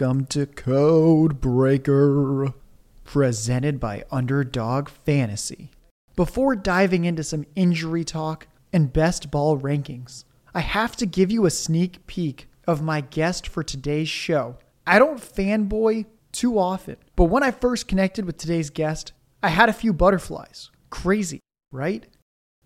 [0.00, 2.54] Welcome to Code Breaker,
[3.04, 5.72] presented by Underdog Fantasy.
[6.16, 10.24] Before diving into some injury talk and best ball rankings,
[10.54, 14.56] I have to give you a sneak peek of my guest for today's show.
[14.86, 19.68] I don't fanboy too often, but when I first connected with today's guest, I had
[19.68, 20.70] a few butterflies.
[20.88, 21.40] Crazy,
[21.72, 22.06] right?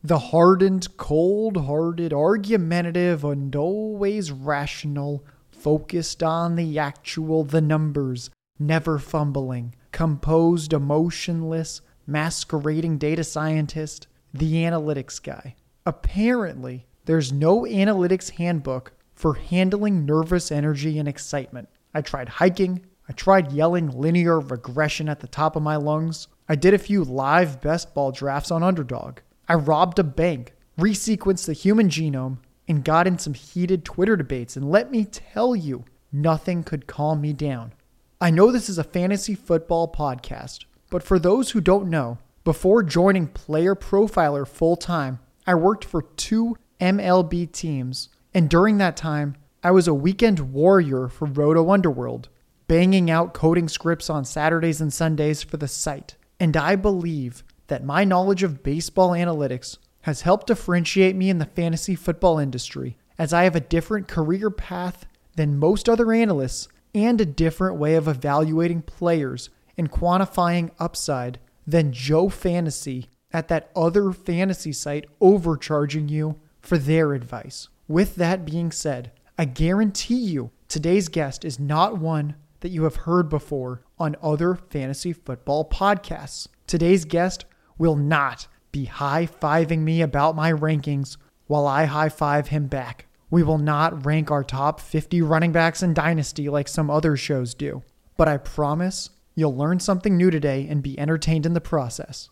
[0.04, 5.24] The hardened, cold hearted, argumentative, and always rational
[5.64, 15.22] focused on the actual, the numbers, never fumbling, composed, emotionless, masquerading data scientist, the analytics
[15.22, 15.56] guy.
[15.86, 21.66] Apparently, there's no analytics handbook for handling nervous energy and excitement.
[21.94, 26.28] I tried hiking, I tried yelling linear regression at the top of my lungs.
[26.46, 29.20] I did a few live best ball drafts on Underdog.
[29.48, 34.56] I robbed a bank, resequenced the human genome, and got in some heated Twitter debates.
[34.56, 37.72] And let me tell you, nothing could calm me down.
[38.20, 42.82] I know this is a fantasy football podcast, but for those who don't know, before
[42.82, 48.08] joining Player Profiler full time, I worked for two MLB teams.
[48.32, 52.28] And during that time, I was a weekend warrior for Roto Underworld,
[52.66, 56.16] banging out coding scripts on Saturdays and Sundays for the site.
[56.38, 61.46] And I believe that my knowledge of baseball analytics has helped differentiate me in the
[61.46, 67.18] fantasy football industry, as I have a different career path than most other analysts and
[67.20, 69.48] a different way of evaluating players
[69.78, 77.14] and quantifying upside than Joe Fantasy at that other fantasy site overcharging you for their
[77.14, 77.68] advice.
[77.88, 82.96] With that being said, I guarantee you today's guest is not one that you have
[82.96, 86.48] heard before on other fantasy football podcasts.
[86.66, 87.46] Today's guest
[87.78, 93.06] will not be high fiving me about my rankings while I high five him back.
[93.30, 97.54] We will not rank our top 50 running backs in Dynasty like some other shows
[97.54, 97.84] do.
[98.16, 102.30] But I promise you'll learn something new today and be entertained in the process.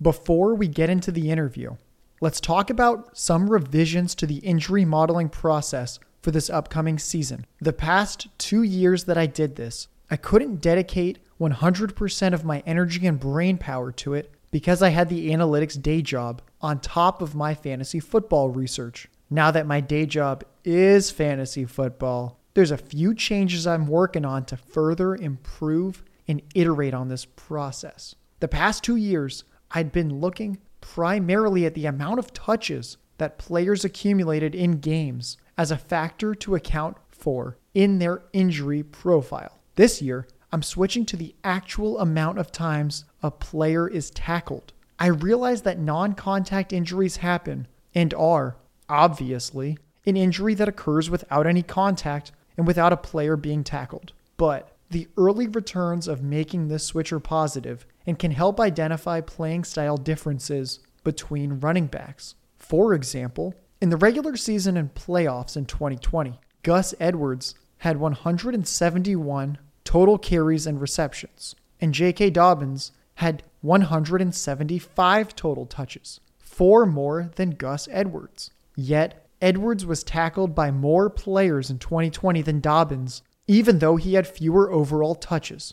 [0.00, 1.76] Before we get into the interview,
[2.20, 7.46] let's talk about some revisions to the injury modeling process for this upcoming season.
[7.62, 13.06] The past two years that I did this, I couldn't dedicate 100% of my energy
[13.06, 17.34] and brain power to it because I had the analytics day job on top of
[17.34, 19.08] my fantasy football research.
[19.30, 24.44] Now that my day job is fantasy football, there's a few changes I'm working on
[24.46, 28.14] to further improve and iterate on this process.
[28.40, 33.84] The past two years, I'd been looking primarily at the amount of touches that players
[33.84, 39.58] accumulated in games as a factor to account for in their injury profile.
[39.74, 44.72] This year, I'm switching to the actual amount of times a player is tackled.
[44.98, 48.56] I realize that non contact injuries happen and are,
[48.88, 54.12] obviously, an injury that occurs without any contact and without a player being tackled.
[54.36, 59.64] But the early returns of making this switch are positive and can help identify playing
[59.64, 62.34] style differences between running backs.
[62.56, 69.58] For example, in the regular season and playoffs in 2020, Gus Edwards had 171
[69.88, 72.28] total carries and receptions, and J.K.
[72.28, 78.50] Dobbins had 175 total touches, four more than Gus Edwards.
[78.76, 84.26] Yet, Edwards was tackled by more players in 2020 than Dobbins, even though he had
[84.26, 85.72] fewer overall touches.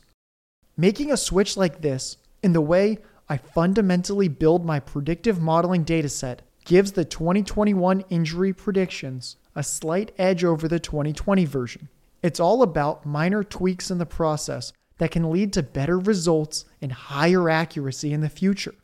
[0.78, 6.40] Making a switch like this, in the way I fundamentally build my predictive modeling dataset,
[6.64, 11.90] gives the 2021 injury predictions a slight edge over the 2020 version.
[12.22, 16.92] It's all about minor tweaks in the process that can lead to better results and
[16.92, 18.76] higher accuracy in the future.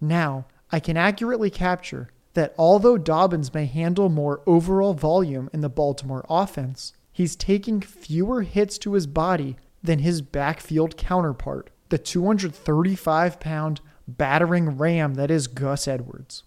[0.00, 5.68] Now, I can accurately capture that although Dobbins may handle more overall volume in the
[5.68, 13.40] Baltimore offense, he's taking fewer hits to his body than his backfield counterpart, the 235
[13.40, 16.44] pound battering ram that is Gus Edwards.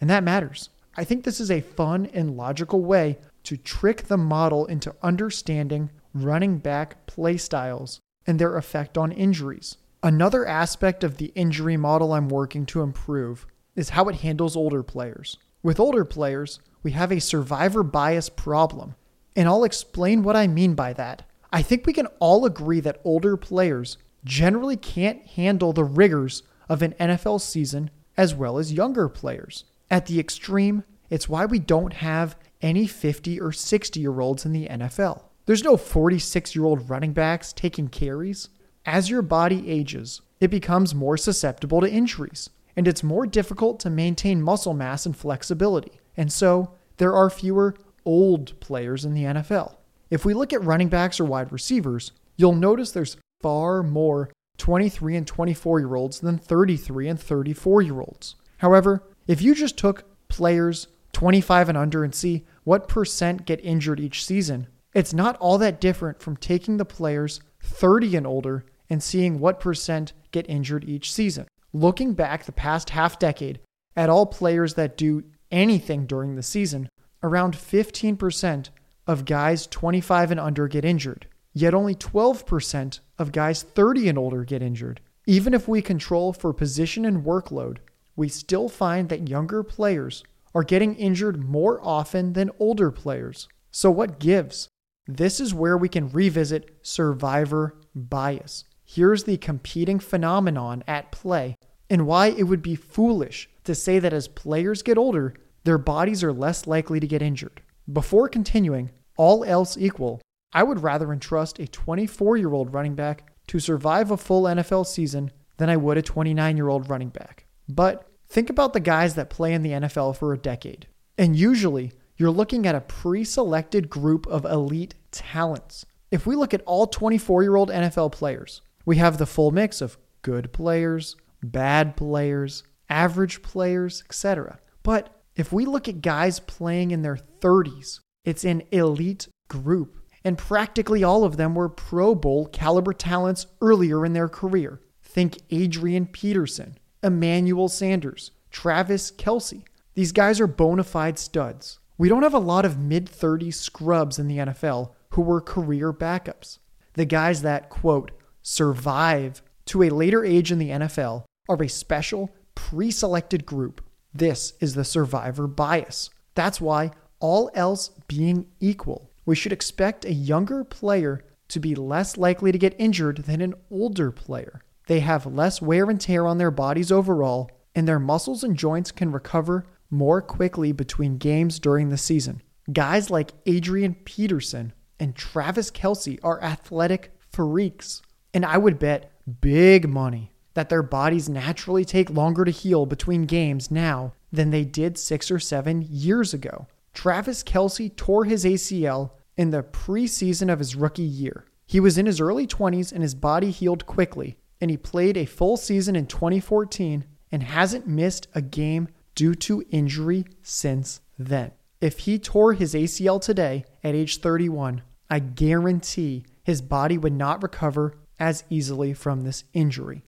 [0.00, 0.68] And that matters.
[0.96, 5.90] I think this is a fun and logical way to trick the model into understanding
[6.14, 9.76] running back play styles and their effect on injuries.
[10.02, 13.46] Another aspect of the injury model I'm working to improve
[13.76, 15.36] is how it handles older players.
[15.62, 18.96] With older players, we have a survivor bias problem,
[19.36, 21.22] and I'll explain what I mean by that.
[21.52, 26.82] I think we can all agree that older players generally can't handle the rigors of
[26.82, 29.64] an NFL season as well as younger players.
[29.90, 34.52] At the extreme, it's why we don't have any 50 or 60 year olds in
[34.52, 35.24] the NFL.
[35.46, 38.48] There's no 46 year old running backs taking carries.
[38.86, 43.90] As your body ages, it becomes more susceptible to injuries, and it's more difficult to
[43.90, 46.00] maintain muscle mass and flexibility.
[46.16, 49.76] And so, there are fewer old players in the NFL.
[50.10, 55.16] If we look at running backs or wide receivers, you'll notice there's far more 23
[55.16, 58.36] and 24 year olds than 33 and 34 year olds.
[58.58, 64.00] However, if you just took players 25 and under and see what percent get injured
[64.00, 69.02] each season, it's not all that different from taking the players 30 and older and
[69.02, 71.46] seeing what percent get injured each season.
[71.72, 73.60] Looking back the past half decade
[73.96, 76.88] at all players that do anything during the season,
[77.22, 78.68] around 15%
[79.06, 84.44] of guys 25 and under get injured, yet only 12% of guys 30 and older
[84.44, 85.00] get injured.
[85.26, 87.78] Even if we control for position and workload,
[88.16, 90.22] we still find that younger players
[90.54, 93.48] are getting injured more often than older players.
[93.70, 94.68] So, what gives?
[95.06, 98.64] This is where we can revisit survivor bias.
[98.84, 101.56] Here's the competing phenomenon at play
[101.88, 105.34] and why it would be foolish to say that as players get older,
[105.64, 107.62] their bodies are less likely to get injured.
[107.92, 110.20] Before continuing, all else equal,
[110.52, 114.86] I would rather entrust a 24 year old running back to survive a full NFL
[114.86, 117.46] season than I would a 29 year old running back.
[117.68, 120.86] But think about the guys that play in the NFL for a decade.
[121.18, 125.84] And usually, you're looking at a pre selected group of elite talents.
[126.10, 129.82] If we look at all 24 year old NFL players, we have the full mix
[129.82, 134.58] of good players, bad players, average players, etc.
[134.82, 139.98] But if we look at guys playing in their 30s, it's an elite group.
[140.24, 144.80] And practically all of them were Pro Bowl caliber talents earlier in their career.
[145.02, 149.64] Think Adrian Peterson, Emmanuel Sanders, Travis Kelce.
[149.94, 151.78] These guys are bona fide studs.
[151.98, 155.92] We don't have a lot of mid 30s scrubs in the NFL who were career
[155.92, 156.58] backups.
[156.94, 158.10] The guys that, quote,
[158.42, 163.84] survive to a later age in the NFL are a special, pre selected group.
[164.14, 166.10] This is the survivor bias.
[166.34, 166.90] That's why,
[167.20, 172.58] all else being equal, we should expect a younger player to be less likely to
[172.58, 174.62] get injured than an older player.
[174.86, 178.90] They have less wear and tear on their bodies overall, and their muscles and joints
[178.92, 182.42] can recover more quickly between games during the season.
[182.72, 188.02] Guys like Adrian Peterson and Travis Kelce are athletic freaks,
[188.32, 193.22] and I would bet big money that their bodies naturally take longer to heal between
[193.22, 196.66] games now than they did six or seven years ago.
[196.94, 201.46] Travis Kelce tore his ACL in the preseason of his rookie year.
[201.66, 205.26] He was in his early 20s and his body healed quickly, and he played a
[205.26, 211.50] full season in 2014 and hasn't missed a game due to injury since then.
[211.80, 217.42] If he tore his ACL today at age 31, I guarantee his body would not
[217.42, 220.04] recover as easily from this injury.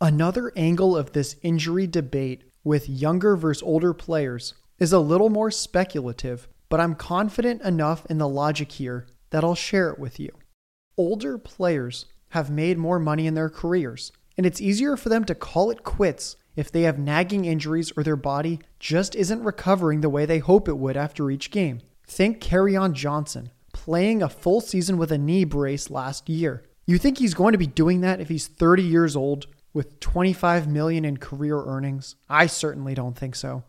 [0.00, 5.50] Another angle of this injury debate with younger versus older players is a little more
[5.50, 10.30] speculative, but I'm confident enough in the logic here that I'll share it with you.
[10.96, 15.34] Older players have made more money in their careers, and it's easier for them to
[15.34, 20.10] call it quits if they have nagging injuries or their body just isn't recovering the
[20.10, 21.80] way they hope it would after each game.
[22.06, 26.62] Think Kerryon Johnson playing a full season with a knee brace last year.
[26.84, 30.68] You think he's going to be doing that if he's 30 years old with 25
[30.68, 32.16] million in career earnings?
[32.28, 33.64] I certainly don't think so.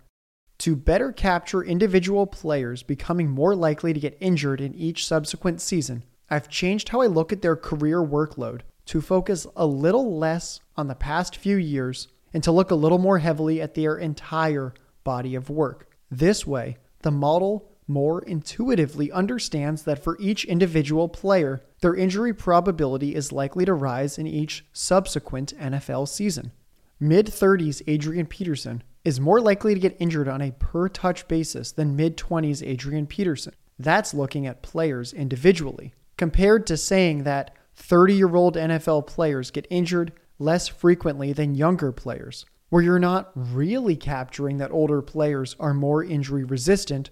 [0.59, 6.03] To better capture individual players becoming more likely to get injured in each subsequent season,
[6.29, 10.87] I've changed how I look at their career workload to focus a little less on
[10.87, 15.35] the past few years and to look a little more heavily at their entire body
[15.35, 15.89] of work.
[16.11, 23.15] This way, the model more intuitively understands that for each individual player, their injury probability
[23.15, 26.51] is likely to rise in each subsequent NFL season.
[26.99, 31.71] Mid 30s Adrian Peterson is more likely to get injured on a per touch basis
[31.71, 33.53] than mid 20s Adrian Peterson.
[33.79, 39.67] That's looking at players individually, compared to saying that 30 year old NFL players get
[39.69, 45.73] injured less frequently than younger players, where you're not really capturing that older players are
[45.73, 47.09] more injury resistant.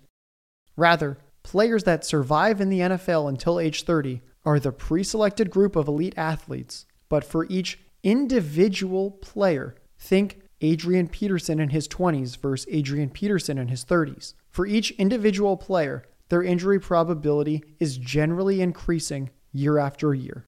[0.76, 5.76] Rather, players that survive in the NFL until age 30 are the pre selected group
[5.76, 6.86] of elite athletes.
[7.10, 13.68] But for each individual player, think Adrian Peterson in his 20s versus Adrian Peterson in
[13.68, 14.34] his 30s.
[14.50, 20.46] For each individual player, their injury probability is generally increasing year after year.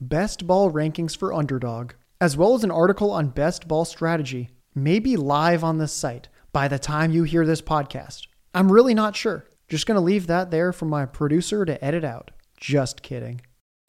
[0.00, 4.98] Best ball rankings for Underdog, as well as an article on best ball strategy, may
[4.98, 8.26] be live on the site by the time you hear this podcast.
[8.54, 9.46] I'm really not sure.
[9.68, 12.30] Just going to leave that there for my producer to edit out.
[12.56, 13.40] Just kidding.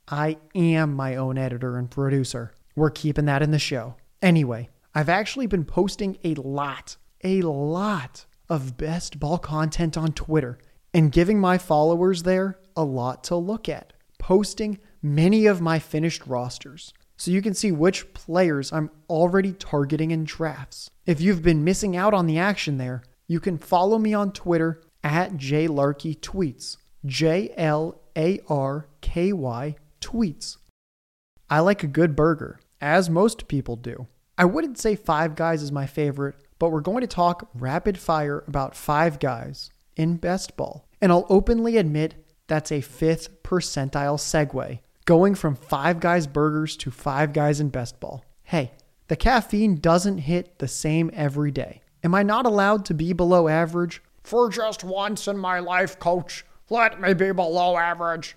[0.08, 2.54] I am my own editor and producer.
[2.76, 3.96] We're keeping that in the show.
[4.22, 10.60] Anyway, I've actually been posting a lot, a lot of best ball content on Twitter
[10.94, 16.26] and giving my followers there a lot to look at, posting many of my finished
[16.28, 20.90] rosters so you can see which players I'm already targeting in drafts.
[21.06, 24.82] If you've been missing out on the action there, you can follow me on Twitter
[25.04, 26.78] at JLarkyTweets.
[27.06, 30.58] J L A R K Y tweets.
[31.50, 34.08] I like a good burger, as most people do.
[34.38, 38.44] I wouldn't say Five Guys is my favorite, but we're going to talk rapid fire
[38.48, 40.88] about Five Guys in best ball.
[41.02, 42.16] And I'll openly admit
[42.48, 48.00] that's a fifth percentile segue, going from Five Guys burgers to Five Guys in best
[48.00, 48.24] ball.
[48.44, 48.72] Hey,
[49.08, 51.82] the caffeine doesn't hit the same every day.
[52.04, 54.02] Am I not allowed to be below average?
[54.24, 58.36] For just once in my life, coach, let me be below average.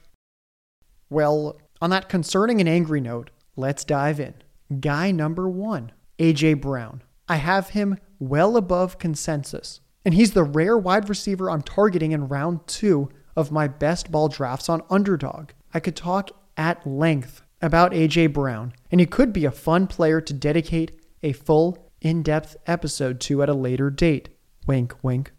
[1.10, 4.34] Well, on that concerning and angry note, let's dive in.
[4.80, 6.54] Guy number one, A.J.
[6.54, 7.02] Brown.
[7.28, 12.28] I have him well above consensus, and he's the rare wide receiver I'm targeting in
[12.28, 15.50] round two of my best ball drafts on underdog.
[15.72, 18.28] I could talk at length about A.J.
[18.28, 20.92] Brown, and he could be a fun player to dedicate
[21.22, 24.28] a full, in depth episode to at a later date.
[24.66, 25.32] Wink, wink.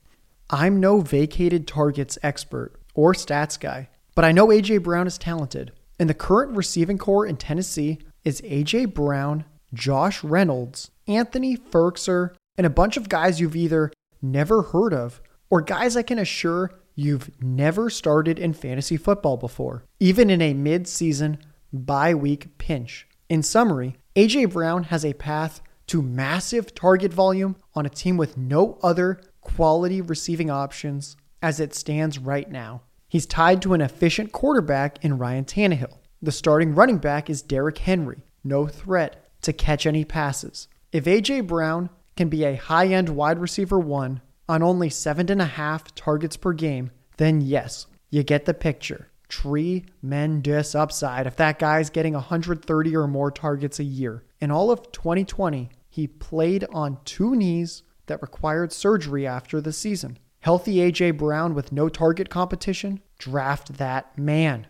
[0.50, 4.80] I'm no vacated targets expert or stats guy, but I know A.J.
[4.80, 5.72] Brown is talented.
[6.00, 8.86] And the current receiving corps in Tennessee is A.J.
[8.86, 13.92] Brown, Josh Reynolds, Anthony Firkser, and a bunch of guys you've either
[14.22, 19.84] never heard of or guys I can assure you've never started in fantasy football before,
[20.00, 21.38] even in a mid season
[21.72, 23.08] bye week pinch.
[23.30, 24.46] In summary, A.J.
[24.46, 30.02] Brown has a path to massive target volume on a team with no other quality
[30.02, 32.82] receiving options as it stands right now.
[33.08, 36.00] He's tied to an efficient quarterback in Ryan Tannehill.
[36.22, 40.68] The starting running back is Derrick Henry, no threat to catch any passes.
[40.92, 41.42] If A.J.
[41.42, 45.94] Brown can be a high end wide receiver one on only seven and a half
[45.96, 49.10] targets per game, then yes, you get the picture.
[49.28, 54.24] Tremendous upside if that guy's getting 130 or more targets a year.
[54.40, 60.18] In all of 2020, he played on two knees that required surgery after the season.
[60.42, 64.68] Healthy AJ Brown with no target competition, draft that man.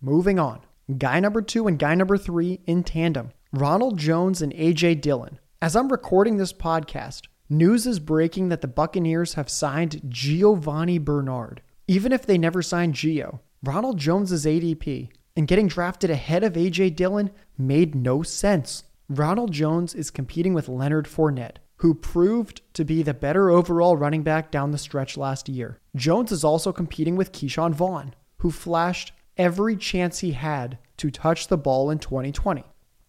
[0.00, 0.60] Moving on.
[0.98, 5.38] Guy number two and guy number three in tandem Ronald Jones and AJ Dillon.
[5.64, 11.62] As I'm recording this podcast, news is breaking that the Buccaneers have signed Giovani Bernard.
[11.88, 16.96] Even if they never signed Gio, Ronald Jones's ADP and getting drafted ahead of AJ
[16.96, 18.84] Dillon made no sense.
[19.08, 24.22] Ronald Jones is competing with Leonard Fournette, who proved to be the better overall running
[24.22, 25.80] back down the stretch last year.
[25.96, 31.48] Jones is also competing with Ke'Shawn Vaughn, who flashed every chance he had to touch
[31.48, 32.64] the ball in 2020.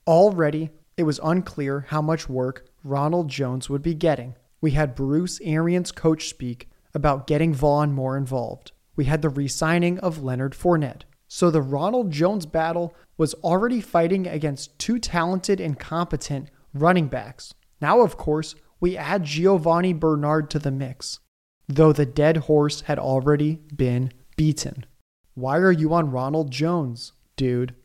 [0.07, 4.35] Already, it was unclear how much work Ronald Jones would be getting.
[4.61, 8.71] We had Bruce Arians coach speak about getting Vaughn more involved.
[8.95, 11.03] We had the re signing of Leonard Fournette.
[11.27, 17.53] So the Ronald Jones battle was already fighting against two talented and competent running backs.
[17.81, 21.19] Now, of course, we add Giovani Bernard to the mix,
[21.67, 24.85] though the dead horse had already been beaten.
[25.33, 27.75] Why are you on Ronald Jones, dude?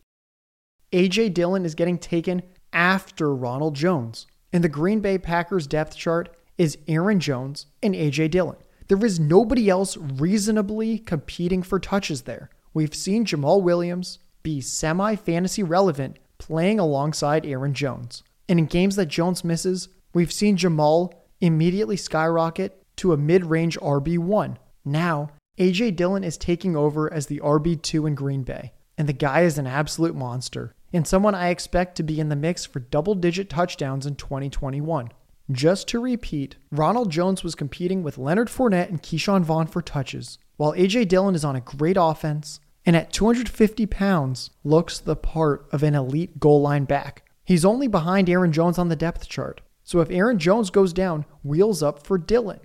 [0.92, 4.26] AJ Dillon is getting taken after Ronald Jones.
[4.52, 8.56] In the Green Bay Packers depth chart is Aaron Jones and AJ Dillon.
[8.88, 12.50] There is nobody else reasonably competing for touches there.
[12.74, 18.22] We've seen Jamaal Williams be semi fantasy relevant playing alongside Aaron Jones.
[18.48, 23.78] And in games that Jones misses, we've seen Jamaal immediately skyrocket to a mid range
[23.78, 24.56] RB1.
[24.84, 29.42] Now, AJ Dillon is taking over as the RB2 in Green Bay, and the guy
[29.42, 33.14] is an absolute monster, and someone I expect to be in the mix for double
[33.14, 35.11] digit touchdowns in 2021.
[35.50, 40.38] Just to repeat, Ronald Jones was competing with Leonard Fournette and Ke'Shawn Vaughn for touches,
[40.56, 45.66] while AJ Dillon is on a great offense and at 250 pounds looks the part
[45.73, 47.25] of an elite goal line back.
[47.44, 49.61] He's only behind Aaron Jones on the depth chart.
[49.82, 52.61] So if Aaron Jones goes down, wheels up for Dillon.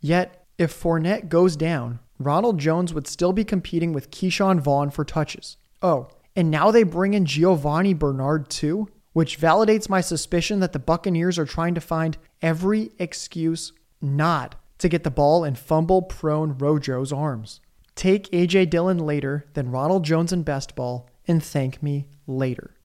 [0.00, 5.04] Yet, if Fournette goes down, Ronald Jones would still be competing with Ke'Shawn Vaughn for
[5.04, 5.56] touches.
[5.82, 6.08] Oh,
[6.38, 11.36] and now they bring in Giovani Bernard too, which validates my suspicion that the Buccaneers
[11.36, 17.12] are trying to find every excuse not to get the ball in fumble prone Rojo's
[17.12, 17.60] arms.
[17.96, 22.76] Take AJ Dillon later, than Ronald Jones in best ball, and thank me later.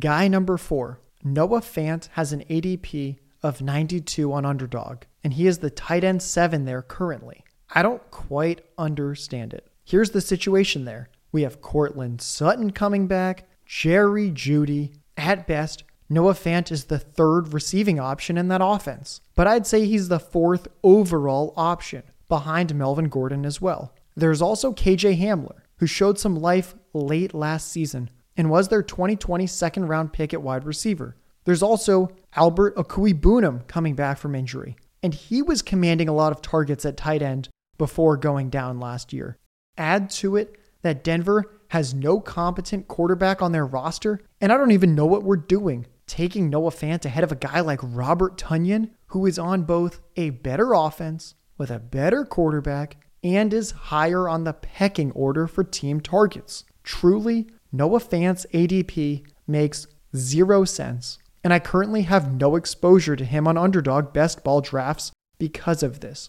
[0.00, 5.58] Guy number four, Noah Fant has an ADP of 92 on underdog, and he is
[5.58, 7.44] the tight end seven there currently.
[7.72, 9.70] I don't quite understand it.
[9.84, 14.92] Here's the situation there we have Courtland Sutton coming back, Jerry Jeudy.
[15.16, 19.84] At best, Noah Fant is the third receiving option in that offense, but I'd say
[19.84, 23.92] he's the fourth overall option behind Melvin Gordon as well.
[24.14, 29.44] There's also KJ Hamler, who showed some life late last season and was their 2020
[29.48, 31.16] second round pick at wide receiver.
[31.44, 36.42] There's also Albert Okwuegbunam coming back from injury, and he was commanding a lot of
[36.42, 39.36] targets at tight end before going down last year.
[39.76, 44.70] Add to it that Denver has no competent quarterback on their roster, and I don't
[44.70, 45.86] even know what we're doing.
[46.06, 50.30] Taking Noah Fant ahead of a guy like Robert Tonyan, who is on both a
[50.30, 56.00] better offense with a better quarterback and is higher on the pecking order for team
[56.00, 56.64] targets.
[56.82, 63.48] Truly, Noah Fant's ADP makes zero sense, and I currently have no exposure to him
[63.48, 66.28] on underdog best ball drafts because of this.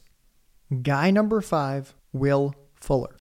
[0.82, 3.18] Guy number five, Will Fuller.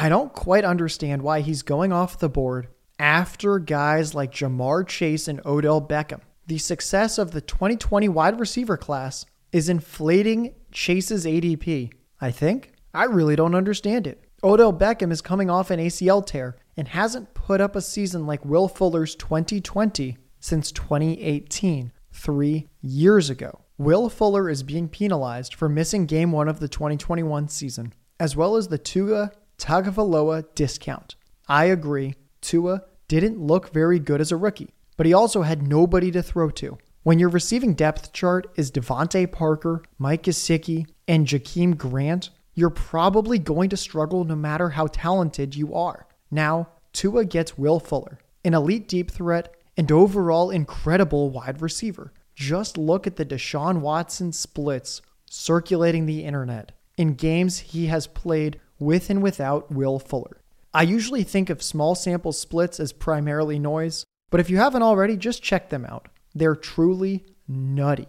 [0.00, 2.68] I don't quite understand why he's going off the board
[3.00, 6.20] after guys like Ja'Marr Chase and Odell Beckham.
[6.46, 11.90] The success of the 2020 wide receiver class is inflating Chase's ADP,
[12.20, 12.74] I think.
[12.94, 14.22] I really don't understand it.
[14.44, 18.44] Odell Beckham is coming off an ACL tear and hasn't put up a season like
[18.44, 23.62] Will Fuller's 2020 since 2018, three years ago.
[23.78, 28.54] Will Fuller is being penalized for missing game one of the 2021 season, as well
[28.54, 31.16] as the Tua Tagovailoa discount.
[31.48, 36.10] I agree, Tua didn't look very good as a rookie, but he also had nobody
[36.12, 36.78] to throw to.
[37.02, 43.38] When your receiving depth chart is DeVante Parker, Mike Gesicki, and Jakeem Grant, you're probably
[43.38, 46.06] going to struggle no matter how talented you are.
[46.30, 52.12] Now, Tua gets Will Fuller, an elite deep threat and overall incredible wide receiver.
[52.34, 58.60] Just look at the Deshaun Watson splits circulating the internet in games he has played
[58.78, 60.42] with and without Will Fuller.
[60.72, 65.16] I usually think of small sample splits as primarily noise, but if you haven't already,
[65.16, 66.08] just check them out.
[66.34, 68.08] They're truly nutty.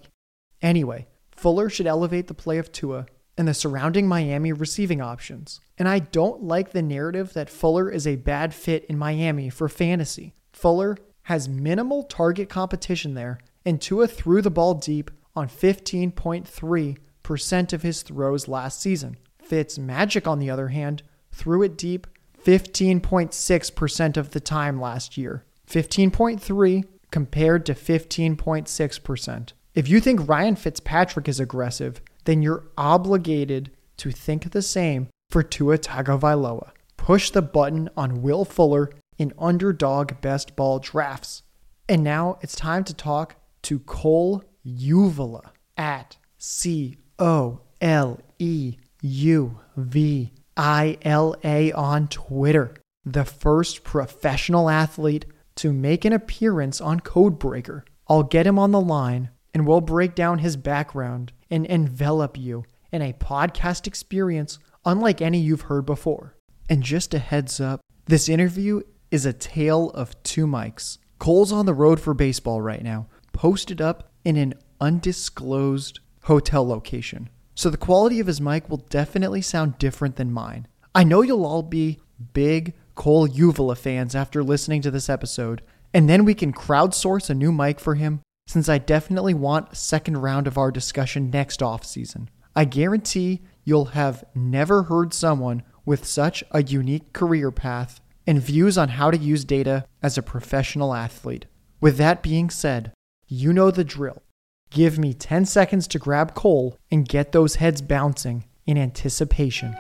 [0.61, 3.05] Anyway, Fuller should elevate the play of Tua
[3.37, 5.61] and the surrounding Miami receiving options.
[5.77, 9.69] And I don't like the narrative that Fuller is a bad fit in Miami for
[9.69, 10.33] fantasy.
[10.51, 17.81] Fuller has minimal target competition there, and Tua threw the ball deep on 15.3% of
[17.81, 19.15] his throws last season.
[19.49, 22.05] Fitz Magic, on the other hand, threw it deep
[22.45, 25.43] 15.6% of the time last year.
[25.67, 29.53] 15.3 compared to 15.6%.
[29.73, 35.41] If you think Ryan Fitzpatrick is aggressive, then you're obligated to think the same for
[35.41, 36.69] Tua Tagovailoa.
[36.97, 41.41] Push the button on Will Fuller in underdog best ball drafts.
[41.87, 49.59] And now it's time to talk to Cole Uvila at C O L E U
[49.77, 56.99] V I L A on Twitter, the first professional athlete to make an appearance on
[56.99, 57.83] Codebreaker.
[58.07, 62.65] I'll get him on the line and we'll break down his background and envelop you
[62.91, 66.35] in a podcast experience unlike any you've heard before.
[66.69, 68.81] And just a heads up, this interview
[69.11, 70.97] is a tale of two mics.
[71.19, 77.29] Cole's on the road for baseball right now, posted up in an undisclosed hotel location.
[77.59, 80.65] So the quality of his mic will definitely sound different than mine.
[80.95, 81.99] I know you'll all be
[82.31, 85.61] big Cole Uvila fans after listening to this episode,
[85.93, 89.75] and then we can crowdsource a new mic for him since I definitely want a
[89.75, 92.29] second round of our discussion next off season.
[92.55, 98.77] I guarantee you'll have never heard someone with such a unique career path and views
[98.77, 101.45] on how to use data as a professional athlete.
[101.81, 102.93] With that being said,
[103.27, 104.23] you know the drill.
[104.71, 109.75] Give me 10 seconds to grab Cole and get those heads bouncing in anticipation.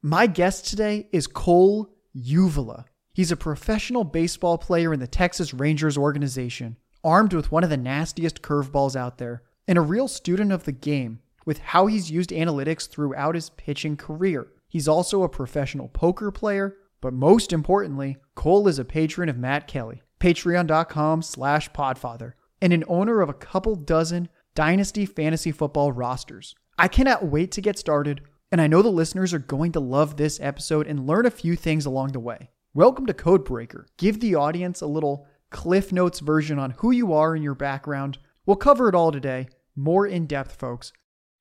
[0.00, 2.84] My guest today is Cole Uvila.
[3.12, 7.76] He's a professional baseball player in the Texas Rangers organization, armed with one of the
[7.76, 9.42] nastiest curveballs out there.
[9.68, 13.96] and a real student of the game with how he's used analytics throughout his pitching
[13.96, 14.48] career.
[14.68, 19.66] He's also a professional poker player, but most importantly, Cole is a patron of Matt
[19.66, 26.54] Kelly, patreon.com slash podfather, and an owner of a couple dozen Dynasty Fantasy Football rosters.
[26.78, 28.20] I cannot wait to get started,
[28.52, 31.56] and I know the listeners are going to love this episode and learn a few
[31.56, 32.50] things along the way.
[32.74, 33.86] Welcome to Codebreaker.
[33.96, 38.18] Give the audience a little Cliff Notes version on who you are and your background.
[38.46, 40.92] We'll cover it all today, more in depth, folks.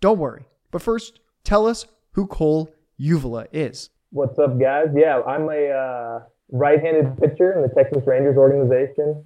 [0.02, 0.46] Don't worry.
[0.72, 3.90] But first, tell us who Cole Uvila is.
[4.12, 4.88] What's up, guys?
[4.96, 6.20] Yeah, I'm a uh,
[6.52, 9.24] right-handed pitcher in the Texas Rangers organization.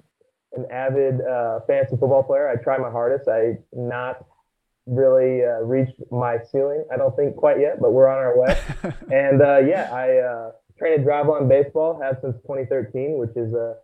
[0.54, 2.48] An avid uh, fantasy football player.
[2.48, 3.28] I try my hardest.
[3.28, 4.26] I not
[4.86, 6.86] really uh, reached my ceiling.
[6.94, 8.58] I don't think quite yet, but we're on our way.
[9.12, 12.00] and uh, yeah, I uh, train at Driveline Baseball.
[12.02, 13.76] Have since 2013, which is a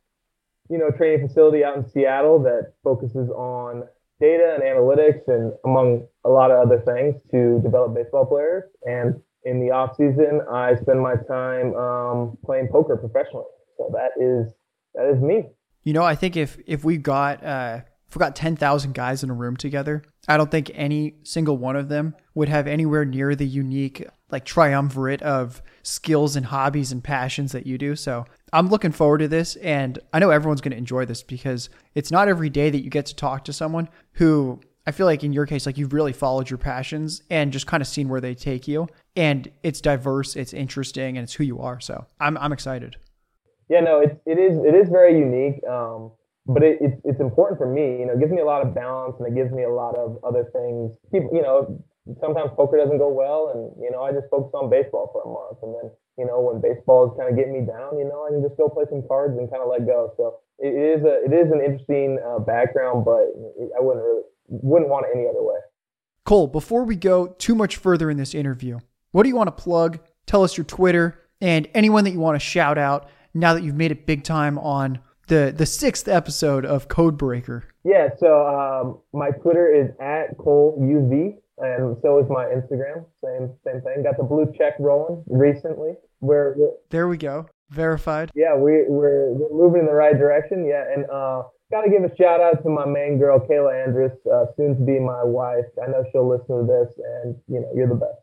[0.69, 3.83] you know training facility out in Seattle that focuses on
[4.19, 8.63] data and analytics and among a lot of other things to develop baseball players.
[8.83, 13.45] And in the off season, I spend my time um, playing poker professionally.
[13.77, 14.53] So that is
[14.95, 15.49] that is me.
[15.83, 19.23] You know, I think if if we got uh, if we got ten thousand guys
[19.23, 23.05] in a room together, I don't think any single one of them would have anywhere
[23.05, 27.95] near the unique like triumvirate of skills and hobbies and passions that you do.
[27.95, 31.69] So I'm looking forward to this, and I know everyone's going to enjoy this because
[31.95, 35.23] it's not every day that you get to talk to someone who I feel like
[35.23, 38.21] in your case, like you've really followed your passions and just kind of seen where
[38.21, 38.87] they take you.
[39.15, 41.79] And it's diverse, it's interesting, and it's who you are.
[41.79, 42.97] So I'm I'm excited.
[43.69, 45.61] Yeah, no, it, it is it is very unique.
[45.67, 46.11] Um,
[46.49, 48.01] but it, it's it's important for me.
[48.01, 49.93] You know, it gives me a lot of balance and it gives me a lot
[49.95, 50.89] of other things.
[51.13, 51.77] People, you know,
[52.17, 55.29] sometimes poker doesn't go well, and you know, I just focus on baseball for a
[55.29, 58.25] month, and then you know, when baseball is kind of getting me down, you know,
[58.25, 60.11] I can just go play some cards and kind of let go.
[60.17, 63.29] So it is a it is an interesting uh, background, but
[63.77, 65.61] I wouldn't really wouldn't want it any other way.
[66.25, 68.79] Cole, before we go too much further in this interview,
[69.11, 69.99] what do you want to plug?
[70.25, 73.75] Tell us your Twitter and anyone that you want to shout out now that you've
[73.75, 77.63] made it big time on the the sixth episode of Codebreaker.
[77.85, 83.05] Yeah, so um, my Twitter is at Cole UV, and so is my Instagram.
[83.23, 84.03] Same same thing.
[84.03, 85.93] Got the blue check rolling recently.
[86.19, 87.07] We're, we're there.
[87.07, 87.47] We go.
[87.69, 88.31] Verified.
[88.35, 90.65] Yeah, we, we're we're moving in the right direction.
[90.65, 94.11] Yeah, and uh, got to give a shout out to my main girl, Kayla Andrus,
[94.31, 95.65] uh, soon to be my wife.
[95.81, 98.19] I know she'll listen to this, and you know, you're the best.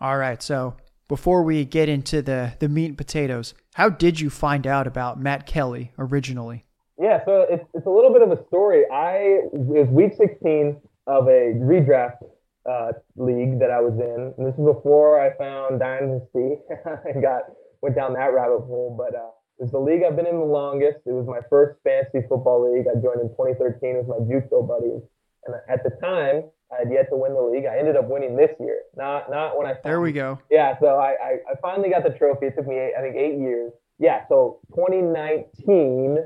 [0.00, 0.74] All right, so
[1.08, 5.20] before we get into the the meat and potatoes, how did you find out about
[5.20, 6.64] Matt Kelly originally?
[6.98, 8.84] Yeah, so it's it's a little bit of a story.
[8.92, 12.24] I was week 16 of a redraft
[12.68, 16.58] uh, league that I was in, and this is before I found Dynasty
[17.04, 17.42] and got
[17.82, 18.94] went down that rabbit hole.
[18.96, 20.98] But uh, it's the league I've been in the longest.
[21.06, 22.86] It was my first fantasy football league.
[22.88, 25.02] I joined in 2013 with my JUCO buddies.
[25.46, 27.64] And at the time, I had yet to win the league.
[27.64, 29.74] I ended up winning this year, not not when I.
[29.74, 30.38] Thought There we go.
[30.50, 32.46] Yeah, so I, I, I finally got the trophy.
[32.46, 33.72] It took me eight, I think eight years.
[33.98, 36.18] Yeah, so 2019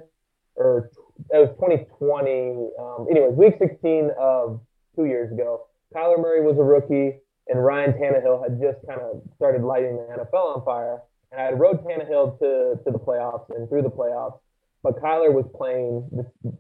[0.57, 0.91] or
[1.33, 2.71] it was 2020.
[2.79, 4.61] Um, anyways, week 16 of
[4.97, 9.23] two years ago, Kyler Murray was a rookie, and Ryan Tannehill had just kind of
[9.37, 11.03] started lighting the NFL on fire.
[11.33, 14.39] And I had rode Tannehill to, to the playoffs and through the playoffs,
[14.83, 16.09] but Kyler was playing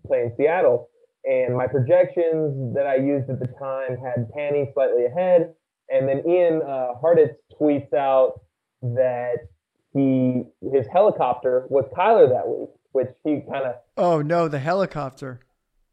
[0.06, 0.89] playing Seattle,
[1.24, 5.54] and my projections that I used at the time had Tanny slightly ahead,
[5.88, 8.40] and then Ian uh, Hartitz tweets out
[8.82, 9.48] that
[9.92, 15.40] he his helicopter was Kyler that week, which he kind of oh no the helicopter.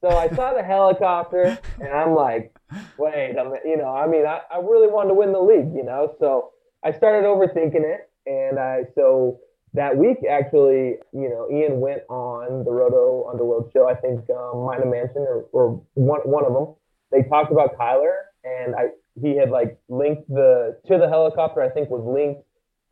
[0.02, 2.56] So I saw the helicopter, and I'm like,
[2.98, 5.84] wait, I'm, you know, I mean, I, I really wanted to win the league, you
[5.84, 6.52] know, so
[6.84, 9.40] I started overthinking it, and I so
[9.74, 13.88] that week actually, you know, Ian went on the Roto Underworld show.
[13.88, 16.76] I think um, Mina Mansion or, or one one of them.
[17.12, 18.90] They talked about Kyler, and I
[19.22, 21.62] he had like linked the to the helicopter.
[21.62, 22.42] I think was linked,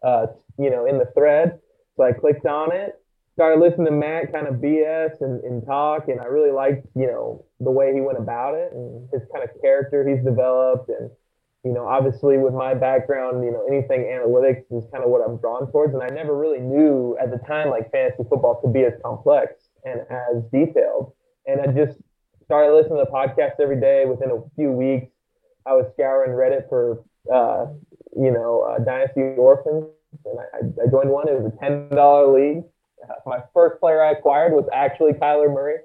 [0.04, 1.60] uh, you know, in the thread.
[1.98, 3.00] So I clicked on it,
[3.34, 7.08] started listening to Matt kind of BS and, and talk, and I really liked you
[7.08, 11.10] know the way he went about it and his kind of character he's developed and
[11.66, 15.38] you know, obviously with my background, you know, anything analytics is kind of what I'm
[15.38, 15.96] drawn towards.
[15.96, 19.68] And I never really knew at the time like fantasy football could be as complex
[19.84, 21.14] and as detailed.
[21.48, 21.98] And I just
[22.46, 24.06] started listening to podcasts every day.
[24.06, 25.08] Within a few weeks,
[25.66, 27.66] I was scouring Reddit for, uh,
[28.16, 29.88] you know, uh, Dynasty Orphans.
[30.24, 31.28] And I, I joined one.
[31.28, 32.64] It was a $10 league.
[33.04, 35.78] Uh, my first player I acquired was actually Kyler Murray.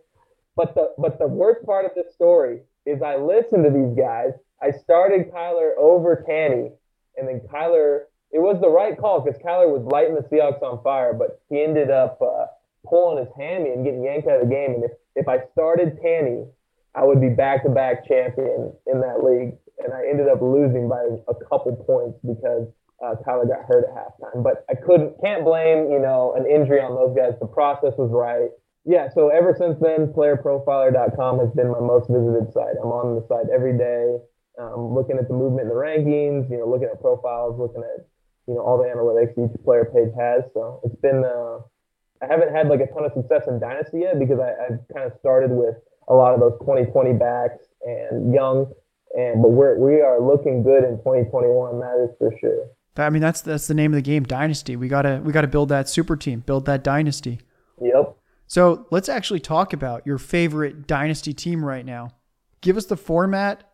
[0.56, 4.32] But the, but the worst part of this story is I listened to these guys
[4.62, 6.70] I started Kyler over Tanny,
[7.16, 8.02] and then Kyler.
[8.32, 11.60] It was the right call because Kyler was lighting the Seahawks on fire, but he
[11.60, 12.46] ended up uh,
[12.88, 14.74] pulling his hammy and getting yanked out of the game.
[14.74, 16.46] And if, if I started Tanny
[16.94, 19.54] I would be back to back champion in that league.
[19.78, 22.68] And I ended up losing by a couple points because
[23.02, 24.42] uh, got hurt at halftime.
[24.42, 27.38] But I couldn't, can't blame, you know, an injury on those guys.
[27.40, 28.50] The process was right.
[28.84, 32.76] Yeah, so ever since then, playerprofiler.com has been my most visited site.
[32.82, 34.16] I'm on the site every day,
[34.60, 38.06] um, looking at the movement in the rankings, you know, looking at profiles, looking at,
[38.46, 40.44] you know, all the analytics each player page has.
[40.52, 41.58] So it's been, uh,
[42.22, 45.10] I haven't had like a ton of success in Dynasty yet because I, I kind
[45.10, 45.76] of started with
[46.08, 48.70] a lot of those 2020 backs and young,
[49.16, 51.80] and but we're we are looking good in 2021.
[51.80, 52.66] That is for sure.
[52.96, 54.76] I mean, that's that's the name of the game, dynasty.
[54.76, 57.40] We gotta we gotta build that super team, build that dynasty.
[57.80, 58.16] Yep.
[58.46, 62.10] So let's actually talk about your favorite dynasty team right now.
[62.60, 63.69] Give us the format.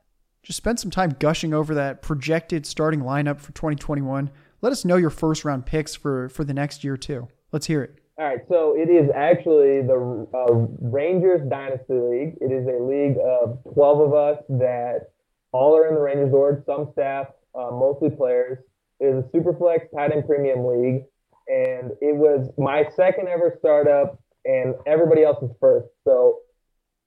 [0.47, 4.31] Just spend some time gushing over that projected starting lineup for 2021.
[4.63, 7.27] Let us know your first round picks for for the next year too.
[7.51, 7.99] Let's hear it.
[8.17, 12.35] All right, so it is actually the uh, Rangers Dynasty League.
[12.41, 15.11] It is a league of 12 of us that
[15.51, 18.59] all are in the Rangers org, some staff, uh, mostly players.
[19.01, 21.03] It is a Superflex tight end premium league,
[21.49, 25.89] and it was my second ever startup, and everybody else's first.
[26.05, 26.39] So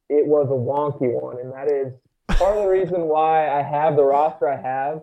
[0.10, 1.93] it was a wonky one, and that is
[2.38, 5.02] part of the reason why I have the roster I have.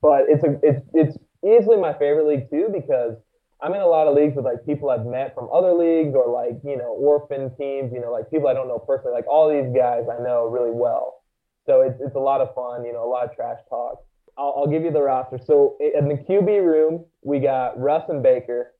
[0.00, 3.16] But it's a it's it's easily my favorite league too because
[3.60, 6.30] I'm in a lot of leagues with like people I've met from other leagues or
[6.30, 9.12] like, you know, orphan teams, you know, like people I don't know personally.
[9.12, 11.22] Like all these guys I know really well.
[11.66, 13.98] So it's, it's a lot of fun, you know, a lot of trash talk.
[14.38, 15.38] I'll, I'll give you the roster.
[15.44, 18.74] So in the QB room, we got Russ and Baker.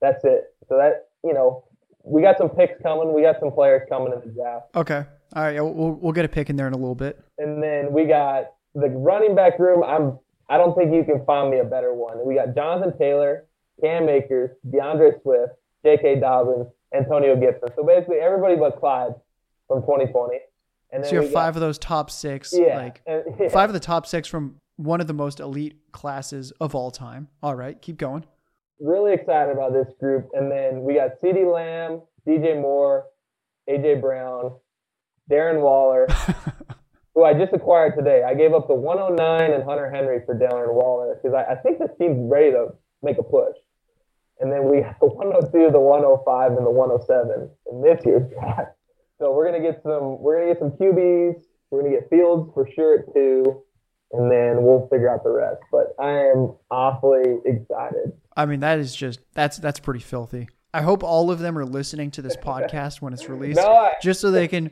[0.00, 0.44] That's it.
[0.68, 1.64] So that, you know,
[2.04, 3.12] we got some picks coming.
[3.12, 4.66] We got some players coming in the draft.
[4.76, 5.04] Okay.
[5.34, 5.60] All right.
[5.60, 7.20] We'll, we'll get a pick in there in a little bit.
[7.38, 9.82] And then we got the running back room.
[9.82, 10.18] I'm,
[10.48, 12.24] I don't think you can find me a better one.
[12.24, 13.46] We got Jonathan Taylor,
[13.80, 16.20] Cam Akers, D'Andre Swift, J.K.
[16.20, 17.68] Dobbins, Antonio Gibson.
[17.76, 19.14] So basically everybody but Clyde
[19.68, 20.38] from 2020.
[20.92, 22.54] And then so you have five got, of those top six.
[22.56, 23.48] Yeah, like and, yeah.
[23.48, 27.28] five of the top six from one of the most elite classes of all time.
[27.42, 28.24] All right, keep going.
[28.80, 30.28] Really excited about this group.
[30.34, 33.06] And then we got CeeDee Lamb, DJ Moore,
[33.68, 34.52] AJ Brown,
[35.30, 36.06] Darren Waller,
[37.14, 38.22] who I just acquired today.
[38.26, 41.78] I gave up the 109 and Hunter Henry for Darren Waller because I, I think
[41.78, 42.68] this team's ready to
[43.02, 43.56] make a push.
[44.40, 48.72] And then we have the 102, the 105, and the 107 in this year's draft.
[49.18, 51.44] So we're gonna get some we're gonna get some QBs.
[51.70, 53.62] We're gonna get Fields for sure at two,
[54.12, 55.62] and then we'll figure out the rest.
[55.70, 58.12] But I am awfully excited.
[58.36, 60.48] I mean, that is just that's that's pretty filthy.
[60.74, 63.92] I hope all of them are listening to this podcast when it's released, no, I,
[64.02, 64.70] just so they can.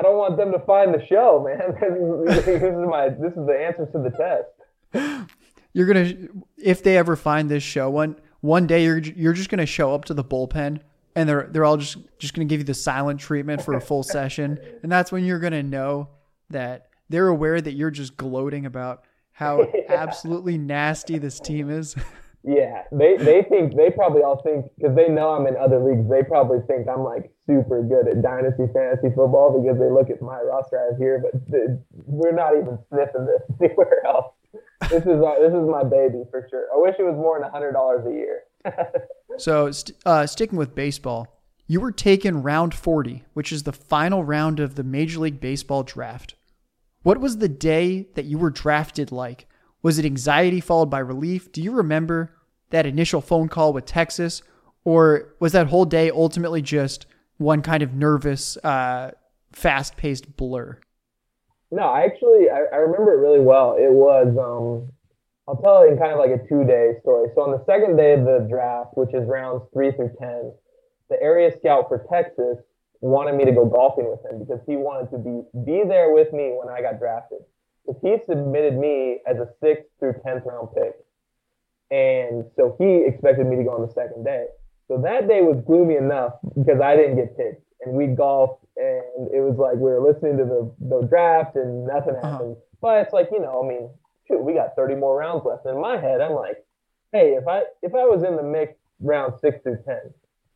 [0.00, 2.24] I don't want them to find the show, man.
[2.26, 5.28] this is my this is the answer to the test.
[5.74, 6.14] You're gonna
[6.56, 10.06] if they ever find this show one one day you're you're just gonna show up
[10.06, 10.80] to the bullpen
[11.14, 13.80] and they're they're all just just going to give you the silent treatment for a
[13.80, 16.08] full session and that's when you're going to know
[16.50, 19.80] that they're aware that you're just gloating about how yeah.
[19.88, 21.96] absolutely nasty this team is
[22.42, 26.08] yeah they they think they probably all think because they know i'm in other leagues
[26.08, 30.22] they probably think i'm like super good at dynasty fantasy football because they look at
[30.22, 31.32] my roster have here but
[32.06, 34.32] we're not even sniffing this anywhere else
[34.88, 37.46] this is uh, this is my baby for sure i wish it was more than
[37.46, 38.44] a hundred dollars a year
[39.38, 39.70] so,
[40.04, 44.74] uh, sticking with baseball, you were taken round 40, which is the final round of
[44.74, 46.34] the Major League Baseball draft.
[47.02, 49.46] What was the day that you were drafted like?
[49.82, 51.52] Was it anxiety followed by relief?
[51.52, 52.34] Do you remember
[52.70, 54.42] that initial phone call with Texas?
[54.84, 57.06] Or was that whole day ultimately just
[57.38, 59.12] one kind of nervous, uh,
[59.52, 60.78] fast paced blur?
[61.70, 63.76] No, I actually, I, I remember it really well.
[63.78, 64.92] It was um,
[65.50, 67.28] I'll tell it in kind of like a two day story.
[67.34, 70.52] So on the second day of the draft, which is rounds three through 10,
[71.08, 72.62] the area scout for Texas
[73.00, 76.32] wanted me to go golfing with him because he wanted to be, be there with
[76.32, 77.40] me when I got drafted.
[77.86, 80.94] Because he submitted me as a sixth through 10th round pick.
[81.90, 84.46] And so he expected me to go on the second day.
[84.88, 87.62] So that day was gloomy enough because I didn't get picked.
[87.84, 91.86] And we golfed, and it was like we were listening to the, the draft, and
[91.86, 92.30] nothing uh-huh.
[92.30, 92.56] happened.
[92.56, 92.76] Uh-huh.
[92.80, 93.88] But it's like, you know, I mean,
[94.26, 95.66] shoot, we got 30 more rounds left.
[95.66, 96.64] In my head, I'm like,
[97.12, 99.96] hey, if I if I was in the mix round six through 10,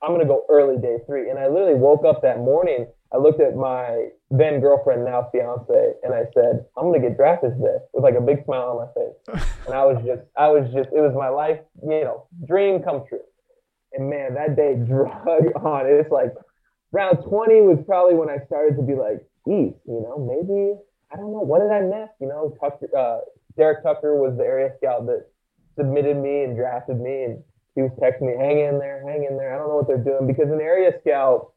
[0.02, 1.30] I'm gonna go early day three.
[1.30, 2.86] And I literally woke up that morning.
[3.14, 7.52] I looked at my then girlfriend, now fiance, and I said, I'm gonna get drafted
[7.52, 9.44] today with like a big smile on my face.
[9.66, 13.04] And I was just, I was just, it was my life, you know, dream come
[13.08, 13.22] true.
[13.92, 15.86] And man, that day drug on.
[15.86, 16.34] It's like
[16.92, 20.74] round 20 was probably when I started to be like, geez, you know, maybe
[21.12, 22.10] I don't know, what did I miss?
[22.20, 23.20] You know, Tucker, uh,
[23.56, 25.30] Derek Tucker was the area scout that
[25.78, 27.42] submitted me and drafted me, and
[27.74, 29.98] he was texting me, "Hang in there, hang in there." I don't know what they're
[29.98, 31.53] doing because an area scout,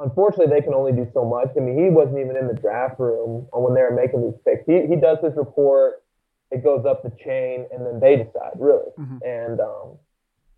[0.00, 1.48] unfortunately, they can only do so much.
[1.56, 4.64] I mean, he wasn't even in the draft room when they were making these picks.
[4.66, 6.02] He, he does his report,
[6.50, 8.90] it goes up the chain, and then they decide, really.
[8.98, 9.18] Mm-hmm.
[9.22, 9.98] And, um,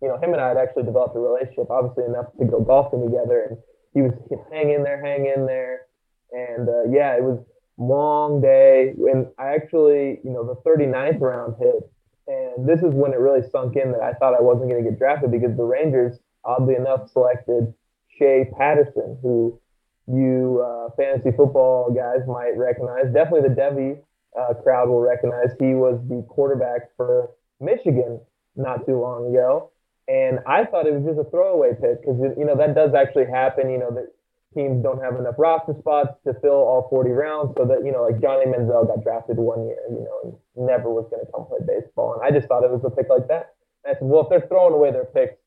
[0.01, 3.03] you know, him and I had actually developed a relationship, obviously enough to go golfing
[3.03, 3.47] together.
[3.49, 3.57] And
[3.93, 4.11] he was
[4.51, 5.85] hang in there, hang in there.
[6.31, 7.39] And uh, yeah, it was
[7.77, 8.93] long day.
[9.11, 11.89] And I actually, you know, the 39th round hit.
[12.27, 14.89] And this is when it really sunk in that I thought I wasn't going to
[14.89, 17.73] get drafted because the Rangers, oddly enough, selected
[18.17, 19.59] Shea Patterson, who
[20.07, 23.05] you uh, fantasy football guys might recognize.
[23.13, 23.99] Definitely the Devy
[24.37, 25.49] uh, crowd will recognize.
[25.59, 28.19] He was the quarterback for Michigan
[28.55, 29.71] not too long ago.
[30.07, 33.25] And I thought it was just a throwaway pick because, you know, that does actually
[33.25, 33.71] happen.
[33.71, 34.11] You know, that
[34.53, 37.53] teams don't have enough roster spots to fill all 40 rounds.
[37.57, 40.91] So that, you know, like Johnny Manziel got drafted one year, you know, and never
[40.91, 42.19] was going to come play baseball.
[42.19, 43.55] And I just thought it was a pick like that.
[43.83, 45.39] And I said, well, if they're throwing away their picks,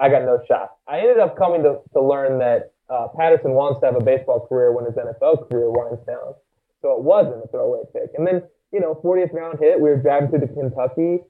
[0.00, 0.76] I got no shot.
[0.86, 4.46] I ended up coming to, to learn that uh, Patterson wants to have a baseball
[4.46, 6.34] career when his NFL career winds down.
[6.82, 8.10] So it wasn't a throwaway pick.
[8.16, 11.24] And then, you know, 40th round hit, we were driving through to Kentucky.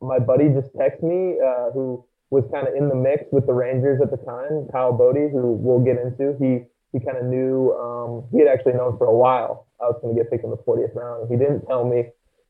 [0.00, 3.52] My buddy just texted me, uh, who was kind of in the mix with the
[3.52, 6.36] Rangers at the time, Kyle Boddy, who we'll get into.
[6.38, 10.00] He he kind of knew, um, he had actually known for a while I was
[10.00, 11.28] going to get picked in the 40th round.
[11.30, 12.04] He didn't tell me.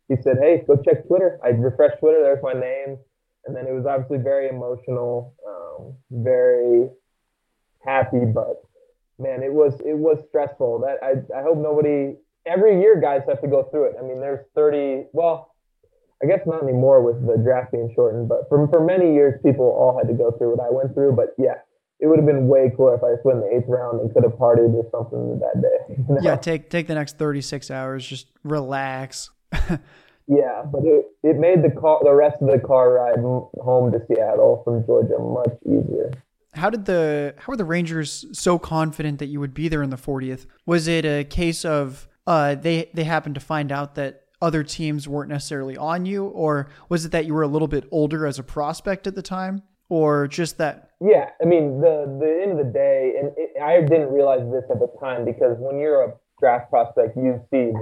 [0.08, 1.38] He said, hey, go check Twitter.
[1.42, 2.22] I refreshed Twitter.
[2.22, 2.98] There's my name.
[3.48, 6.90] And then it was obviously very emotional, um, very
[7.82, 8.62] happy, but
[9.18, 10.80] man, it was it was stressful.
[10.80, 13.94] That I I hope nobody every year guys have to go through it.
[13.98, 15.06] I mean, there's 30.
[15.12, 15.54] Well,
[16.22, 19.64] I guess not anymore with the draft being shortened, but for for many years, people
[19.64, 21.12] all had to go through what I went through.
[21.12, 21.54] But yeah,
[22.00, 24.12] it would have been way cooler if I just went in the eighth round and
[24.12, 25.94] could have partied or something that day.
[25.96, 26.20] You know?
[26.20, 29.30] Yeah, take take the next 36 hours, just relax.
[30.28, 34.00] Yeah, but it, it made the car the rest of the car ride home to
[34.06, 36.12] Seattle from Georgia much easier.
[36.52, 39.88] How did the how were the Rangers so confident that you would be there in
[39.88, 40.44] the 40th?
[40.66, 45.08] Was it a case of uh, they they happened to find out that other teams
[45.08, 48.38] weren't necessarily on you, or was it that you were a little bit older as
[48.38, 50.90] a prospect at the time, or just that?
[51.00, 54.64] Yeah, I mean the the end of the day, and it, I didn't realize this
[54.70, 57.72] at the time because when you're a draft prospect, you see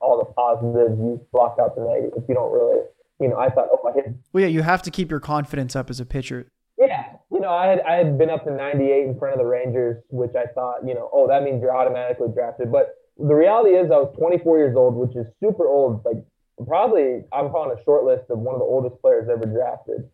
[0.00, 2.24] all the positives, you block out the negatives.
[2.28, 2.82] You don't really,
[3.20, 4.14] you know, I thought, oh, I hit.
[4.32, 6.50] Well, yeah, you have to keep your confidence up as a pitcher.
[6.78, 9.46] Yeah, you know, I had I had been up to 98 in front of the
[9.46, 12.72] Rangers, which I thought, you know, oh, that means you're automatically drafted.
[12.72, 16.04] But the reality is, I was 24 years old, which is super old.
[16.04, 16.24] Like
[16.66, 20.08] probably, I'm on a short list of one of the oldest players ever drafted.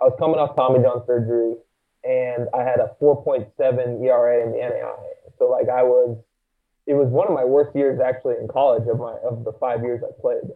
[0.00, 1.54] I was coming off Tommy John surgery,
[2.04, 3.48] and I had a 4.7
[4.04, 5.32] ERA in the NAIA.
[5.38, 6.18] So like I was
[6.86, 9.82] it was one of my worst years actually in college of my of the five
[9.82, 10.50] years I played.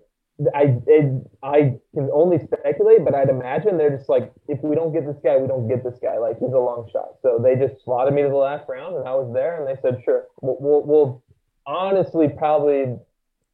[0.55, 4.93] I it, I can only speculate, but I'd imagine they're just like, if we don't
[4.93, 6.19] get this guy, we don't get this guy.
[6.19, 7.17] Like he's a long shot.
[7.23, 9.81] So they just slotted me to the last round, and I was there, and they
[9.81, 10.25] said, sure.
[10.43, 11.25] We'll, we'll, we'll
[11.67, 12.97] honestly probably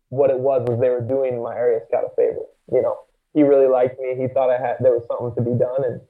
[0.09, 2.45] what it was was they were doing my area scout a favor.
[2.73, 2.99] You know,
[3.33, 4.17] he really liked me.
[4.19, 6.01] He thought I had there was something to be done, and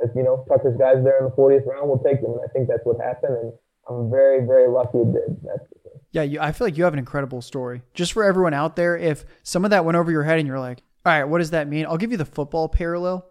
[0.00, 2.32] if you know Tucker's guys there in the 40th round, we'll take them.
[2.32, 3.52] And I think that's what happened, and
[3.88, 5.38] I'm very very lucky it did.
[5.44, 5.71] That's
[6.12, 7.82] yeah, you, I feel like you have an incredible story.
[7.94, 10.60] Just for everyone out there, if some of that went over your head and you're
[10.60, 11.86] like, all right, what does that mean?
[11.86, 13.26] I'll give you the football parallel.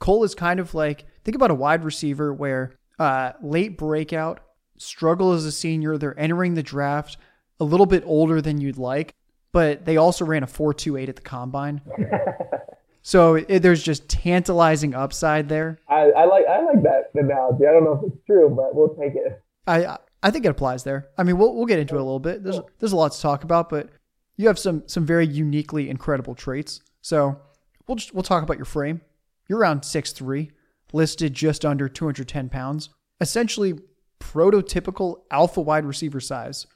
[0.00, 4.40] Cole is kind of like, think about a wide receiver where uh, late breakout,
[4.76, 7.16] struggle as a senior, they're entering the draft
[7.60, 9.14] a little bit older than you'd like,
[9.52, 11.80] but they also ran a 4.28 at the combine.
[13.02, 15.78] so it, there's just tantalizing upside there.
[15.88, 17.66] I, I like I like that analogy.
[17.66, 19.42] I don't know if it's true, but we'll take it.
[19.66, 21.08] I I think it applies there.
[21.16, 22.42] I mean, we'll we'll get into it a little bit.
[22.42, 23.90] There's there's a lot to talk about, but
[24.36, 26.80] you have some some very uniquely incredible traits.
[27.02, 27.40] So
[27.86, 29.00] we'll just we'll talk about your frame.
[29.48, 30.50] You're around six three,
[30.92, 32.90] listed just under 210 pounds.
[33.20, 33.74] Essentially,
[34.20, 36.66] prototypical alpha wide receiver size.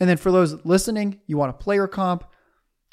[0.00, 2.24] And then for those listening, you want a player comp,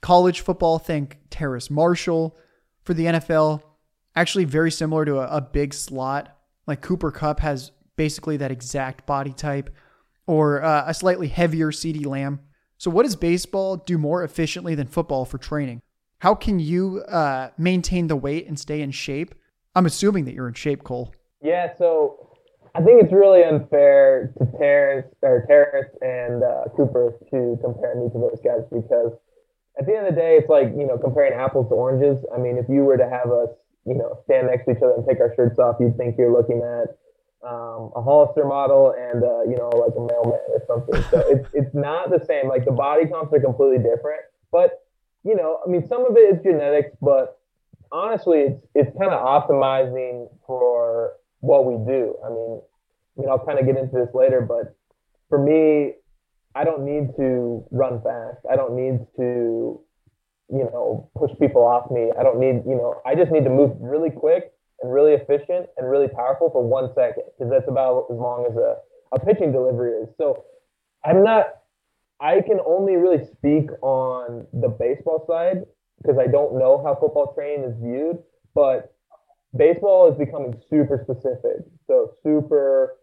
[0.01, 2.37] college football, think Terrace Marshall.
[2.83, 3.61] For the NFL,
[4.15, 6.37] actually very similar to a, a big slot.
[6.67, 9.69] Like Cooper Kupp has basically that exact body type
[10.27, 12.39] or uh, a slightly heavier CeeDee Lamb.
[12.77, 15.82] So, what does baseball do more efficiently than football for training?
[16.19, 19.36] How can you uh, maintain the weight and stay in shape?
[19.76, 21.13] I'm assuming that you're in shape, Cole.
[21.41, 22.30] Yeah, so
[22.76, 28.09] I think it's really unfair to Terrence or Terrence and uh, Cooper to compare me
[28.09, 29.13] to those guys because
[29.78, 32.24] at the end of the day, it's like you know comparing apples to oranges.
[32.34, 33.49] I mean, if you were to have us,
[33.86, 36.32] you know, stand next to each other and take our shirts off, you'd think you're
[36.32, 36.97] looking at
[37.43, 41.03] um, a Hollister model and uh, you know like a mailman or something.
[41.11, 42.47] So it's it's not the same.
[42.47, 44.21] Like the body comps are completely different.
[44.51, 44.83] But
[45.23, 47.39] you know, I mean, some of it is genetics, but
[47.91, 52.15] honestly, it's it's kind of optimizing for what we do.
[52.25, 52.61] I mean,
[53.17, 54.75] I mean, I'll kind of get into this later, but
[55.29, 55.93] for me,
[56.55, 58.39] I don't need to run fast.
[58.49, 59.81] I don't need to,
[60.49, 62.11] you know, push people off me.
[62.17, 64.53] I don't need, you know, I just need to move really quick
[64.84, 68.55] and really efficient and really powerful for one second because that's about as long as
[68.57, 68.75] a,
[69.13, 70.09] a pitching delivery is.
[70.17, 70.43] So
[71.05, 71.45] I'm not,
[72.19, 75.63] I can only really speak on the baseball side
[76.01, 78.19] because I don't know how football training is viewed,
[78.53, 78.93] but
[79.55, 81.65] baseball is becoming super specific.
[81.88, 82.97] So super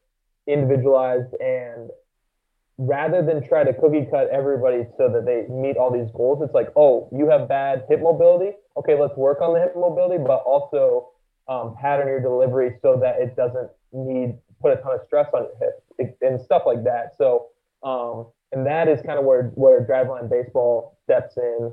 [0.47, 1.91] individualized and
[2.77, 6.55] rather than try to cookie cut everybody so that they meet all these goals, it's
[6.55, 8.57] like, oh, you have bad hip mobility.
[8.77, 11.13] Okay, let's work on the hip mobility, but also
[11.51, 15.45] um, pattern your delivery so that it doesn't need put a ton of stress on
[15.45, 17.13] your hip and stuff like that.
[17.19, 17.49] So,
[17.83, 21.73] um, and that is kind of where where Driveline Baseball steps in.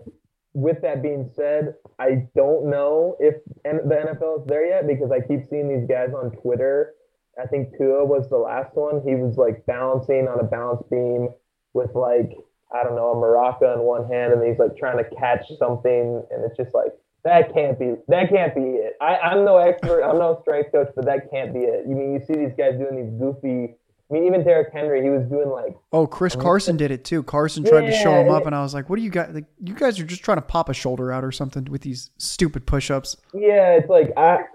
[0.54, 5.20] With that being said, I don't know if the NFL is there yet because I
[5.20, 6.96] keep seeing these guys on Twitter
[7.42, 9.02] I think Tua was the last one.
[9.06, 11.30] He was like balancing on a balance beam
[11.74, 12.34] with like
[12.74, 16.24] I don't know a maraca in one hand, and he's like trying to catch something,
[16.32, 18.96] and it's just like that can't be that can't be it.
[19.02, 21.86] I, I'm no expert, I'm no strength coach, but that can't be it.
[21.88, 23.76] You mean you see these guys doing these goofy.
[24.10, 25.76] I mean, even Derrick Henry, he was doing like.
[25.92, 27.24] Oh, Chris Carson did it too.
[27.24, 29.32] Carson tried yeah, to show him up, and I was like, "What do you guys?
[29.34, 32.10] Like, you guys are just trying to pop a shoulder out or something with these
[32.18, 34.46] stupid push-ups." Yeah, it's like I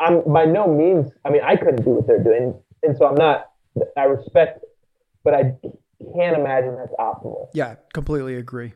[0.00, 1.12] I'm by no means.
[1.24, 3.50] I mean, I couldn't do what they're doing, and so I'm not.
[3.96, 4.64] I respect,
[5.22, 5.54] but I
[6.14, 7.48] can't imagine that's optimal.
[7.54, 8.72] Yeah, completely agree.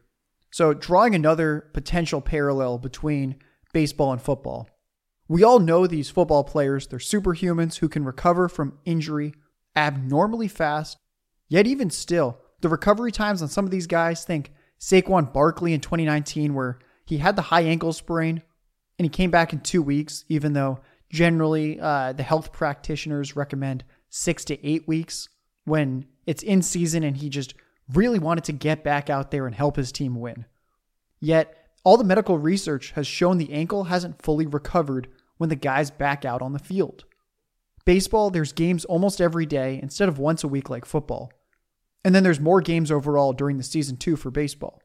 [0.51, 3.37] So, drawing another potential parallel between
[3.73, 4.69] baseball and football,
[5.29, 6.87] we all know these football players.
[6.87, 9.35] They're superhumans who can recover from injury
[9.77, 10.99] abnormally fast.
[11.49, 14.25] Yet, even still, the recovery times on some of these guys.
[14.25, 18.43] Think Saquon Barkley in 2019, where he had the high ankle sprain
[18.99, 20.81] and he came back in two weeks, even though
[21.11, 25.29] Generally, uh, the health practitioners recommend six to eight weeks
[25.65, 27.55] when it's in season and he just
[27.95, 30.47] really wanted to get back out there and help his team win.
[31.21, 35.91] Yet, all the medical research has shown the ankle hasn't fully recovered when the guy's
[35.91, 37.05] back out on the field.
[37.85, 41.33] Baseball, there's games almost every day instead of once a week like football.
[42.05, 44.83] And then there's more games overall during the season too for baseball.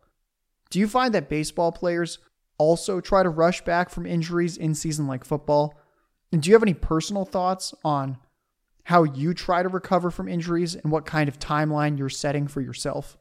[0.69, 2.19] Do you find that baseball players
[2.57, 5.77] also try to rush back from injuries in season like football?
[6.31, 8.17] And do you have any personal thoughts on
[8.85, 12.61] how you try to recover from injuries and what kind of timeline you're setting for
[12.61, 13.17] yourself?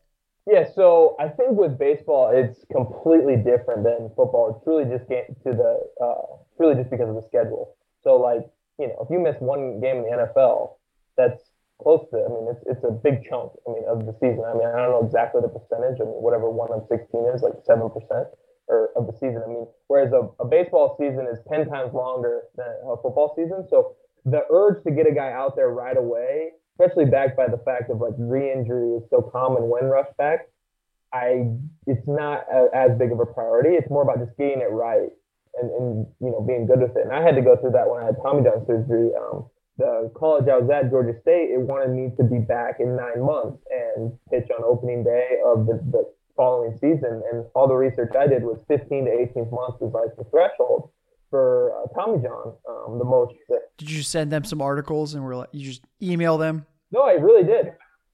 [0.46, 4.52] Yeah, so I think with baseball, it's completely different than football.
[4.52, 7.76] It's really just to the, uh, really just because of the schedule.
[8.02, 8.44] So like,
[8.78, 10.76] you know, if you miss one game in the NFL,
[11.16, 11.40] that's
[11.80, 12.20] close to.
[12.20, 13.52] I mean, it's it's a big chunk.
[13.66, 14.44] I mean, of the season.
[14.44, 15.96] I mean, I don't know exactly the percentage.
[15.96, 18.28] I mean, whatever one of sixteen is, like seven percent
[18.68, 19.42] or of the season.
[19.44, 23.66] I mean, whereas a, a baseball season is 10 times longer than a football season.
[23.68, 27.60] So the urge to get a guy out there right away, especially backed by the
[27.64, 30.48] fact of like re-injury is so common when rushed back,
[31.12, 31.46] I
[31.86, 33.70] it's not a, as big of a priority.
[33.70, 35.10] It's more about just getting it right
[35.60, 37.04] and, and you know being good with it.
[37.04, 39.10] And I had to go through that when I had Tommy John surgery.
[39.14, 39.46] Um,
[39.76, 43.22] the college I was at, Georgia State, it wanted me to be back in nine
[43.22, 46.06] months and pitch on opening day of the, the
[46.36, 47.22] following season.
[47.30, 50.90] And all the research I did was 15 to 18 months is like the threshold
[51.34, 53.34] for uh, Tommy John, um, the most.
[53.76, 56.64] Did you send them some articles and were like, you just email them?
[56.92, 57.72] No, I really did.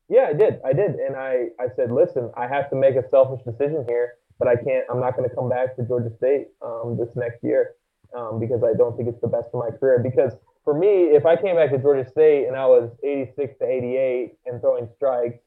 [0.08, 0.58] Yeah, I did.
[0.64, 0.92] I did.
[0.92, 4.56] And I, I said, listen, I have to make a selfish decision here, but I
[4.56, 7.74] can't, I'm not going to come back to Georgia State um, this next year
[8.16, 9.98] um, because I don't think it's the best for my career.
[9.98, 10.32] Because
[10.64, 14.32] for me, if I came back to Georgia State and I was 86 to 88
[14.46, 15.40] and throwing strikes,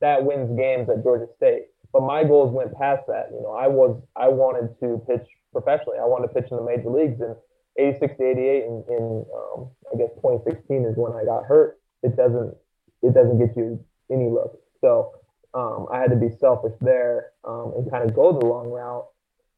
[0.00, 3.28] that wins games at Georgia State but my goals went past that.
[3.32, 5.98] You know, I was I wanted to pitch professionally.
[6.00, 7.20] I wanted to pitch in the major leagues.
[7.20, 7.36] And
[7.78, 11.78] 86 to 88 in, in um, I guess 2016 is when I got hurt.
[12.02, 12.54] It doesn't
[13.02, 13.78] it doesn't get you
[14.10, 14.58] any look.
[14.80, 15.12] So
[15.54, 19.06] um, I had to be selfish there um, and kind of go the long route.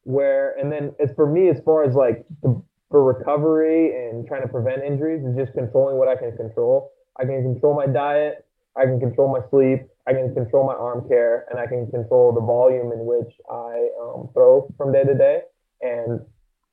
[0.05, 2.61] Where and then as for me, as far as like the,
[2.91, 6.93] for recovery and trying to prevent injuries, is just controlling what I can control.
[7.18, 8.47] I can control my diet.
[8.76, 9.82] I can control my sleep.
[10.07, 13.88] I can control my arm care and I can control the volume in which I
[14.01, 15.43] um, throw from day to day.
[15.83, 16.20] And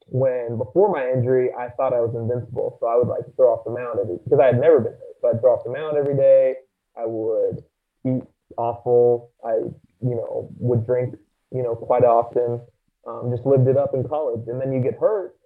[0.08, 3.66] when before my injury, I thought I was invincible, so I would like throw off
[3.66, 5.16] the mound every because I had never been hurt.
[5.22, 6.56] So I'd throw off the mound every day.
[6.98, 7.64] I would
[8.06, 8.24] eat
[8.58, 9.32] awful.
[9.46, 9.68] I
[10.02, 11.16] you know would drink
[11.52, 12.62] you know quite often.
[13.08, 15.38] Um, just lived it up in college, and then you get hurt,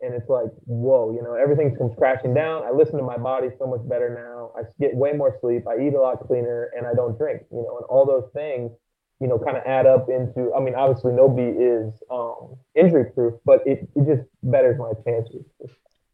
[0.00, 2.62] and it's like, whoa, you know, everything comes crashing down.
[2.62, 4.52] I listen to my body so much better now.
[4.56, 5.64] I get way more sleep.
[5.68, 7.42] I eat a lot cleaner, and I don't drink.
[7.50, 8.70] You know, and all those things,
[9.20, 10.52] you know, kind of add up into.
[10.54, 15.44] I mean, obviously, nobody is um, injury proof, but it, it just betters my chances.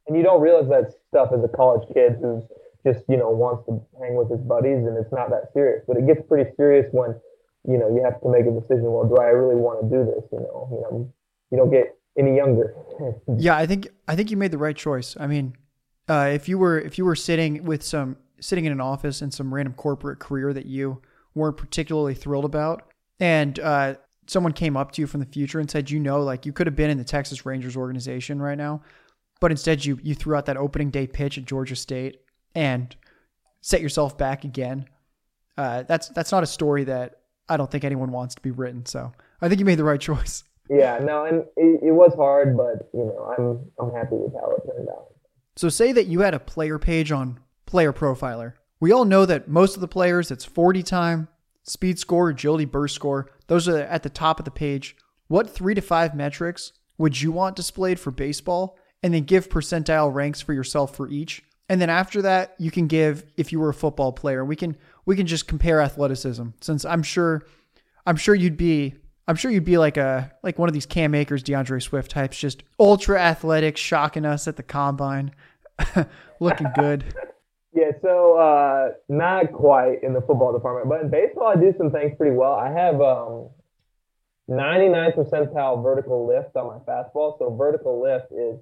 [0.06, 2.42] And you don't realize that stuff as a college kid who's
[2.84, 5.82] just you know wants to hang with his buddies and it's not that serious.
[5.86, 7.14] But it gets pretty serious when
[7.66, 8.90] you know you have to make a decision.
[8.90, 10.24] Well, do I really want to do this?
[10.32, 11.12] You know, you know,
[11.50, 12.74] you don't get any younger.
[13.38, 15.16] yeah, I think I think you made the right choice.
[15.18, 15.56] I mean,
[16.08, 19.30] uh, if you were if you were sitting with some sitting in an office in
[19.30, 21.00] some random corporate career that you
[21.34, 22.88] weren't particularly thrilled about,
[23.20, 23.94] and uh,
[24.26, 26.66] someone came up to you from the future and said, you know, like you could
[26.66, 28.82] have been in the Texas Rangers organization right now,
[29.40, 32.20] but instead you you threw out that opening day pitch at Georgia State
[32.54, 32.94] and
[33.60, 34.86] set yourself back again.
[35.56, 38.84] Uh, that's that's not a story that I don't think anyone wants to be written.
[38.86, 40.44] So I think you made the right choice.
[40.68, 44.50] Yeah, no, and it, it was hard, but you know, I'm I'm happy with how
[44.50, 45.12] it turned out.
[45.54, 48.54] So say that you had a player page on Player Profiler.
[48.78, 51.28] We all know that most of the players, it's 40 time,
[51.66, 53.30] speed score, agility, burst score.
[53.48, 54.96] Those are at the top of the page.
[55.28, 58.78] What three to five metrics would you want displayed for baseball?
[59.02, 61.42] And then give percentile ranks for yourself for each.
[61.68, 64.44] And then after that, you can give if you were a football player.
[64.44, 67.44] We can we can just compare athleticism since I'm sure
[68.06, 68.94] I'm sure you'd be
[69.28, 72.38] I'm sure you'd be like a like one of these Cam Akers, D'Andre Swift types,
[72.38, 75.32] just ultra athletic, shocking us at the combine,
[76.40, 77.04] looking good.
[77.76, 81.90] Yeah, so uh, not quite in the football department, but in baseball, I do some
[81.90, 82.54] things pretty well.
[82.54, 83.50] I have um,
[84.48, 87.38] 99 percentile vertical lift on my fastball.
[87.38, 88.58] So vertical lift is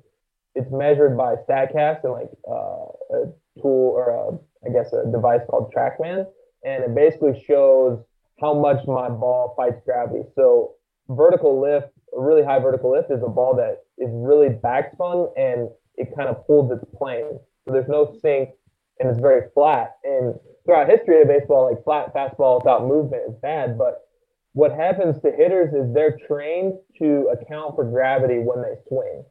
[0.56, 5.42] it's measured by Statcast and like uh, a tool or a, I guess a device
[5.48, 6.26] called TrackMan,
[6.64, 8.02] and it basically shows
[8.40, 10.24] how much my ball fights gravity.
[10.34, 10.74] So
[11.08, 11.86] vertical lift,
[12.18, 16.28] a really high vertical lift, is a ball that is really backspun and it kind
[16.28, 17.38] of pulls its plane.
[17.64, 18.50] So there's no sink
[18.98, 19.96] and it's very flat.
[20.04, 20.34] And
[20.64, 24.08] throughout history of baseball, like flat fastball without movement is bad, but
[24.52, 29.24] what happens to hitters is they're trained to account for gravity when they swing.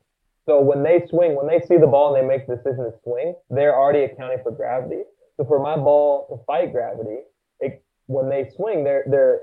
[0.46, 2.92] So when they swing, when they see the ball and they make the decision to
[3.04, 5.04] swing, they're already accounting for gravity.
[5.38, 7.22] So for my ball to fight gravity,
[7.62, 9.42] it, when they swing, they're they're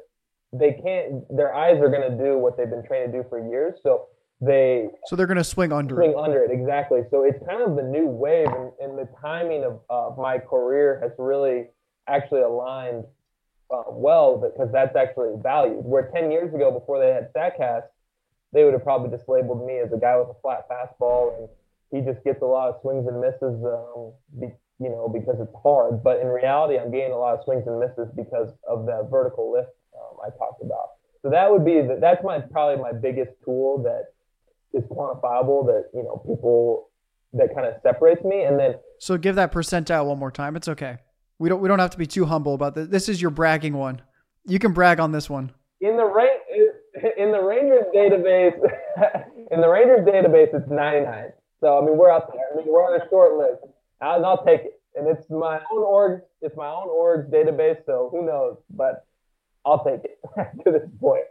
[0.53, 1.25] they can't.
[1.35, 3.81] Their eyes are going to do what they've been trained to do for years.
[3.83, 4.09] So
[4.41, 6.16] they so they're going to swing under swing it.
[6.16, 7.03] under it exactly.
[7.11, 10.99] So it's kind of the new wave, and, and the timing of, of my career
[11.03, 11.66] has really
[12.09, 13.05] actually aligned
[13.70, 15.84] uh, well because that's actually valued.
[15.84, 17.84] Where 10 years ago, before they had Statcast,
[18.53, 21.49] they would have probably just labeled me as a guy with a flat fastball and
[21.93, 24.47] he just gets a lot of swings and misses, um, be,
[24.78, 26.03] you know, because it's hard.
[26.03, 29.53] But in reality, I'm getting a lot of swings and misses because of that vertical
[29.53, 30.99] lift um, I talked about.
[31.22, 34.14] So that would be the, that's my probably my biggest tool that
[34.73, 36.91] is quantifiable that you know people
[37.33, 38.43] that kind of separates me.
[38.43, 40.57] And then so give that percentile one more time.
[40.57, 40.99] It's okay.
[41.39, 42.89] We don't we don't have to be too humble about this.
[42.89, 44.03] This is your bragging one.
[44.47, 45.53] You can brag on this one.
[45.81, 46.27] In the ra-
[47.16, 48.57] in the Rangers database,
[49.51, 51.33] in the Rangers database, it's 99.
[51.61, 52.43] So I mean, we're out there.
[52.53, 53.73] I mean, we're on a short list.
[54.01, 56.23] I'll, I'll take it, and it's my own org.
[56.43, 57.85] It's my own org database.
[57.87, 58.57] So who knows?
[58.71, 59.07] But
[59.64, 60.18] I'll take it
[60.64, 61.25] to this point.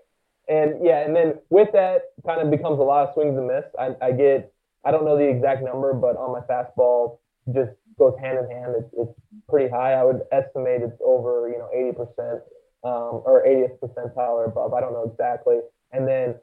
[0.50, 3.66] And yeah, and then with that, kind of becomes a lot of swings and miss.
[3.78, 4.52] I, I get,
[4.84, 7.20] I don't know the exact number, but on my fastball,
[7.54, 8.74] just goes hand in hand.
[8.80, 9.94] It's, it's pretty high.
[9.94, 12.42] I would estimate it's over, you know, 80%
[12.84, 14.74] um, or 80th percentile or above.
[14.74, 15.60] I don't know exactly.
[15.92, 16.36] And then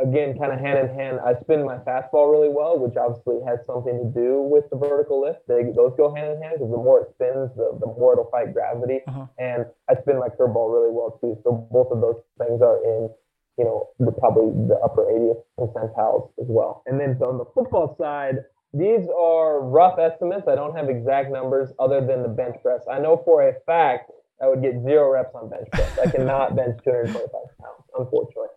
[0.00, 3.60] again, kind of hand in hand, I spin my fastball really well, which obviously has
[3.66, 5.46] something to do with the vertical lift.
[5.48, 8.30] They, those go hand in hand because the more it spins, the, the more it'll
[8.30, 9.00] fight gravity.
[9.06, 9.26] Uh-huh.
[9.38, 11.36] And I spin my curveball really well too.
[11.44, 13.10] So both of those things are in,
[13.58, 16.82] you know, the, probably the upper 80th percentiles as well.
[16.86, 20.48] And then so on the football side, these are rough estimates.
[20.48, 22.80] I don't have exact numbers other than the bench press.
[22.90, 24.10] I know for a fact
[24.42, 25.98] I would get zero reps on bench press.
[25.98, 27.30] I cannot bench 225
[27.60, 28.51] pounds, unfortunately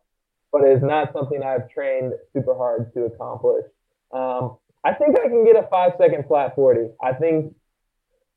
[0.56, 3.66] but it is not something I've trained super hard to accomplish.
[4.14, 6.91] Um, I think I can get a five second flat 40.
[7.03, 7.53] I think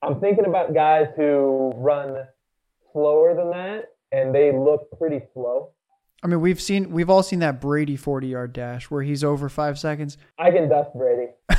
[0.03, 2.25] I'm thinking about guys who run
[2.93, 5.71] slower than that and they look pretty slow.
[6.21, 9.49] I mean, we've seen, we've all seen that Brady 40 yard dash where he's over
[9.49, 10.19] five seconds.
[10.41, 11.31] I can dust Brady.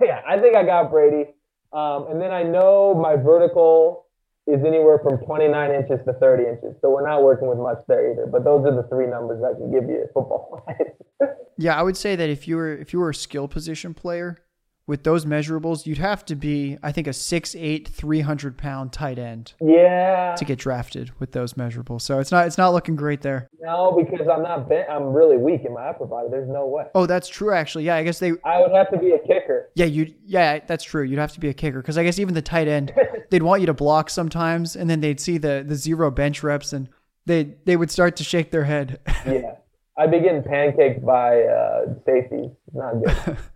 [0.00, 1.34] yeah, I think I got Brady.
[1.74, 4.05] Um, and then I know my vertical
[4.46, 6.76] is anywhere from 29 inches to 30 inches.
[6.80, 8.26] So we're not working with much there either.
[8.26, 11.30] But those are the three numbers I can give you football wise.
[11.58, 14.38] yeah, I would say that if you were if you were a skill position player,
[14.86, 19.54] with those measurables, you'd have to be, I think, a 6'8", 300 pound tight end.
[19.60, 20.34] Yeah.
[20.36, 23.48] To get drafted with those measurables, so it's not it's not looking great there.
[23.60, 24.88] No, because I'm not bent.
[24.88, 26.28] I'm really weak in my upper body.
[26.30, 26.84] There's no way.
[26.94, 27.52] Oh, that's true.
[27.52, 27.96] Actually, yeah.
[27.96, 28.32] I guess they.
[28.44, 29.70] I would have to be a kicker.
[29.74, 30.14] Yeah, you.
[30.24, 31.02] Yeah, that's true.
[31.02, 32.92] You'd have to be a kicker because I guess even the tight end,
[33.30, 36.72] they'd want you to block sometimes, and then they'd see the the zero bench reps,
[36.72, 36.88] and
[37.24, 39.00] they they would start to shake their head.
[39.26, 39.56] yeah,
[39.98, 42.50] I'd be getting pancaked by uh, safeties.
[42.72, 43.38] Not good.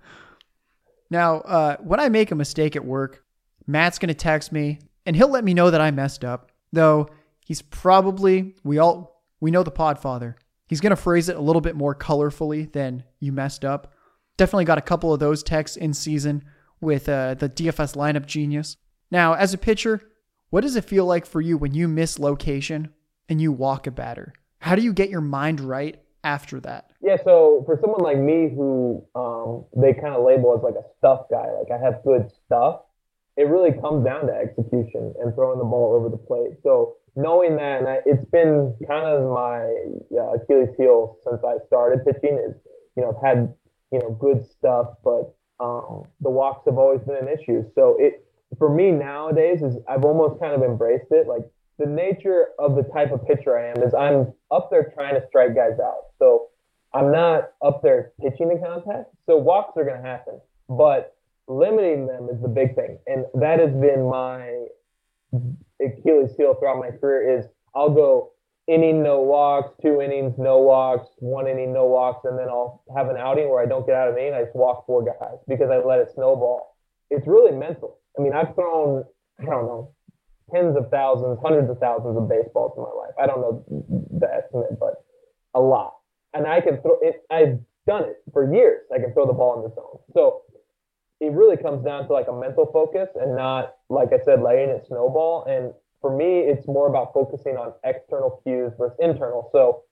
[1.11, 3.25] Now, uh, when I make a mistake at work,
[3.67, 6.53] Matt's going to text me and he'll let me know that I messed up.
[6.73, 7.09] Though
[7.45, 10.35] he's probably we all we know the Podfather.
[10.69, 13.93] He's going to phrase it a little bit more colorfully than you messed up.
[14.37, 16.45] Definitely got a couple of those texts in season
[16.81, 18.77] with uh, the DFS lineup genius.
[19.11, 20.01] Now, as a pitcher,
[20.51, 22.91] what does it feel like for you when you miss location
[23.29, 24.33] and you walk a batter?
[24.61, 26.89] How do you get your mind right after that?
[27.03, 30.84] Yeah, so for someone like me who um, they kind of label as like a
[30.98, 32.82] stuff guy, like I have good stuff,
[33.36, 36.61] it really comes down to execution and throwing the ball over the plate.
[36.62, 39.64] So knowing that, and I, it's been kind of my
[40.12, 42.55] uh, Achilles heel since I started pitching is,
[42.96, 43.55] you know, I've had,
[43.92, 47.64] you know, good stuff, but um, the walks have always been an issue.
[47.74, 48.26] So it,
[48.59, 51.26] for me nowadays is I've almost kind of embraced it.
[51.26, 51.42] Like
[51.78, 55.26] the nature of the type of pitcher I am is I'm up there trying to
[55.28, 56.12] strike guys out.
[56.18, 56.49] So
[56.93, 59.11] I'm not up there pitching the contact.
[59.26, 61.16] So walks are going to happen, but
[61.47, 62.99] limiting them is the big thing.
[63.07, 64.66] And that has been my
[65.80, 68.32] Achilles heel throughout my career is I'll go
[68.66, 73.09] inning, no walks, two innings, no walks, one inning, no walks, and then I'll have
[73.09, 74.34] an outing where I don't get out of the inning.
[74.34, 76.76] I just walk four guys because I let it snowball.
[77.11, 77.99] It's really mental.
[78.18, 79.05] I mean, I've thrown,
[79.41, 79.93] I don't know,
[80.53, 83.14] tens of thousands, hundreds of thousands of baseballs in my life.
[83.20, 83.64] I don't know
[84.18, 85.05] the estimate, but
[85.55, 85.95] a lot.
[86.35, 87.24] And I can throw it.
[87.31, 88.83] I've done it for years.
[88.95, 89.99] I can throw the ball in the zone.
[90.14, 90.43] So
[91.20, 94.70] it really comes down to like a mental focus and not, like I said, letting
[94.70, 95.45] it snowball.
[95.45, 99.51] And for me, it's more about focusing on external cues versus internal.
[99.53, 99.83] So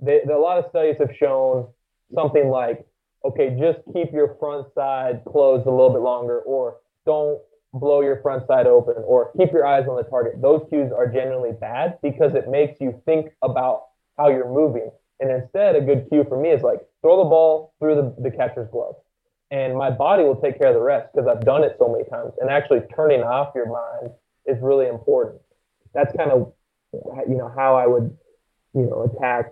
[0.00, 1.68] they, a lot of studies have shown
[2.14, 2.86] something like,
[3.24, 7.40] okay, just keep your front side closed a little bit longer, or don't
[7.74, 10.40] blow your front side open, or keep your eyes on the target.
[10.40, 13.82] Those cues are generally bad because it makes you think about
[14.16, 14.90] how you're moving.
[15.20, 18.30] And instead, a good cue for me is like throw the ball through the, the
[18.30, 18.94] catcher's glove
[19.50, 22.04] and my body will take care of the rest because I've done it so many
[22.04, 22.32] times.
[22.40, 24.12] And actually turning off your mind
[24.46, 25.40] is really important.
[25.94, 26.52] That's kind of
[26.92, 28.16] you know how I would
[28.74, 29.50] you know attack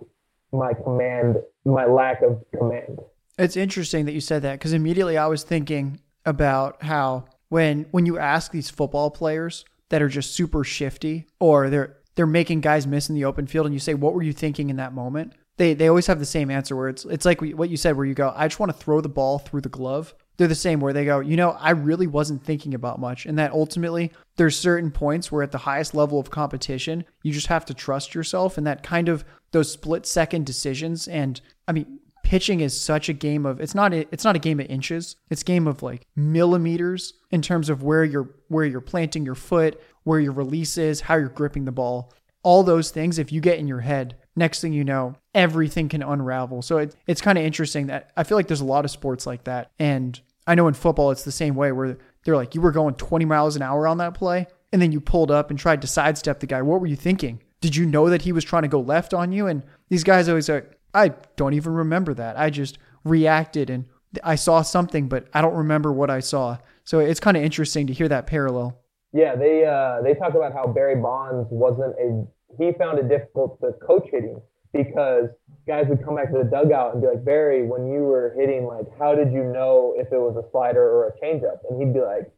[0.51, 2.99] my command, my lack of command.
[3.37, 8.05] It's interesting that you said that because immediately I was thinking about how when when
[8.05, 12.85] you ask these football players that are just super shifty or they're they're making guys
[12.85, 15.33] miss in the open field and you say what were you thinking in that moment
[15.57, 18.05] they they always have the same answer where it's it's like what you said where
[18.05, 20.13] you go I just want to throw the ball through the glove.
[20.37, 23.39] They're the same where they go, you know, I really wasn't thinking about much and
[23.39, 27.65] that ultimately there's certain points where at the highest level of competition, you just have
[27.65, 32.59] to trust yourself and that kind of those split second decisions and I mean pitching
[32.59, 35.15] is such a game of it's not a, it's not a game of inches.
[35.29, 39.35] It's a game of like millimeters in terms of where you're where you're planting your
[39.35, 42.13] foot, where your release is, how you're gripping the ball.
[42.43, 46.01] All those things if you get in your head, next thing you know, everything can
[46.01, 46.63] unravel.
[46.63, 49.27] So it, it's kind of interesting that I feel like there's a lot of sports
[49.27, 49.71] like that.
[49.77, 52.95] And I know in football, it's the same way where they're like, you were going
[52.95, 55.87] 20 miles an hour on that play, and then you pulled up and tried to
[55.87, 56.63] sidestep the guy.
[56.63, 57.41] What were you thinking?
[57.61, 59.45] Did you know that he was trying to go left on you?
[59.45, 62.37] And these guys always are, I don't even remember that.
[62.37, 63.85] I just reacted and
[64.23, 66.57] I saw something, but I don't remember what I saw.
[66.83, 68.79] So it's kind of interesting to hear that parallel.
[69.13, 72.25] Yeah, they uh, they talk about how Barry Bonds wasn't a
[72.57, 74.41] he found it difficult to coach hitting
[74.73, 75.29] because
[75.67, 78.65] guys would come back to the dugout and be like, Barry, when you were hitting,
[78.65, 81.59] like, how did you know if it was a slider or a changeup?
[81.69, 82.31] And he'd be like,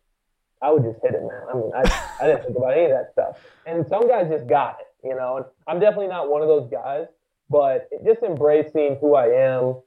[0.62, 1.44] I would just hit it, man.
[1.50, 1.82] I mean, I,
[2.22, 3.40] I didn't think about any of that stuff.
[3.66, 5.38] And some guys just got it, you know.
[5.38, 7.08] And I'm definitely not one of those guys,
[7.50, 9.82] but just embracing who I am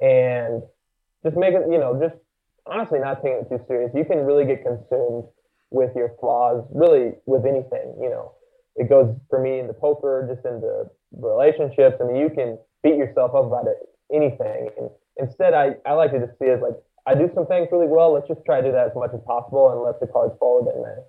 [0.00, 0.62] and
[1.22, 2.16] just making, you know, just
[2.66, 3.92] honestly not taking it too serious.
[3.94, 5.24] You can really get consumed
[5.70, 8.35] with your flaws, really with anything, you know
[8.76, 11.96] it goes for me into poker, just into relationships.
[12.00, 13.76] I mean, you can beat yourself up about it,
[14.12, 14.70] anything.
[14.78, 16.74] And instead, I, I like to just see it like,
[17.06, 18.12] I do some things really well.
[18.12, 20.64] Let's just try to do that as much as possible and let the cards fall
[20.64, 21.02] they may.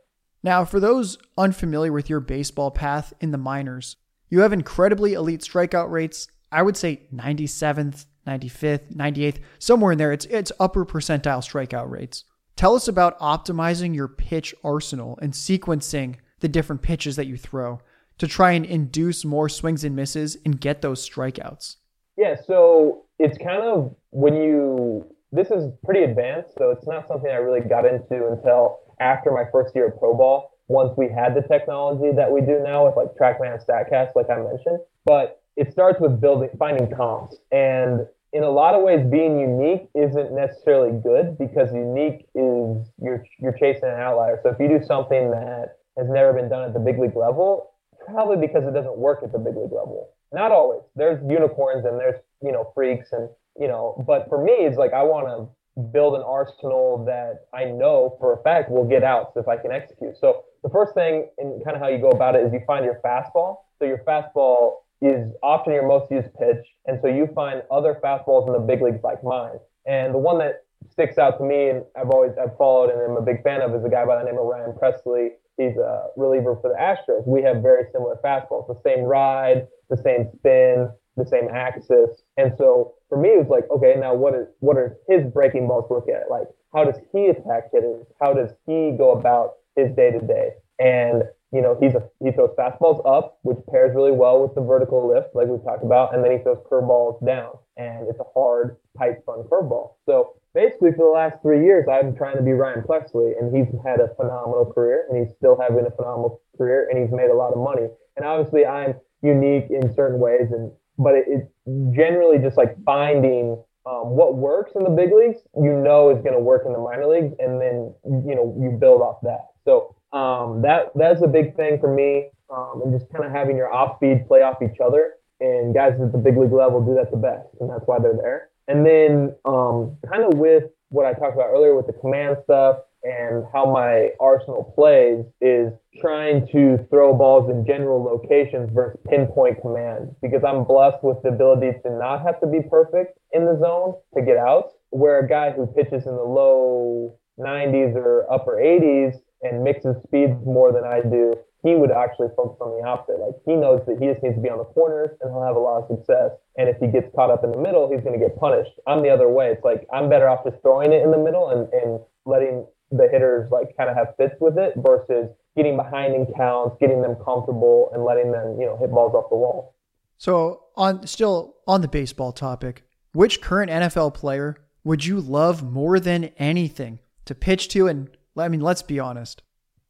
[0.43, 3.97] Now, for those unfamiliar with your baseball path in the minors,
[4.29, 6.27] you have incredibly elite strikeout rates.
[6.51, 10.11] I would say 97th, 95th, 98th, somewhere in there.
[10.11, 12.23] It's it's upper percentile strikeout rates.
[12.55, 17.81] Tell us about optimizing your pitch arsenal and sequencing the different pitches that you throw
[18.17, 21.75] to try and induce more swings and misses and get those strikeouts?
[22.17, 27.29] Yeah, so it's kind of when you this is pretty advanced, so it's not something
[27.29, 30.51] I really got into until after my first year of pro ball.
[30.69, 34.29] Once we had the technology that we do now with like TrackMan and Statcast, like
[34.29, 39.05] I mentioned, but it starts with building finding comps and in a lot of ways
[39.09, 44.39] being unique isn't necessarily good because unique is you're you're chasing an outlier.
[44.43, 47.71] So if you do something that has never been done at the big league level,
[48.05, 50.09] probably because it doesn't work at the big league level.
[50.31, 50.81] Not always.
[50.95, 53.29] There's unicorns and there's, you know, freaks and,
[53.59, 57.65] you know, but for me, it's like I want to build an arsenal that I
[57.65, 60.17] know for a fact will get outs if I can execute.
[60.17, 62.83] So the first thing and kind of how you go about it is you find
[62.83, 63.57] your fastball.
[63.79, 68.47] So your fastball is often your most used pitch, and so you find other fastballs
[68.47, 69.59] in the big leagues like mine.
[69.85, 73.17] And the one that sticks out to me, and I've always I've followed and I'm
[73.17, 75.29] a big fan of, is a guy by the name of Ryan Pressly.
[75.57, 77.27] He's a reliever for the Astros.
[77.27, 82.21] We have very similar fastballs, the same ride, the same spin, the same axis.
[82.37, 85.67] And so for me, it was like, okay, now what is what are his breaking
[85.67, 86.29] balls look at?
[86.29, 88.05] Like, how does he attack hitters?
[88.21, 90.51] How does he go about his day to day?
[90.79, 94.61] And you know, he's a he throws fastballs up, which pairs really well with the
[94.61, 98.27] vertical lift, like we talked about, and then he throws curveballs down, and it's a
[98.33, 99.93] hard, pipe spun curveball.
[100.05, 103.55] So basically, for the last three years, I've been trying to be Ryan Pressly, and
[103.55, 107.29] he's had a phenomenal career, and he's still having a phenomenal career, and he's made
[107.29, 107.85] a lot of money.
[108.17, 111.47] And obviously, I'm unique in certain ways, and but it, it's
[111.95, 116.33] generally just like finding um, what works in the big leagues, you know, is going
[116.33, 117.93] to work in the minor leagues, and then
[118.25, 119.53] you know you build off that.
[119.63, 123.57] So um, that that's a big thing for me, um, and just kind of having
[123.57, 125.13] your off speed play off each other.
[125.39, 128.17] And guys at the big league level do that the best, and that's why they're
[128.17, 128.49] there.
[128.67, 132.77] And then um, kind of with what I talked about earlier with the command stuff,
[133.07, 139.61] and how my arsenal plays is trying to throw balls in general locations versus pinpoint
[139.61, 143.57] command because I'm blessed with the ability to not have to be perfect in the
[143.59, 144.71] zone to get out.
[144.89, 150.33] Where a guy who pitches in the low 90s or upper 80s and mixes speeds
[150.45, 151.35] more than I do,
[151.67, 153.19] he would actually focus on the opposite.
[153.19, 155.57] Like he knows that he just needs to be on the corners and he'll have
[155.57, 156.31] a lot of success.
[156.57, 158.71] And if he gets caught up in the middle, he's going to get punished.
[158.87, 159.51] I'm the other way.
[159.51, 163.09] It's like I'm better off just throwing it in the middle and, and letting the
[163.11, 167.15] hitters like kind of have fits with it versus getting behind in counts, getting them
[167.19, 169.75] comfortable, and letting them you know hit balls off the wall.
[170.17, 174.55] So on still on the baseball topic, which current NFL player
[174.85, 177.87] would you love more than anything to pitch to?
[177.87, 179.43] And I mean, let's be honest,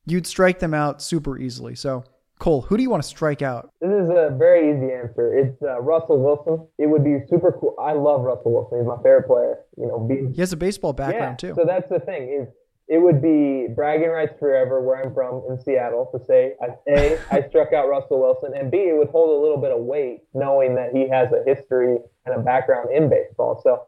[0.08, 1.76] you'd strike them out super easily.
[1.76, 2.04] So
[2.40, 3.72] Cole, who do you want to strike out?
[3.82, 5.36] This is a very easy answer.
[5.36, 6.68] It's uh, Russell Wilson.
[6.78, 7.76] It would be super cool.
[7.80, 8.80] I love Russell Wilson.
[8.80, 9.60] He's my favorite player.
[9.76, 11.56] You know, being, he has a baseball background yeah, too.
[11.56, 12.48] So that's the thing is
[12.88, 16.54] it would be bragging rights forever where I'm from in Seattle to say,
[16.88, 19.80] A, I struck out Russell Wilson, and B, it would hold a little bit of
[19.80, 23.60] weight knowing that he has a history and a background in baseball.
[23.64, 23.88] So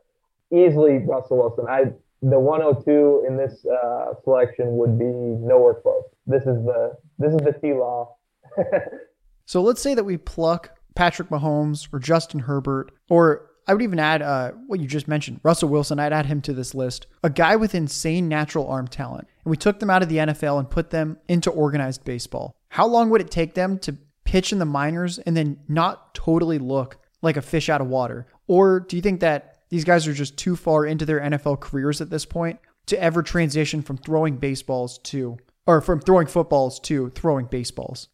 [0.51, 1.65] easily Russell Wilson.
[1.69, 6.03] I the 102 in this uh, selection would be nowhere close.
[6.27, 8.15] This is the this is the T law.
[9.45, 13.99] so let's say that we pluck Patrick Mahomes or Justin Herbert or I would even
[13.99, 15.99] add uh, what you just mentioned, Russell Wilson.
[15.99, 17.05] I'd add him to this list.
[17.23, 19.27] A guy with insane natural arm talent.
[19.45, 22.55] And we took them out of the NFL and put them into organized baseball.
[22.69, 26.57] How long would it take them to pitch in the minors and then not totally
[26.57, 28.25] look like a fish out of water?
[28.47, 32.01] Or do you think that these guys are just too far into their NFL careers
[32.01, 37.09] at this point to ever transition from throwing baseballs to, or from throwing footballs to
[37.11, 38.09] throwing baseballs?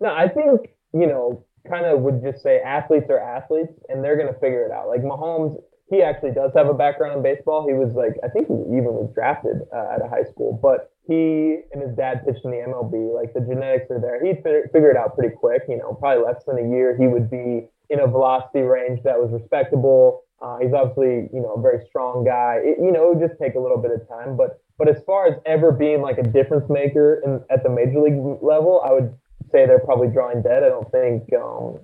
[0.00, 4.16] No, I think, you know, kind of would just say athletes are athletes and they're
[4.16, 4.88] going to figure it out.
[4.88, 5.56] Like Mahomes,
[5.90, 7.66] he actually does have a background in baseball.
[7.66, 10.92] He was like, I think he even was drafted uh, at a high school, but
[11.06, 13.14] he and his dad pitched in the MLB.
[13.14, 14.20] Like the genetics are there.
[14.24, 15.62] He'd figure it out pretty quick.
[15.68, 19.16] You know, probably less than a year, he would be in a velocity range that
[19.16, 20.24] was respectable.
[20.40, 22.60] Uh, he's obviously, you know, a very strong guy.
[22.62, 24.36] It, you know, it would just take a little bit of time.
[24.36, 28.00] But but as far as ever being like a difference maker in, at the major
[28.00, 29.12] league level, I would
[29.50, 30.62] say they're probably drawing dead.
[30.62, 31.80] I don't think um,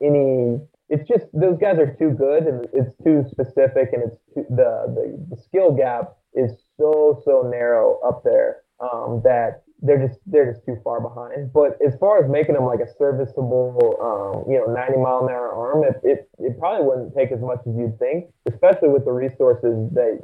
[0.00, 0.60] any.
[0.88, 4.92] It's just those guys are too good and it's too specific and it's too, the,
[4.94, 10.50] the the skill gap is so so narrow up there um, that they're just they're
[10.50, 11.52] just too far behind.
[11.52, 15.34] But as far as making them like a serviceable, um, you know, 90 mile an
[15.34, 19.04] hour arm, it, it it probably wouldn't take as much as you'd think, especially with
[19.04, 20.22] the resources that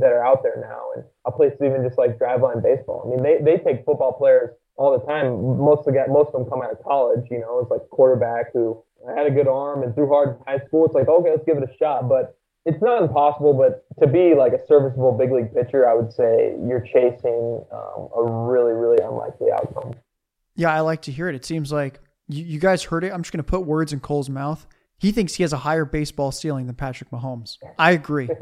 [0.00, 0.80] that are out there now.
[0.96, 3.04] And a place even just like Driveline Baseball.
[3.04, 5.60] I mean, they they take football players all the time.
[5.60, 7.28] Most of the most of them come out of college.
[7.30, 8.82] You know, it's like quarterback who
[9.14, 10.86] had a good arm and threw hard in high school.
[10.86, 12.08] It's like okay, let's give it a shot.
[12.08, 13.54] But it's not impossible.
[13.54, 18.08] But to be like a serviceable big league pitcher, I would say you're chasing um,
[18.16, 19.94] a really really unlikely outcome.
[20.56, 21.34] Yeah, I like to hear it.
[21.34, 23.12] It seems like you, you guys heard it.
[23.12, 24.66] I'm just going to put words in Cole's mouth.
[24.98, 27.56] He thinks he has a higher baseball ceiling than Patrick Mahomes.
[27.78, 28.28] I agree.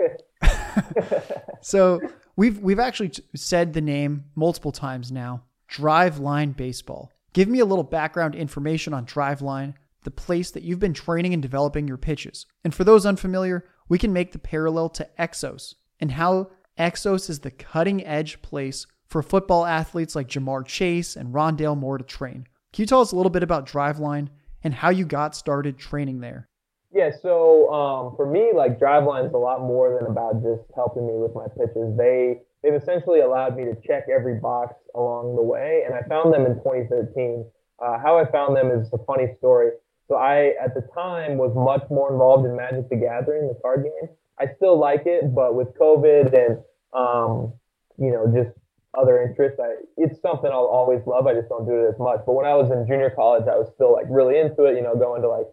[1.61, 2.01] so
[2.37, 5.43] we've we've actually said the name multiple times now.
[5.71, 7.13] Driveline Baseball.
[7.33, 11.43] Give me a little background information on Driveline, the place that you've been training and
[11.43, 12.47] developing your pitches.
[12.65, 17.41] And for those unfamiliar, we can make the parallel to Exos and how Exos is
[17.41, 22.47] the cutting edge place for football athletes like Ja'Marr Chase and Rondale Moore to train.
[22.73, 24.29] Can you tell us a little bit about Driveline
[24.63, 26.49] and how you got started training there?
[26.93, 31.07] Yeah, so um, for me, like Driveline is a lot more than about just helping
[31.07, 31.97] me with my pitches.
[31.97, 36.33] They they've essentially allowed me to check every box along the way, and I found
[36.33, 37.45] them in 2013.
[37.81, 39.71] Uh, how I found them is a funny story.
[40.09, 43.85] So I, at the time, was much more involved in Magic the Gathering, the card
[43.85, 44.09] game.
[44.41, 46.59] I still like it, but with COVID and
[46.95, 47.53] um,
[47.99, 48.57] you know just
[48.99, 51.27] other interests, I it's something I'll always love.
[51.27, 52.21] I just don't do it as much.
[52.25, 54.77] But when I was in junior college, I was still like really into it.
[54.77, 55.47] You know, going to like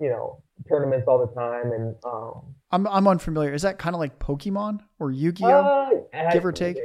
[0.00, 3.52] you know tournaments all the time and um, I'm I'm unfamiliar.
[3.52, 5.46] Is that kind of like Pokemon or Yu-Gi-Oh?
[6.12, 6.78] uh, give or take?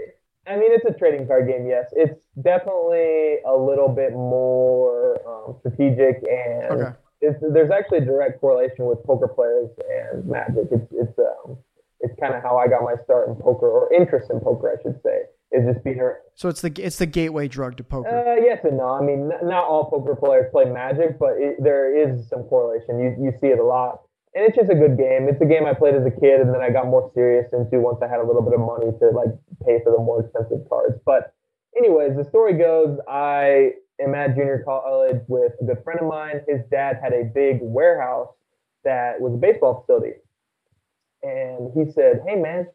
[0.50, 1.68] I mean, it's a trading card game.
[1.68, 6.92] Yes, it's definitely a little bit more um, strategic, and Okay.
[7.22, 10.68] it's, there's actually a direct correlation with poker players and Magic.
[10.72, 11.58] It's it's um,
[12.02, 14.82] it's kind of how I got my start in poker, or interest in poker, I
[14.82, 15.22] should say,
[15.52, 18.10] is just being a So it's the it's the gateway drug to poker.
[18.10, 18.90] uh, yes and no.
[18.90, 23.00] I mean, n- not all poker players play Magic, but it, there is some correlation.
[23.00, 24.02] You you see it a lot,
[24.36, 25.28] and it's just a good game.
[25.28, 27.80] It's a game I played as a kid, and then I got more serious into
[27.80, 29.34] once I had a little bit of money to like
[29.66, 31.00] pay for the more expensive cards.
[31.06, 31.34] But
[31.76, 36.42] anyways, the story goes, I am at junior college with a good friend of mine.
[36.48, 38.30] His dad had a big warehouse
[38.84, 40.18] that was a baseball facility,
[41.24, 42.68] and he said, "Hey man."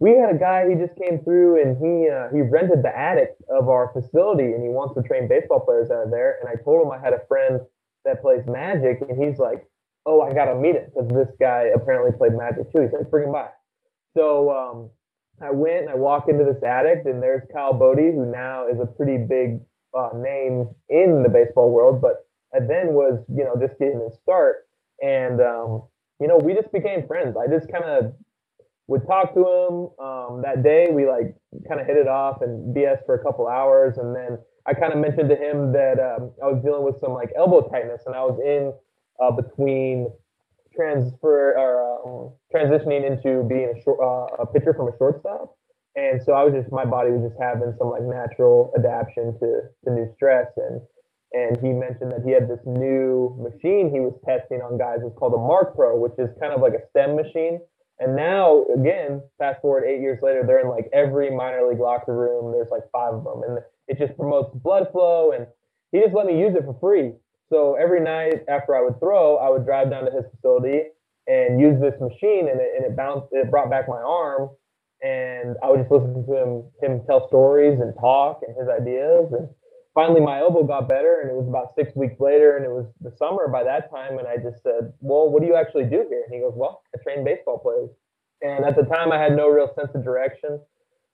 [0.00, 3.34] we had a guy he just came through and he uh, he rented the attic
[3.50, 6.38] of our facility and he wants to train baseball players out of there.
[6.40, 7.60] And I told him I had a friend
[8.04, 9.66] that plays Magic and he's like,
[10.08, 12.80] oh, I gotta meet him because this guy apparently played Magic too.
[12.82, 13.48] He said, bring him by.
[14.16, 14.90] So um,
[15.40, 18.80] I went and I walked into this attic and there's Kyle Boddy who now is
[18.80, 19.60] a pretty big
[19.96, 24.18] uh, name in the baseball world, but I then was you know just getting his
[24.22, 24.66] start
[25.02, 25.82] and um,
[26.20, 27.36] you know we just became friends.
[27.36, 28.14] I just kind of
[28.88, 30.88] would talk to him um, that day.
[30.90, 31.36] We like
[31.68, 34.92] kind of hit it off and BS for a couple hours, and then I kind
[34.92, 38.14] of mentioned to him that um, I was dealing with some like elbow tightness, and
[38.14, 38.72] I was in
[39.22, 40.10] uh, between
[40.74, 41.72] transfer or
[42.04, 45.56] um, transitioning into being a short uh, a pitcher from a shortstop,
[45.96, 49.62] and so I was just my body was just having some like natural adaptation to
[49.84, 50.80] to new stress and.
[51.32, 55.00] And he mentioned that he had this new machine he was testing on guys.
[55.04, 57.60] It's called a Marc Pro, which is kind of like a STEM machine.
[58.00, 62.16] And now, again, fast forward eight years later, they're in like every minor league locker
[62.16, 62.52] room.
[62.52, 63.58] There's like five of them, and
[63.88, 65.32] it just promotes blood flow.
[65.32, 65.46] And
[65.92, 67.12] he just let me use it for free.
[67.50, 70.82] So every night after I would throw, I would drive down to his facility
[71.26, 74.50] and use this machine, and it, and it bounced, it brought back my arm,
[75.02, 79.32] and I would just listen to him him tell stories and talk and his ideas.
[79.32, 79.48] And
[79.94, 82.86] finally, my elbow got better, and it was about six weeks later, and it was
[83.00, 86.04] the summer by that time, and I just said, "Well, what do you actually do
[86.08, 87.90] here?" And he goes, "Well, I train baseball players."
[88.42, 90.60] And at the time, I had no real sense of direction.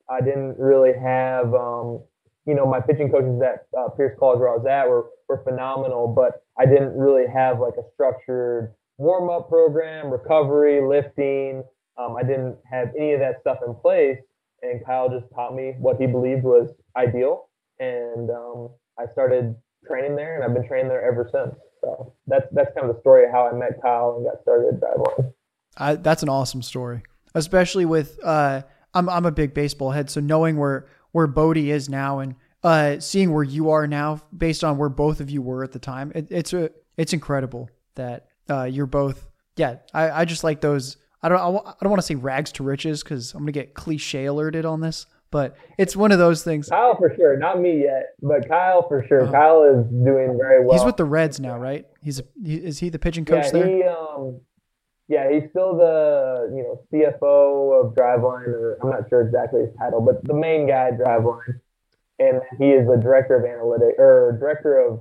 [0.09, 2.03] I didn't really have, um,
[2.47, 5.43] you know, my pitching coaches at uh, Pierce College where I was at were were
[5.45, 11.65] phenomenal, but I didn't really have like a structured warm up program, recovery, lifting.
[11.99, 14.19] Um, I didn't have any of that stuff in place,
[14.63, 19.55] and Kyle just taught me what he believed was ideal, and um, I started
[19.87, 21.55] training there, and I've been training there ever since.
[21.81, 24.75] So that's that's kind of the story of how I met Kyle and got started
[24.75, 25.33] at Driveline.
[25.77, 27.03] I, that's an awesome story,
[27.35, 31.89] especially with uh, I'm I'm a big baseball head, so knowing where where Boddy is
[31.89, 32.35] now and
[32.65, 35.79] uh, seeing where you are now, based on where both of you were at the
[35.79, 39.29] time, it, it's a it's incredible that uh, you're both.
[39.57, 40.97] Yeah, I, I just like those.
[41.23, 44.25] I don't I, don't want to say rags to riches because I'm gonna get cliche
[44.25, 46.69] alerted on this, but it's one of those things.
[46.69, 49.23] Kyle for sure, not me yet, but Kyle for sure.
[49.23, 49.33] Uh-huh.
[49.33, 50.77] Kyle is doing very well.
[50.77, 51.87] He's with the Reds now, right?
[52.03, 53.67] He's a, he, is he the pitching coach yeah, there?
[53.69, 54.41] he um,
[55.09, 59.71] yeah, he's still the you know CFO of Driveline, or I'm not sure exactly his
[59.79, 61.61] title, but the main guy at Driveline,
[62.19, 65.01] and he is the director of analytics or director of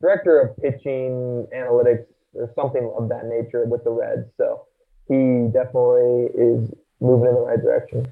[0.00, 2.04] director of pitching analytics
[2.34, 4.28] or something of that nature with the Reds.
[4.36, 4.66] So
[5.08, 8.06] he definitely is moving in the right direction.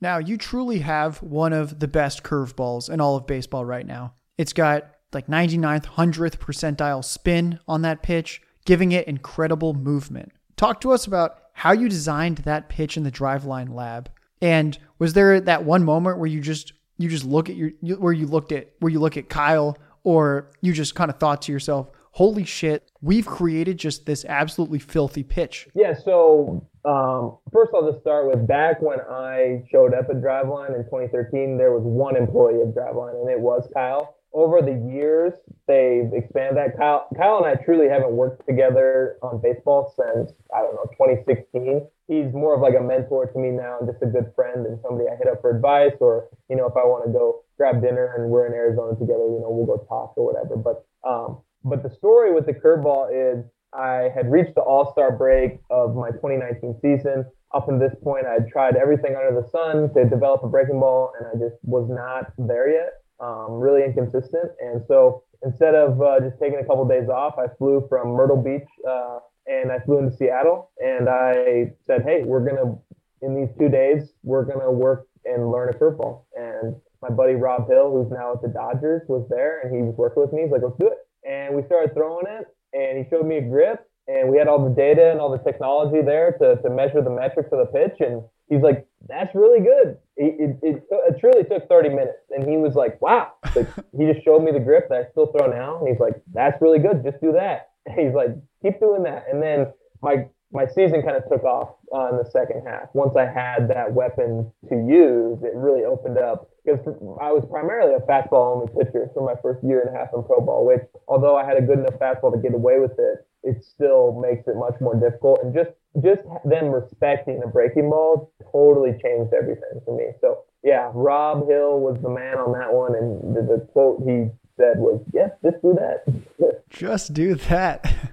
[0.00, 4.14] Now, you truly have one of the best curveballs in all of baseball right now.
[4.36, 10.32] It's got like 99th, 100th percentile spin on that pitch, giving it incredible movement.
[10.56, 14.10] Talk to us about how you designed that pitch in the Driveline lab.
[14.42, 18.12] And was there that one moment where you just you just look at your where
[18.12, 21.52] you looked at where you look at Kyle or you just kind of thought to
[21.52, 27.90] yourself, "Holy shit, we've created just this absolutely filthy pitch." Yeah, so um, first I'll
[27.90, 32.16] just start with back when I showed up at Driveline in 2013, there was one
[32.16, 34.15] employee of Driveline, and it was Kyle.
[34.36, 35.32] Over the years,
[35.66, 36.76] they've expanded that.
[36.76, 41.88] Kyle, Kyle and I truly haven't worked together on baseball since, I don't know, 2016.
[42.06, 44.78] He's more of like a mentor to me now and just a good friend and
[44.84, 47.80] somebody I hit up for advice or, you know, if I want to go grab
[47.80, 50.60] dinner and we're in Arizona together, you know, we'll go talk or whatever.
[50.60, 55.16] But um, but the story with the curveball is I had reached the All Star
[55.16, 57.24] break of my 2019 season.
[57.54, 60.78] Up until this point, I had tried everything under the sun to develop a breaking
[60.78, 62.92] ball, and I just was not there yet.
[63.18, 64.52] Um, really inconsistent.
[64.60, 68.42] And so instead of uh, just taking a couple days off, I flew from Myrtle
[68.42, 70.70] Beach uh, and I flew into Seattle.
[70.78, 72.78] And I said, hey, we're going to,
[73.22, 76.24] in these two days, we're going to work and learn a curveball.
[76.36, 79.94] And my buddy Rob Hill, who's now at the Dodgers, was there and he was
[79.96, 80.42] working with me.
[80.42, 80.98] He's like, let's do it.
[81.28, 84.62] And we started throwing it and he showed me a grip and we had all
[84.62, 87.96] the data and all the technology there to, to measure the metrics of the pitch.
[88.00, 89.98] And he's like, that's really good.
[90.16, 92.18] It, it, it, it truly took 30 minutes.
[92.30, 93.32] And he was like, wow.
[93.54, 95.78] Like, he just showed me the grip that I still throw now.
[95.78, 97.04] And he's like, that's really good.
[97.04, 97.70] Just do that.
[97.86, 98.30] And he's like,
[98.62, 99.24] keep doing that.
[99.30, 102.88] And then my my season kind of took off uh, in the second half.
[102.94, 106.80] Once I had that weapon to use, it really opened up because
[107.20, 110.22] I was primarily a fastball only pitcher for my first year and a half in
[110.22, 113.26] pro ball, which although I had a good enough fastball to get away with it,
[113.42, 115.40] it still makes it much more difficult.
[115.42, 115.70] And just
[116.02, 120.06] just them respecting the breaking ball totally changed everything for me.
[120.20, 124.28] So yeah, Rob Hill was the man on that one, and the, the quote he
[124.56, 128.12] said was, "Yes, just do that." just do that.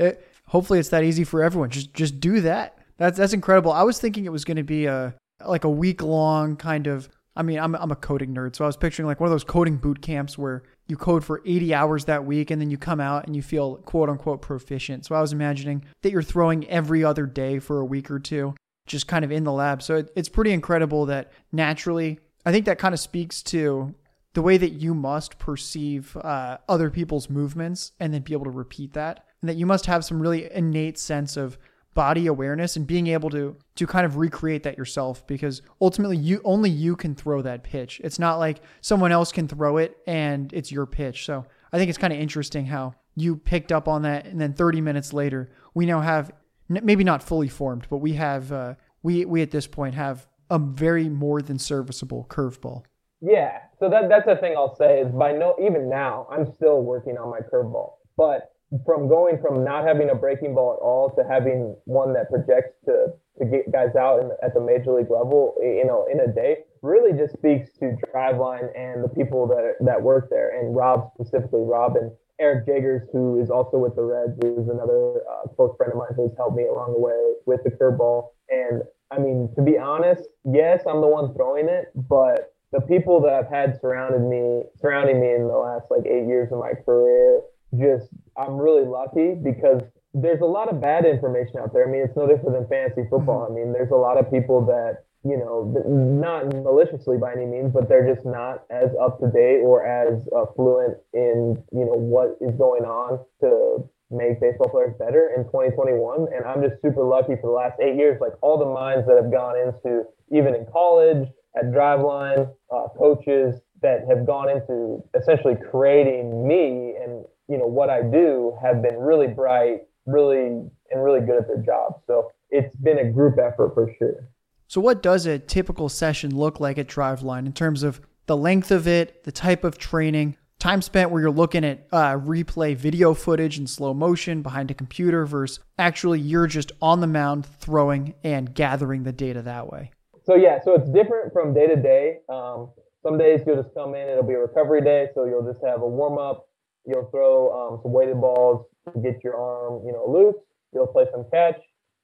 [0.00, 1.70] It, hopefully it's that easy for everyone.
[1.70, 2.78] Just just do that.
[2.96, 3.70] That's that's incredible.
[3.70, 5.14] I was thinking it was going to be a
[5.46, 7.08] like a week long kind of.
[7.36, 9.44] I mean, I'm I'm a coding nerd, so I was picturing like one of those
[9.44, 13.00] coding boot camps where you code for 80 hours that week and then you come
[13.00, 15.06] out and you feel quote unquote proficient.
[15.06, 18.54] So I was imagining that you're throwing every other day for a week or two,
[18.86, 19.82] just kind of in the lab.
[19.82, 23.94] So it, it's pretty incredible that naturally, I think that kind of speaks to
[24.34, 28.50] the way that you must perceive uh, other people's movements and then be able to
[28.50, 31.58] repeat that and that you must have some really innate sense of
[31.94, 36.40] body awareness and being able to to kind of recreate that yourself because ultimately you
[36.44, 38.00] only you can throw that pitch.
[38.04, 41.24] It's not like someone else can throw it and it's your pitch.
[41.26, 44.52] So I think it's kind of interesting how you picked up on that and then
[44.52, 46.30] 30 minutes later we now have
[46.68, 50.58] maybe not fully formed, but we have uh, we we at this point have a
[50.58, 52.84] very more than serviceable curveball.
[53.20, 56.82] Yeah, so that that's the thing I'll say is by no even now I'm still
[56.82, 58.49] working on my curveball, but
[58.86, 62.76] from going from not having a breaking ball at all to having one that projects
[62.84, 63.06] to
[63.38, 66.58] to get guys out in, at the major league level, you know, in a day,
[66.82, 71.62] really just speaks to Driveline and the people that that work there, and Rob specifically,
[71.62, 75.92] Rob and Eric Jagers, who is also with the Reds, who's another uh, close friend
[75.92, 78.28] of mine who's helped me along the way with the curveball.
[78.48, 83.20] And I mean, to be honest, yes, I'm the one throwing it, but the people
[83.22, 86.72] that I've had surrounded me, surrounding me in the last like eight years of my
[86.72, 87.40] career,
[87.78, 91.86] just I'm really lucky because there's a lot of bad information out there.
[91.86, 93.46] I mean, it's no different than fantasy football.
[93.46, 93.52] Mm-hmm.
[93.52, 97.72] I mean, there's a lot of people that you know, not maliciously by any means,
[97.74, 101.92] but they're just not as up to date or as uh, fluent in you know
[101.92, 106.26] what is going on to make baseball players better in 2021.
[106.34, 109.16] And I'm just super lucky for the last eight years, like all the minds that
[109.16, 115.54] have gone into even in college at Driveline, uh, coaches that have gone into essentially
[115.70, 121.20] creating me and you know what I do have been really bright, really and really
[121.20, 122.00] good at their job.
[122.06, 124.28] So it's been a group effort for sure.
[124.68, 128.70] So what does a typical session look like at Driveline in terms of the length
[128.70, 133.14] of it, the type of training, time spent where you're looking at uh, replay video
[133.14, 138.14] footage in slow motion behind a computer versus actually you're just on the mound throwing
[138.22, 139.90] and gathering the data that way?
[140.22, 142.18] So yeah, so it's different from day to day.
[142.28, 142.70] Um,
[143.02, 145.82] some days you'll just come in, it'll be a recovery day, so you'll just have
[145.82, 146.46] a warm up,
[146.86, 150.42] You'll throw um, some weighted balls to get your arm, you know, loose.
[150.72, 151.60] You'll play some catch.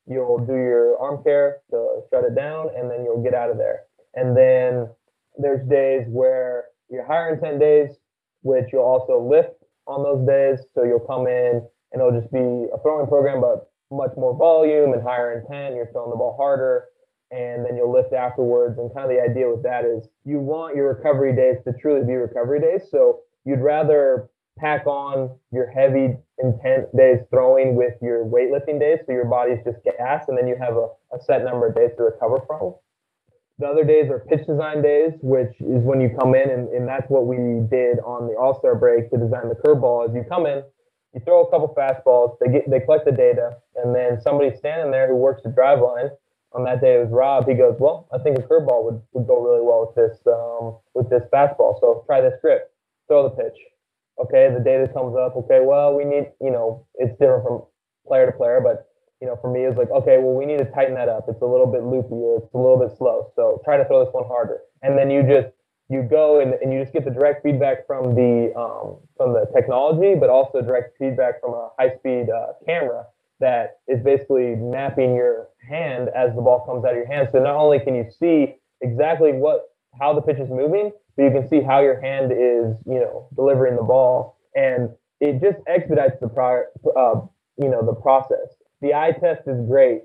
[0.07, 3.57] You'll do your arm care to shut it down, and then you'll get out of
[3.59, 3.81] there.
[4.15, 4.89] And then
[5.37, 7.91] there's days where you're higher intent days,
[8.43, 10.65] which you'll also lift on those days.
[10.75, 12.39] So you'll come in and it'll just be
[12.73, 15.75] a throwing program, but much more volume and higher intent.
[15.75, 16.85] You're throwing the ball harder,
[17.31, 18.79] and then you'll lift afterwards.
[18.79, 22.05] And kind of the idea with that is you want your recovery days to truly
[22.05, 22.83] be recovery days.
[22.91, 24.29] So you'd rather
[24.59, 29.79] pack on your heavy, intense days throwing with your weightlifting days, so your body's just
[29.85, 32.75] gas, and then you have a, a set number of days to recover from.
[33.59, 36.87] The other days are pitch design days, which is when you come in, and, and
[36.89, 37.37] that's what we
[37.71, 40.09] did on the All Star break to design the curveball.
[40.09, 40.63] Is you come in,
[41.15, 44.91] you throw a couple fastballs, they get they collect the data, and then somebody standing
[44.91, 46.11] there who works the Driveline
[46.53, 47.49] On that day, it was Rob.
[47.49, 50.77] He goes, "Well, I think a curveball would, would go really well with this um,
[50.95, 51.81] with this fastball.
[51.81, 52.71] So try this grip,
[53.09, 53.57] throw the pitch,
[54.19, 57.63] okay, the data comes up, okay, well, we need, you know, it's different from
[58.07, 58.89] player to player, but
[59.21, 61.25] you know, for me, it's like, okay, well, we need to tighten that up.
[61.29, 63.33] It's a little bit loopy or it's a little bit slow.
[63.35, 64.61] So try to throw this one harder.
[64.83, 65.49] And then you just
[65.89, 69.47] you go and, and you just get the direct feedback from the um, from the
[69.55, 73.07] technology, but also direct feedback from a high speed uh, camera
[73.41, 77.29] that is basically mapping your hand as the ball comes out of your hand.
[77.33, 81.31] So not only can you see exactly what how the pitch is moving, but you
[81.31, 84.91] can see how your hand is, you know, delivering the ball, and
[85.21, 86.65] it just expedites the pro,
[86.97, 87.21] uh,
[87.59, 88.57] you know, the process.
[88.83, 90.03] The eye test is great,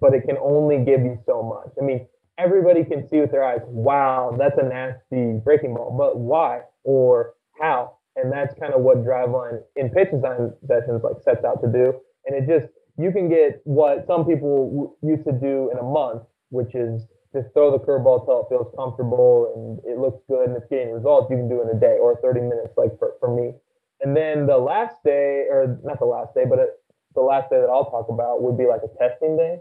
[0.00, 1.72] but it can only give you so much.
[1.80, 2.06] I mean,
[2.38, 7.34] everybody can see with their eyes, wow, that's a nasty breaking ball, but why or
[7.60, 7.98] how?
[8.16, 11.94] And that's kind of what Driveline in pitch design sessions like sets out to do.
[12.26, 16.22] And it just you can get what some people used to do in a month,
[16.50, 17.02] which is
[17.32, 20.90] just throw the curveball till it feels comfortable and it looks good and it's getting
[20.90, 21.30] results.
[21.30, 23.54] You can do in a day or 30 minutes, like for, for me.
[24.02, 26.70] And then the last day, or not the last day, but it,
[27.14, 29.58] the last day that I'll talk about would be like a testing day.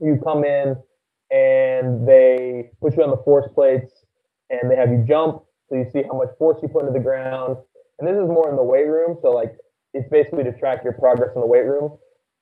[0.00, 0.76] You come in
[1.30, 3.92] and they put you on the force plates
[4.48, 7.04] and they have you jump so you see how much force you put into the
[7.04, 7.56] ground.
[7.98, 9.54] And this is more in the weight room, so like
[9.94, 11.96] it's basically to track your progress in the weight room.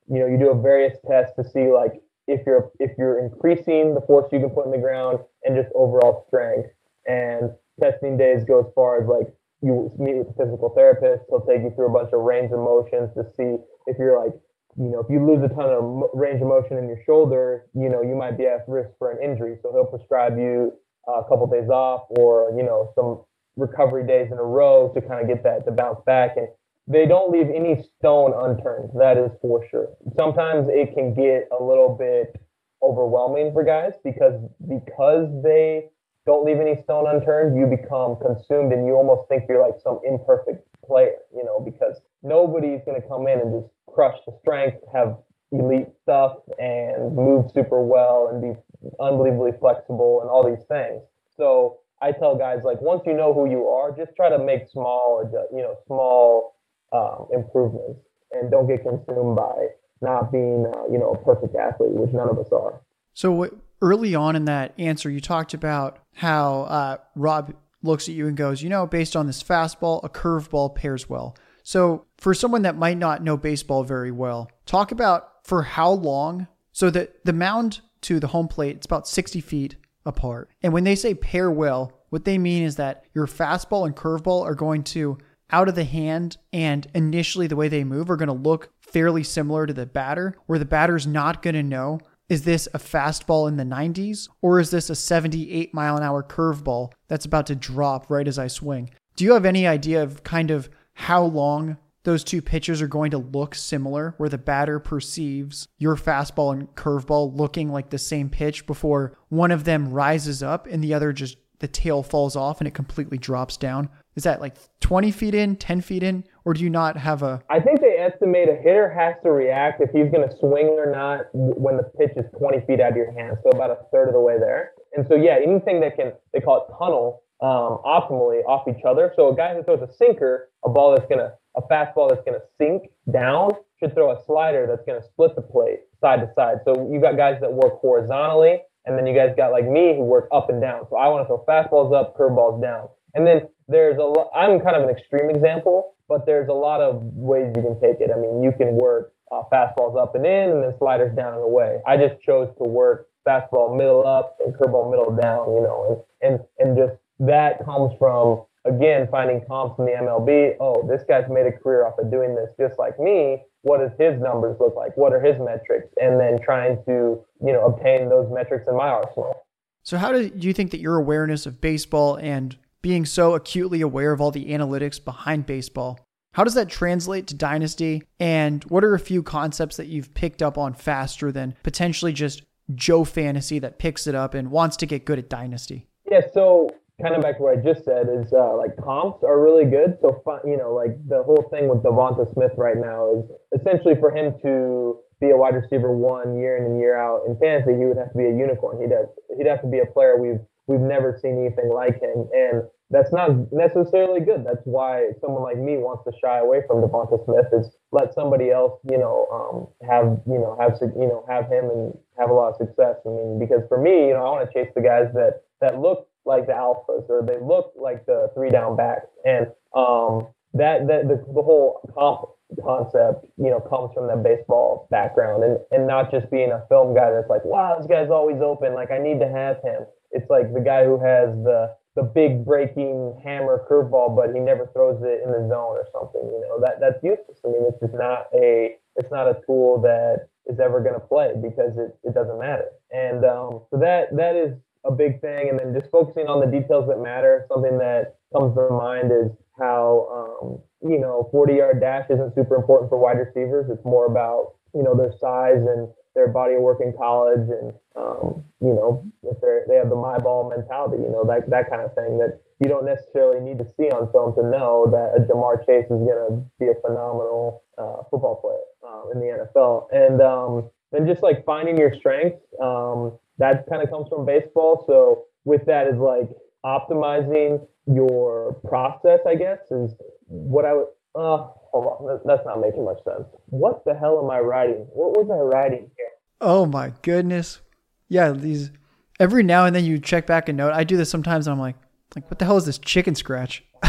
[0.09, 3.95] You know, you do a various tests to see like if you're if you're increasing
[3.95, 6.68] the force you can put in the ground and just overall strength.
[7.07, 7.51] And
[7.81, 11.24] testing days go as far as like you meet with a physical therapist.
[11.31, 13.57] He'll take you through a bunch of range of motions to see
[13.87, 14.35] if you're like,
[14.76, 17.89] you know, if you lose a ton of range of motion in your shoulder, you
[17.89, 19.57] know, you might be at risk for an injury.
[19.62, 20.72] So he'll prescribe you
[21.09, 23.24] a couple days off or, you know, some
[23.57, 26.37] recovery days in a row to kind of get that to bounce back.
[26.37, 26.49] And
[26.89, 28.91] they don't leave any stone unturned.
[28.99, 29.89] That is for sure.
[30.16, 32.41] Sometimes it can get a little bit
[32.82, 35.91] overwhelming for guys because because they
[36.24, 40.01] don't leave any stone unturned, you become consumed and you almost think you're like some
[40.07, 44.76] imperfect player, you know, because nobody's going to come in and just crush the strength,
[44.93, 45.16] have
[45.53, 48.61] elite stuff, and move super well and be
[49.01, 51.03] unbelievably flexible and all these things.
[51.36, 54.68] So I tell guys like once you know who you are, just try to make
[54.70, 56.57] small, you know, small
[56.93, 58.01] um, improvements,
[58.32, 59.68] and don't get consumed by
[60.01, 62.80] not being, uh, you know, a perfect athlete, which none of us are.
[63.14, 63.51] So
[63.82, 68.36] early on in that answer, you talked about how uh, Rob looks at you and
[68.36, 71.36] goes, you know, based on this fastball, a curveball pairs well.
[71.62, 76.49] So for someone that might not know baseball very well, talk about for how long.
[76.72, 79.76] So that the mound to the home plate, it's about 60 feet
[80.07, 80.49] apart.
[80.62, 84.45] And when they say pair well, what they mean is that your fastball and curveball
[84.45, 85.18] are going to
[85.51, 89.22] out of the hand and initially the way they move are going to look fairly
[89.22, 93.49] similar to the batter, where the batter's not going to know is this a fastball
[93.49, 97.55] in the 90s or is this a 78 mile an hour curveball that's about to
[97.55, 98.90] drop right as I swing?
[99.16, 103.11] Do you have any idea of kind of how long those two pitches are going
[103.11, 108.30] to look similar, where the batter perceives your fastball and curveball looking like the same
[108.30, 112.61] pitch before one of them rises up and the other just the tail falls off
[112.61, 113.88] and it completely drops down?
[114.19, 117.41] Is that like 20 feet in, 10 feet in, or do you not have a?
[117.49, 120.91] I think they estimate a hitter has to react if he's going to swing or
[120.91, 124.09] not when the pitch is 20 feet out of your hand, so about a third
[124.09, 124.73] of the way there.
[124.97, 129.12] And so, yeah, anything that can, they call it tunnel um, optimally off each other.
[129.14, 132.25] So a guy who throws a sinker, a ball that's going to, a fastball that's
[132.27, 136.23] going to sink down, should throw a slider that's going to split the plate side
[136.23, 136.57] to side.
[136.64, 140.03] So you got guys that work horizontally, and then you guys got like me who
[140.03, 140.89] work up and down.
[140.91, 142.89] So I want to throw fastballs up, curveballs down.
[143.14, 146.80] And then there's a lot, I'm kind of an extreme example, but there's a lot
[146.80, 148.11] of ways you can take it.
[148.14, 151.42] I mean, you can work uh, fastballs up and in and then sliders down and
[151.42, 151.78] away.
[151.86, 156.32] I just chose to work fastball middle up and curveball middle down, you know, and,
[156.32, 160.56] and, and just that comes from, again, finding comps in the MLB.
[160.60, 163.43] Oh, this guy's made a career off of doing this just like me.
[163.62, 164.97] What does his numbers look like?
[164.97, 165.89] What are his metrics?
[166.01, 169.35] And then trying to, you know, obtain those metrics in my arsenal.
[169.82, 174.12] So, how do you think that your awareness of baseball and being so acutely aware
[174.12, 175.98] of all the analytics behind baseball.
[176.32, 178.02] How does that translate to Dynasty?
[178.20, 182.42] And what are a few concepts that you've picked up on faster than potentially just
[182.74, 185.88] Joe Fantasy that picks it up and wants to get good at Dynasty?
[186.10, 186.70] Yeah, so
[187.02, 189.98] kind of back to what I just said is uh, like comps are really good.
[190.00, 194.10] So you know, like the whole thing with Devonta Smith right now is essentially for
[194.10, 197.84] him to be a wide receiver one year in and year out in fantasy, he
[197.84, 198.80] would have to be a unicorn.
[198.80, 199.06] He'd have
[199.36, 202.28] he'd have to be a player we've we've never seen anything like him.
[202.32, 204.45] And that's not necessarily good.
[204.45, 208.51] That's why someone like me wants to shy away from Devonta Smith is let somebody
[208.51, 212.32] else, you know, um, have, you know, have, you know, have him and have a
[212.32, 212.97] lot of success.
[213.05, 215.81] I mean, because for me, you know, I want to chase the guys that, that
[215.81, 219.09] look like the alphas or they look like the three down backs.
[219.24, 222.31] And, um, that, that the, the whole comp
[222.65, 226.95] concept, you know, comes from that baseball background and, and not just being a film
[226.95, 228.75] guy that's like, wow, this guy's always open.
[228.75, 229.85] Like I need to have him.
[230.12, 234.70] It's like the guy who has the the big breaking hammer curveball, but he never
[234.73, 236.23] throws it in the zone or something.
[236.23, 237.41] You know that that's useless.
[237.45, 241.01] I mean, it's just not a it's not a tool that is ever going to
[241.01, 242.69] play because it, it doesn't matter.
[242.91, 244.55] And um, so that that is
[244.89, 245.48] a big thing.
[245.48, 247.47] And then just focusing on the details that matter.
[247.52, 250.59] Something that comes to mind is how um,
[250.90, 253.70] you know 40 yard dash isn't super important for wide receivers.
[253.70, 257.73] It's more about you know their size and their body of work in college and
[257.94, 261.70] um, you know if they they have the my ball mentality you know that that
[261.70, 265.15] kind of thing that you don't necessarily need to see on film to know that
[265.15, 269.31] a Ja'Marr Chase is going to be a phenomenal uh, football player uh, in the
[269.31, 274.24] NFL and um, and just like finding your strengths um, that kind of comes from
[274.24, 276.28] baseball so with that is like
[276.65, 279.94] optimizing your process I guess is
[280.27, 283.27] what I would uh, hold on, that's not making much sense.
[283.47, 284.86] What the hell am I writing?
[284.93, 286.10] What was I writing here?
[286.40, 287.60] Oh my goodness.
[288.09, 288.70] Yeah, these
[289.19, 290.73] every now and then you check back a note.
[290.73, 291.77] I do this sometimes and I'm like,
[292.15, 293.65] like what the hell is this chicken scratch?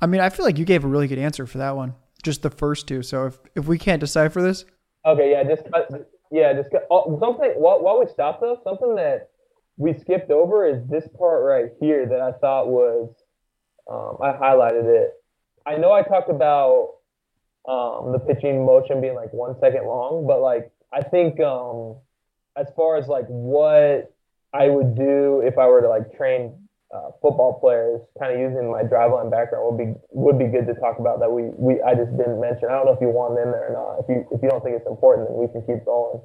[0.00, 1.94] I mean, I feel like you gave a really good answer for that one.
[2.26, 3.04] Just the first two.
[3.04, 4.64] So if if we can't decipher this,
[5.04, 5.62] okay, yeah, just
[6.32, 7.52] yeah, just oh, something.
[7.52, 9.30] While, while we stop though, something that
[9.76, 13.14] we skipped over is this part right here that I thought was
[13.88, 15.12] um, I highlighted it.
[15.64, 16.94] I know I talked about
[17.68, 21.94] um, the pitching motion being like one second long, but like I think um,
[22.56, 24.12] as far as like what
[24.52, 28.70] I would do if I were to like train uh, football players, kind of using
[28.70, 31.94] my Driveline background would be would be good to talk about that we we I
[31.94, 32.68] just didn't mention.
[32.68, 34.04] I don't know if you want it in there or not.
[34.04, 36.20] If you if you don't think it's important, then we can keep going.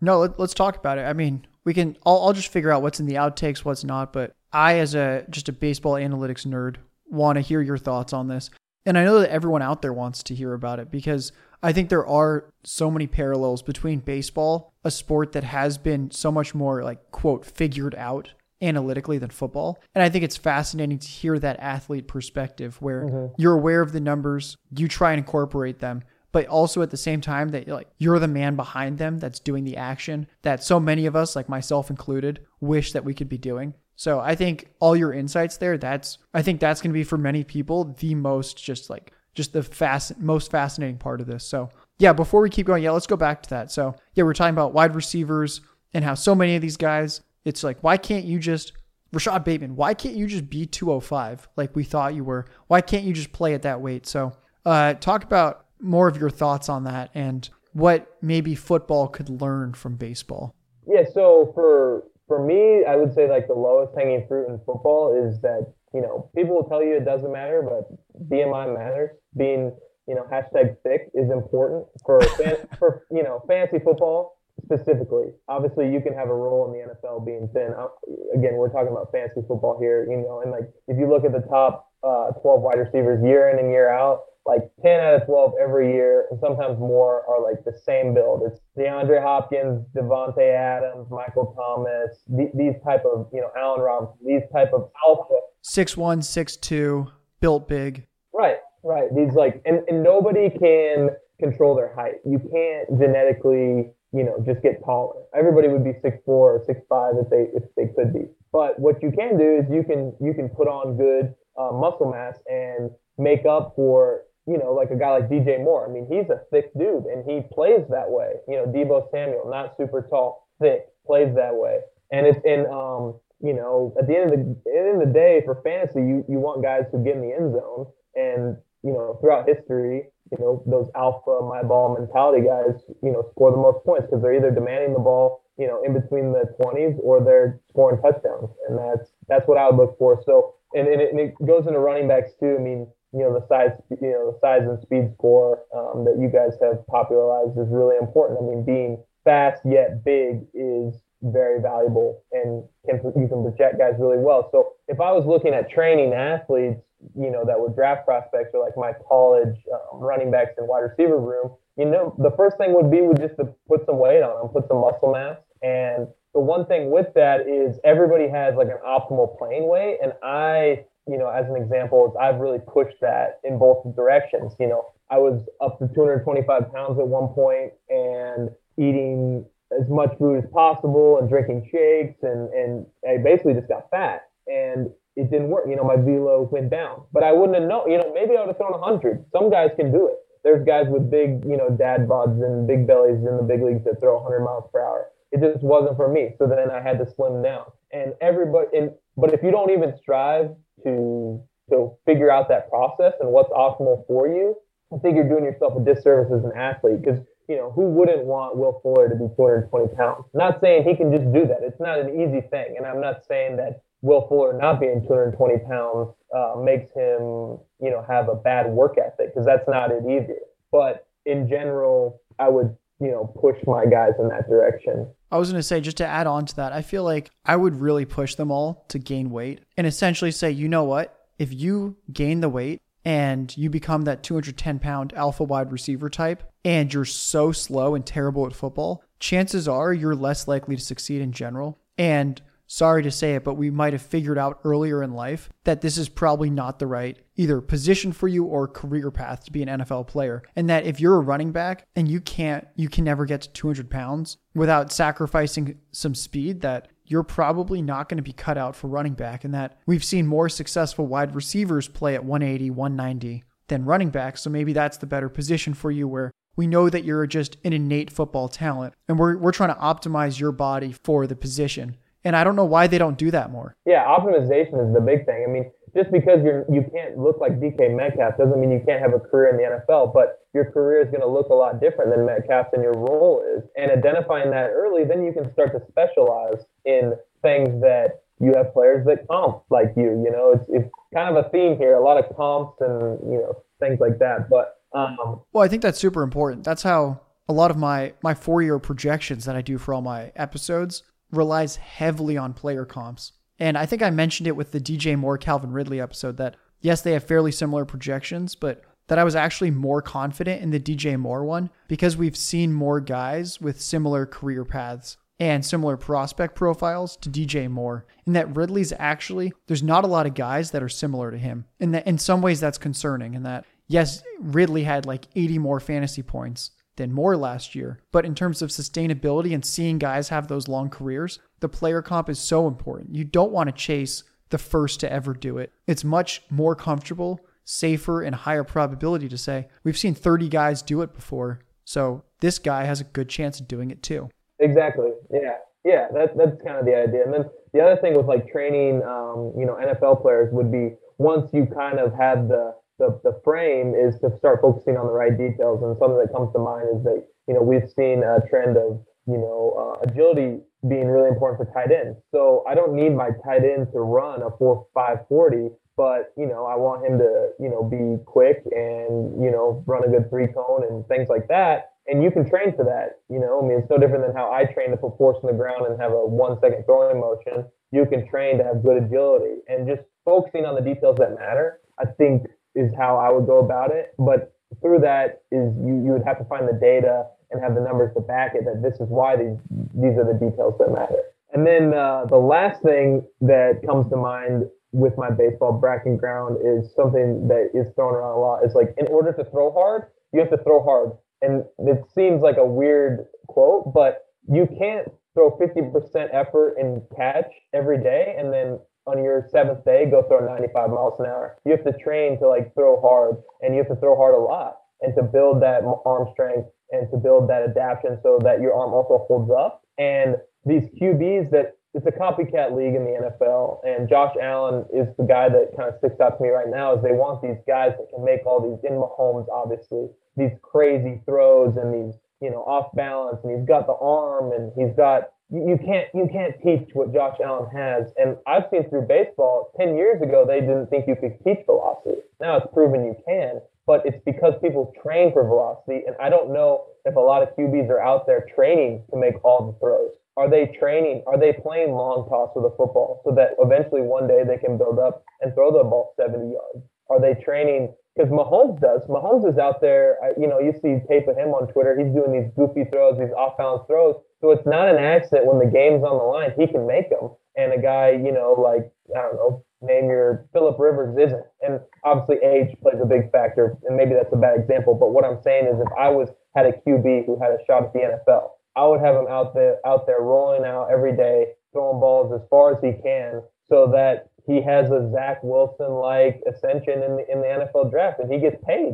[0.00, 1.02] No, let, us talk about it.
[1.02, 1.96] I mean, we can.
[2.04, 4.12] I'll, I'll just figure out what's in the outtakes, what's not.
[4.12, 6.76] But I, as a just a baseball analytics nerd,
[7.08, 8.50] want to hear your thoughts on this.
[8.86, 11.32] And I know that everyone out there wants to hear about it because
[11.62, 16.30] I think there are so many parallels between baseball, a sport that has been so
[16.30, 19.80] much more like, quote, figured out analytically than football.
[19.94, 23.34] And I think it's fascinating to hear that athlete perspective where mm-hmm.
[23.36, 26.02] you're aware of the numbers, you try and incorporate them,
[26.32, 29.64] but also at the same time that like you're the man behind them that's doing
[29.64, 33.38] the action that so many of us like myself included wish that we could be
[33.38, 33.74] doing.
[33.96, 37.18] So I think all your insights there, that's I think that's going to be for
[37.18, 41.46] many people the most just like just the fast most fascinating part of this.
[41.46, 43.70] So yeah, before we keep going, yeah, let's go back to that.
[43.70, 45.60] So yeah, we're talking about wide receivers
[45.92, 48.72] and how so many of these guys, it's like why can't you just
[49.14, 52.46] Rashod Bateman, why can't you just be 205 like we thought you were?
[52.66, 54.06] Why can't you just play at that weight?
[54.06, 54.32] So
[54.66, 59.72] uh, talk about more of your thoughts on that and what maybe football could learn
[59.72, 60.54] from baseball.
[60.86, 65.14] Yeah, so for for me, I would say like the lowest hanging fruit in football
[65.14, 69.10] is that you know people will tell you it doesn't matter, but BMI matters.
[69.36, 69.72] Being
[70.08, 75.32] you know hashtag thick is important for fan, for you know fantasy football specifically.
[75.48, 77.74] Obviously, you can have a role in the NFL being thin.
[77.76, 77.88] Uh,
[78.34, 81.32] again, we're talking about fantasy football here, you know, and like if you look at
[81.32, 85.26] the top uh, 12 wide receivers year in and year out, like 10 out of
[85.26, 88.42] 12 every year, and sometimes more are like the same build.
[88.46, 94.18] It's DeAndre Hopkins, Davante Adams, Michael Thomas, th- these type of, you know, Allen Robinson,
[94.24, 95.34] these type of alpha.
[95.62, 97.10] Six one, six two,
[97.40, 98.06] built big.
[98.34, 99.08] Right, right.
[99.14, 101.10] These like, and, and nobody can
[101.40, 102.16] control their height.
[102.24, 105.22] You can't genetically, you know, just get taller.
[105.36, 108.26] Everybody would be six four or six five if they if they could be.
[108.52, 112.10] But what you can do is you can you can put on good uh, muscle
[112.10, 115.88] mass and make up for you know, like a guy like DJ Moore.
[115.88, 118.34] I mean, he's a thick dude and he plays that way.
[118.46, 121.80] You know, Deebo Samuel, not super tall, thick, plays that way.
[122.12, 125.12] And it's in um, you know, at the end of the, the end of the
[125.12, 128.92] day for fantasy, you you want guys who get in the end zone and you
[128.92, 130.04] know, throughout history,
[130.38, 134.22] you know, those alpha my ball mentality guys, you know, score the most points because
[134.22, 138.50] they're either demanding the ball, you know, in between the 20s or they're scoring touchdowns.
[138.68, 140.20] And that's that's what I would look for.
[140.24, 142.56] So and, and, it, and it goes into running backs too.
[142.58, 146.18] I mean, you know the size you know the size and speed score um, that
[146.18, 148.40] you guys have popularized is really important.
[148.40, 153.94] I mean, being fast yet big is very valuable and can you can project guys
[153.98, 154.48] really well.
[154.52, 156.80] So if I was looking at training athletes,
[157.14, 160.80] you know that were draft prospects or like my college um, running backs and wide
[160.80, 164.22] receiver room, you know the first thing would be would just to put some weight
[164.22, 168.54] on them, put some muscle mass, and the one thing with that is everybody has
[168.56, 172.96] like an optimal playing weight, and I you know, as an example, I've really pushed
[173.02, 174.54] that in both directions.
[174.58, 179.44] You know, I was up to 225 pounds at one point and eating
[179.80, 184.22] as much food as possible and drinking shakes and, and I basically just got fat
[184.46, 185.66] and it didn't work.
[185.68, 188.40] You know, my velo went down, but I wouldn't have known, you know, maybe I
[188.40, 189.24] would have thrown 100.
[189.32, 190.18] Some guys can do it.
[190.42, 193.84] There's guys with big, you know, dad bods and big bellies in the big leagues
[193.84, 195.08] that throw 100 miles per hour.
[195.32, 196.34] It just wasn't for me.
[196.38, 197.64] So then I had to slim down.
[197.92, 200.50] And everybody, and, but if you don't even strive
[200.84, 204.54] to to figure out that process and what's optimal for you,
[204.94, 208.24] I think you're doing yourself a disservice as an athlete because you know, who wouldn't
[208.24, 210.24] want Will Fuller to be 220 pounds?
[210.34, 211.58] Not saying he can just do that.
[211.62, 212.74] It's not an easy thing.
[212.76, 217.90] And I'm not saying that Will Fuller not being 220 pounds uh, makes him, you
[217.90, 220.38] know, have a bad work ethic because that's not it either.
[220.70, 225.06] But in general, I would, you know, push my guys in that direction.
[225.30, 227.56] I was going to say, just to add on to that, I feel like I
[227.56, 231.18] would really push them all to gain weight and essentially say, you know what?
[231.38, 236.42] If you gain the weight and you become that 210 pound alpha wide receiver type
[236.64, 241.20] and you're so slow and terrible at football, chances are you're less likely to succeed
[241.20, 241.78] in general.
[241.98, 245.80] And sorry to say it, but we might have figured out earlier in life that
[245.80, 249.62] this is probably not the right either position for you or career path to be
[249.62, 250.42] an NFL player.
[250.56, 253.52] And that if you're a running back and you can't, you can never get to
[253.52, 258.74] 200 pounds without sacrificing some speed, that you're probably not going to be cut out
[258.74, 259.44] for running back.
[259.44, 264.38] And that we've seen more successful wide receivers play at 180, 190 than running back.
[264.38, 267.72] So maybe that's the better position for you where we know that you're just an
[267.72, 271.96] innate football talent and we're, we're trying to optimize your body for the position.
[272.24, 273.76] And I don't know why they don't do that more.
[273.84, 275.44] Yeah, optimization is the big thing.
[275.46, 279.00] I mean, just because you're you can't look like DK Metcalf doesn't mean you can't
[279.00, 281.80] have a career in the NFL, but your career is going to look a lot
[281.80, 283.62] different than Metcalf and your role is.
[283.76, 288.72] And identifying that early, then you can start to specialize in things that you have
[288.72, 290.22] players that comp like you.
[290.24, 293.38] You know, it's it's kind of a theme here, a lot of comps and you
[293.38, 294.48] know things like that.
[294.50, 295.16] But um,
[295.52, 296.64] well, I think that's super important.
[296.64, 300.02] That's how a lot of my my four year projections that I do for all
[300.02, 303.32] my episodes relies heavily on player comps.
[303.58, 307.02] And I think I mentioned it with the DJ Moore Calvin Ridley episode that yes,
[307.02, 311.18] they have fairly similar projections, but that I was actually more confident in the DJ
[311.18, 317.16] Moore one because we've seen more guys with similar career paths and similar prospect profiles
[317.18, 318.06] to DJ Moore.
[318.24, 321.66] And that Ridley's actually, there's not a lot of guys that are similar to him.
[321.80, 325.80] And that in some ways that's concerning in that, yes, Ridley had like 80 more
[325.80, 328.00] fantasy points than Moore last year.
[328.12, 332.28] But in terms of sustainability and seeing guys have those long careers, the player comp
[332.28, 333.14] is so important.
[333.14, 335.72] You don't want to chase the first to ever do it.
[335.86, 341.02] It's much more comfortable, safer, and higher probability to say, we've seen 30 guys do
[341.02, 341.60] it before.
[341.84, 344.28] So this guy has a good chance of doing it too.
[344.60, 345.10] Exactly.
[345.30, 345.56] Yeah.
[345.84, 346.08] Yeah.
[346.14, 347.24] That, that's kind of the idea.
[347.24, 350.94] And then the other thing with like training, um, you know, NFL players would be
[351.18, 355.12] once you kind of had the, the, the frame is to start focusing on the
[355.12, 355.82] right details.
[355.82, 359.04] And something that comes to mind is that, you know, we've seen a trend of
[359.26, 362.18] you know, uh, agility being really important for tight ends.
[362.30, 366.46] So I don't need my tight end to run a four five forty, but you
[366.46, 370.28] know, I want him to, you know, be quick and, you know, run a good
[370.28, 371.92] three cone and things like that.
[372.06, 373.20] And you can train for that.
[373.32, 375.46] You know, I mean, it's no different than how I train to put force in
[375.46, 377.64] the ground and have a one second throwing motion.
[377.92, 381.80] You can train to have good agility and just focusing on the details that matter.
[381.98, 384.14] I think is how I would go about it.
[384.18, 387.80] But through that is you, you would have to find the data and have the
[387.80, 389.56] numbers to back it that this is why these
[389.94, 391.22] these are the details that matter.
[391.52, 396.58] And then uh, the last thing that comes to mind with my baseball bracket ground
[396.64, 398.64] is something that is thrown around a lot.
[398.64, 401.12] It's like in order to throw hard, you have to throw hard.
[401.42, 407.52] And it seems like a weird quote, but you can't throw 50% effort and catch
[407.72, 411.56] every day and then on your seventh day go throw 95 miles an hour.
[411.64, 414.38] You have to train to like throw hard and you have to throw hard a
[414.38, 418.74] lot and to build that arm strength and to build that adaptation so that your
[418.74, 419.82] arm also holds up.
[419.98, 425.06] And these QBs that it's a copycat league in the NFL, and Josh Allen is
[425.16, 426.96] the guy that kind of sticks out to me right now.
[426.96, 431.22] Is they want these guys that can make all these in Mahomes, obviously, these crazy
[431.24, 435.30] throws and these you know off balance, and he's got the arm, and he's got
[435.50, 438.12] you can't you can't teach what Josh Allen has.
[438.16, 442.20] And I've seen through baseball, ten years ago they didn't think you could teach velocity.
[442.40, 446.04] Now it's proven you can but it's because people train for velocity.
[446.06, 449.34] And I don't know if a lot of QBs are out there training to make
[449.44, 450.10] all the throws.
[450.36, 451.22] Are they training?
[451.26, 454.78] Are they playing long toss with a football so that eventually one day they can
[454.78, 456.84] build up and throw the ball 70 yards?
[457.08, 457.94] Are they training?
[458.16, 459.02] Because Mahomes does.
[459.06, 460.16] Mahomes is out there.
[460.38, 461.94] You know, you see tape of him on Twitter.
[461.98, 464.16] He's doing these goofy throws, these off balance throws.
[464.44, 466.52] So it's not an accident when the game's on the line.
[466.52, 467.32] He can make them.
[467.56, 471.46] And a guy, you know, like I don't know, name your Philip Rivers isn't.
[471.62, 475.00] And obviously age plays a big factor, and maybe that's a bad example.
[475.00, 477.84] But what I'm saying is if I was had a QB who had a shot
[477.84, 481.56] at the NFL, I would have him out there out there rolling out every day,
[481.72, 486.42] throwing balls as far as he can so that he has a Zach Wilson like
[486.44, 488.92] ascension in the in the NFL draft and he gets paid.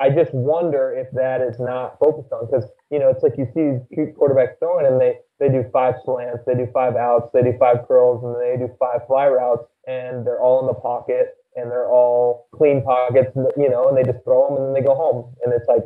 [0.00, 3.48] I just wonder if that is not focused on because you know it's like you
[3.54, 7.26] see these cute quarterbacks throwing and they they do five slants, they do five outs,
[7.34, 10.78] they do five curls, and they do five fly routes, and they're all in the
[10.78, 14.74] pocket and they're all clean pockets, you know, and they just throw them and then
[14.74, 15.34] they go home.
[15.44, 15.84] And it's like,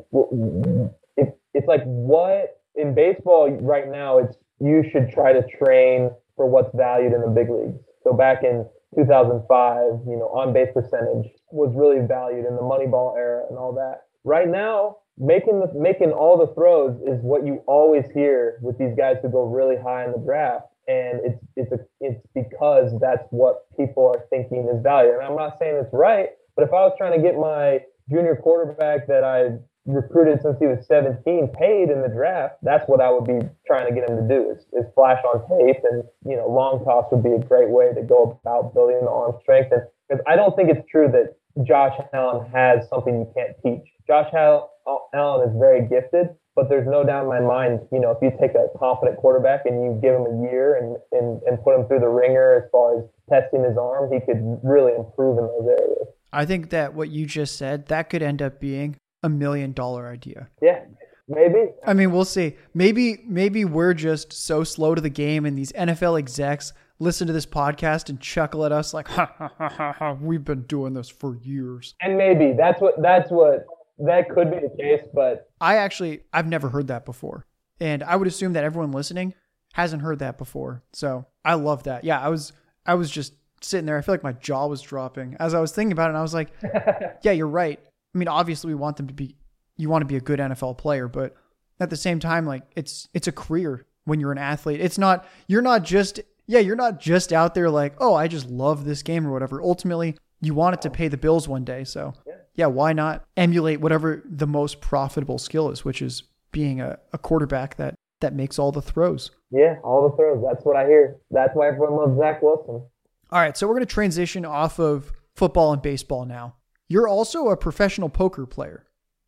[1.16, 6.46] it's, it's like what in baseball right now, it's you should try to train for
[6.46, 7.80] what's valued in the big leagues.
[8.04, 8.66] So back in
[8.96, 13.72] 2005, you know, on base percentage was really valued in the Moneyball era and all
[13.74, 14.02] that.
[14.24, 18.94] Right now, making the making all the throws is what you always hear with these
[18.96, 23.24] guys who go really high in the draft and it's it's a, it's because that's
[23.30, 25.12] what people are thinking is value.
[25.12, 28.36] And I'm not saying it's right, but if I was trying to get my junior
[28.36, 33.10] quarterback that I recruited since he was 17 paid in the draft, that's what I
[33.10, 35.82] would be trying to get him to do is, is flash on tape.
[35.90, 39.10] And, you know, long toss would be a great way to go about building the
[39.10, 39.70] arm strength.
[39.72, 43.86] And because I don't think it's true that Josh Allen has something you can't teach.
[44.06, 48.12] Josh Allen Oh, is very gifted, but there's no doubt in my mind, you know,
[48.12, 51.62] if you take a confident quarterback and you give him a year and, and, and
[51.62, 55.38] put him through the ringer as far as testing his arm, he could really improve
[55.38, 56.06] in those areas.
[56.32, 60.06] I think that what you just said, that could end up being a million dollar
[60.08, 60.48] idea.
[60.62, 60.84] Yeah.
[61.28, 61.72] Maybe.
[61.84, 62.56] I mean, we'll see.
[62.72, 67.32] Maybe maybe we're just so slow to the game and these NFL execs listen to
[67.32, 70.94] this podcast and chuckle at us like, ha ha ha ha, ha we've been doing
[70.94, 71.94] this for years.
[72.00, 73.66] And maybe that's what that's what
[73.98, 77.46] that could be the case, but I actually I've never heard that before.
[77.80, 79.34] And I would assume that everyone listening
[79.74, 80.82] hasn't heard that before.
[80.92, 82.04] So I love that.
[82.04, 82.52] Yeah, I was
[82.84, 83.98] I was just sitting there.
[83.98, 86.10] I feel like my jaw was dropping as I was thinking about it.
[86.10, 86.50] And I was like,
[87.22, 87.78] yeah, you're right.
[88.14, 89.36] I mean, obviously we want them to be
[89.76, 91.34] you want to be a good NFL player, but
[91.80, 94.80] at the same time, like it's it's a career when you're an athlete.
[94.80, 98.48] It's not you're not just yeah, you're not just out there like, oh, I just
[98.48, 99.60] love this game or whatever.
[99.60, 100.16] Ultimately,
[100.46, 101.84] you want it to pay the bills one day.
[101.84, 102.14] So
[102.54, 107.18] yeah, why not emulate whatever the most profitable skill is, which is being a, a
[107.18, 109.30] quarterback that that makes all the throws.
[109.50, 110.42] Yeah, all the throws.
[110.42, 111.18] That's what I hear.
[111.30, 112.82] That's why everyone loves Zach Wilson.
[113.30, 116.56] All right, so we're going to transition off of football and baseball now.
[116.88, 118.86] You're also a professional poker player.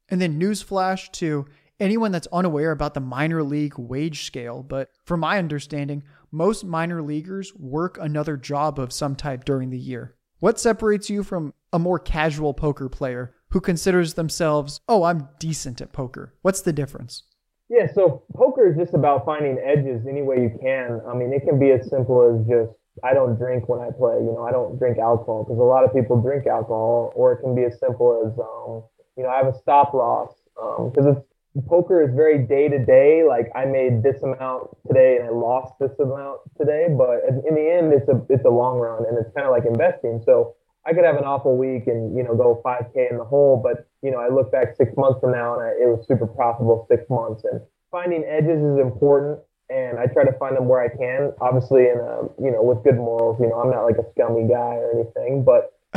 [0.08, 1.46] And then newsflash to
[1.80, 7.02] anyone that's unaware about the minor league wage scale, but from my understanding, most minor
[7.02, 10.14] leaguers work another job of some type during the year.
[10.40, 15.80] What separates you from a more casual poker player who considers themselves, oh, I'm decent
[15.80, 16.32] at poker?
[16.42, 17.24] What's the difference?
[17.68, 21.00] Yeah, so poker is just about finding edges any way you can.
[21.08, 22.70] I mean, it can be as simple as just,
[23.02, 24.14] I don't drink when I play.
[24.14, 27.42] You know, I don't drink alcohol because a lot of people drink alcohol, or it
[27.42, 28.84] can be as simple as, um,
[29.16, 31.26] you know, I have a stop loss because um, it's
[31.68, 33.24] poker is very day to day.
[33.26, 37.70] Like I made this amount today and I lost this amount today, but in the
[37.70, 40.22] end, it's a it's a long run and it's kind of like investing.
[40.24, 40.54] So
[40.86, 43.88] I could have an awful week and you know go 5K in the hole, but
[44.02, 46.86] you know I look back six months from now and I, it was super profitable
[46.88, 47.44] six months.
[47.44, 47.60] And
[47.90, 51.32] finding edges is important, and I try to find them where I can.
[51.40, 53.40] Obviously, in a you know with good morals.
[53.40, 55.72] You know I'm not like a scummy guy or anything, but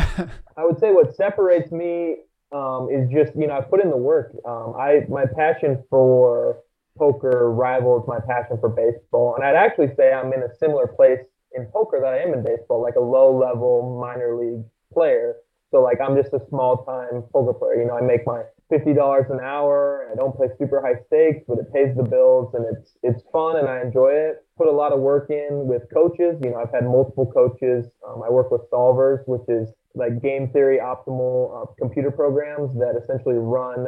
[0.57, 2.17] I would say what separates me
[2.51, 4.35] um, is just you know I put in the work.
[4.45, 6.59] Um, I my passion for
[6.97, 11.19] poker rivals my passion for baseball, and I'd actually say I'm in a similar place
[11.55, 14.63] in poker that I am in baseball, like a low level minor league
[14.93, 15.35] player.
[15.71, 17.81] So like I'm just a small time poker player.
[17.81, 20.09] You know, I make my fifty dollars an hour.
[20.11, 23.57] I don't play super high stakes, but it pays the bills and it's it's fun
[23.57, 24.45] and I enjoy it.
[24.57, 26.39] Put a lot of work in with coaches.
[26.43, 27.85] You know, I've had multiple coaches.
[28.07, 32.99] Um, I work with solvers, which is like game theory optimal uh, computer programs that
[33.01, 33.87] essentially run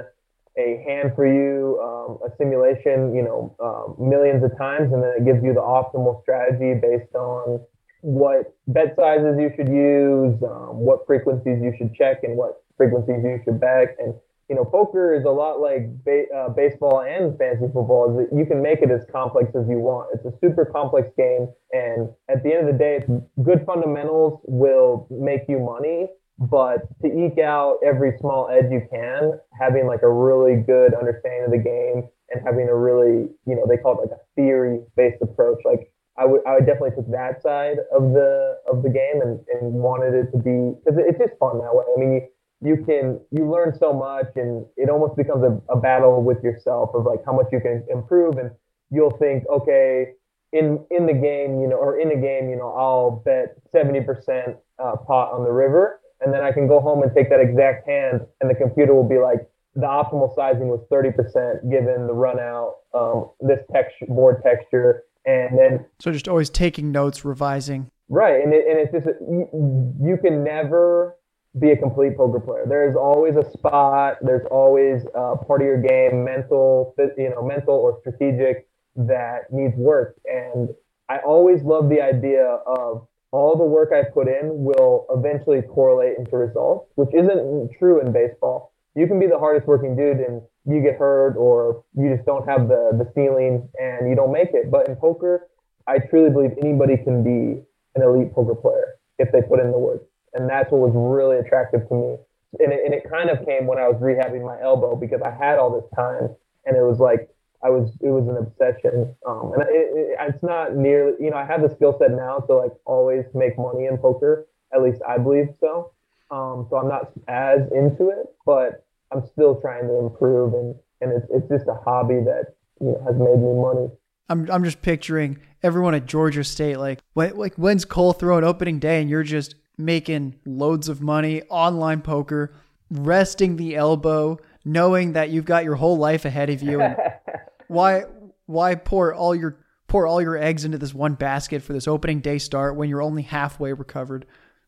[0.57, 5.13] a hand for you, um, a simulation, you know, uh, millions of times, and then
[5.17, 7.59] it gives you the optimal strategy based on
[8.01, 13.23] what bet sizes you should use, um, what frequencies you should check, and what frequencies
[13.23, 13.95] you should bet.
[13.97, 14.13] And
[14.53, 18.13] you know, poker is a lot like ba- uh, baseball and fantasy football.
[18.13, 20.13] Is that you can make it as complex as you want.
[20.13, 23.01] It's a super complex game, and at the end of the day,
[23.41, 26.05] good fundamentals will make you money.
[26.37, 31.45] But to eke out every small edge you can, having like a really good understanding
[31.45, 35.21] of the game and having a really, you know, they call it like a theory-based
[35.21, 35.61] approach.
[35.65, 39.39] Like I would, I would definitely take that side of the of the game and,
[39.49, 41.85] and wanted it to be because it's just fun that way.
[41.89, 42.21] I mean, you,
[42.63, 46.91] you can you learn so much and it almost becomes a, a battle with yourself
[46.93, 48.51] of like how much you can improve and
[48.89, 50.07] you'll think okay
[50.53, 54.55] in in the game you know or in a game you know i'll bet 70%
[54.79, 57.87] uh, pot on the river and then i can go home and take that exact
[57.87, 62.39] hand and the computer will be like the optimal sizing was 30% given the run
[62.39, 67.89] out um, this texture board texture and then so just always taking notes revising.
[68.09, 71.15] Right and, it, and it's just you, you can never
[71.59, 72.65] be a complete poker player.
[72.67, 74.17] There's always a spot.
[74.21, 79.75] There's always a part of your game, mental, you know, mental or strategic, that needs
[79.75, 80.17] work.
[80.25, 80.69] And
[81.09, 86.17] I always love the idea of all the work I put in will eventually correlate
[86.17, 88.73] into results, which isn't true in baseball.
[88.95, 92.47] You can be the hardest working dude and you get hurt or you just don't
[92.47, 94.69] have the, the ceiling and you don't make it.
[94.69, 95.47] But in poker,
[95.87, 97.61] I truly believe anybody can be
[97.95, 100.03] an elite poker player if they put in the work.
[100.33, 102.17] And that's what was really attractive to me.
[102.59, 105.31] And it, and it kind of came when I was rehabbing my elbow because I
[105.31, 106.29] had all this time
[106.65, 107.29] and it was like
[107.63, 109.15] I was it was an obsession.
[109.25, 112.39] Um, and it, it, it's not nearly you know I have the skill set now
[112.39, 114.47] to like always make money in poker.
[114.73, 115.91] At least I believe so.
[116.31, 121.11] Um, so I'm not as into it, but I'm still trying to improve and and
[121.11, 123.89] it's it's just a hobby that you know has made me money.
[124.29, 128.79] I'm I'm just picturing everyone at Georgia State like when, like when's Cole throwing opening
[128.79, 132.53] day and you're just making loads of money online poker,
[132.91, 136.95] resting the elbow, knowing that you've got your whole life ahead of you and
[137.67, 138.03] why
[138.45, 142.19] why pour all your pour all your eggs into this one basket for this opening
[142.19, 144.25] day start when you're only halfway recovered?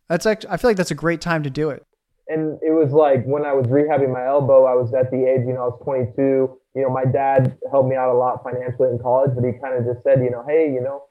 [0.09, 1.85] That's actually I feel like that's a great time to do it.
[2.27, 5.45] And it was like when I was rehabbing my elbow, I was at the age,
[5.45, 6.57] you know, I was 22.
[6.75, 9.77] You know, my dad helped me out a lot financially in college, but he kind
[9.77, 11.03] of just said, you know, hey, you know,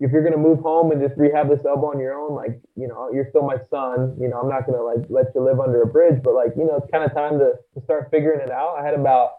[0.00, 2.88] if you're gonna move home and just rehab this elbow on your own, like, you
[2.88, 4.16] know, you're still my son.
[4.20, 6.64] You know, I'm not gonna like let you live under a bridge, but like, you
[6.64, 8.76] know, it's kind of time to, to start figuring it out.
[8.78, 9.32] I had about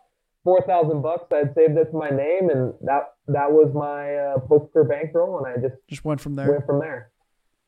[0.45, 1.25] four thousand bucks.
[1.33, 5.43] I had saved it to my name, and that that was my uh, poker bankroll,
[5.43, 6.49] and I just just went from there.
[6.49, 7.11] Went from there.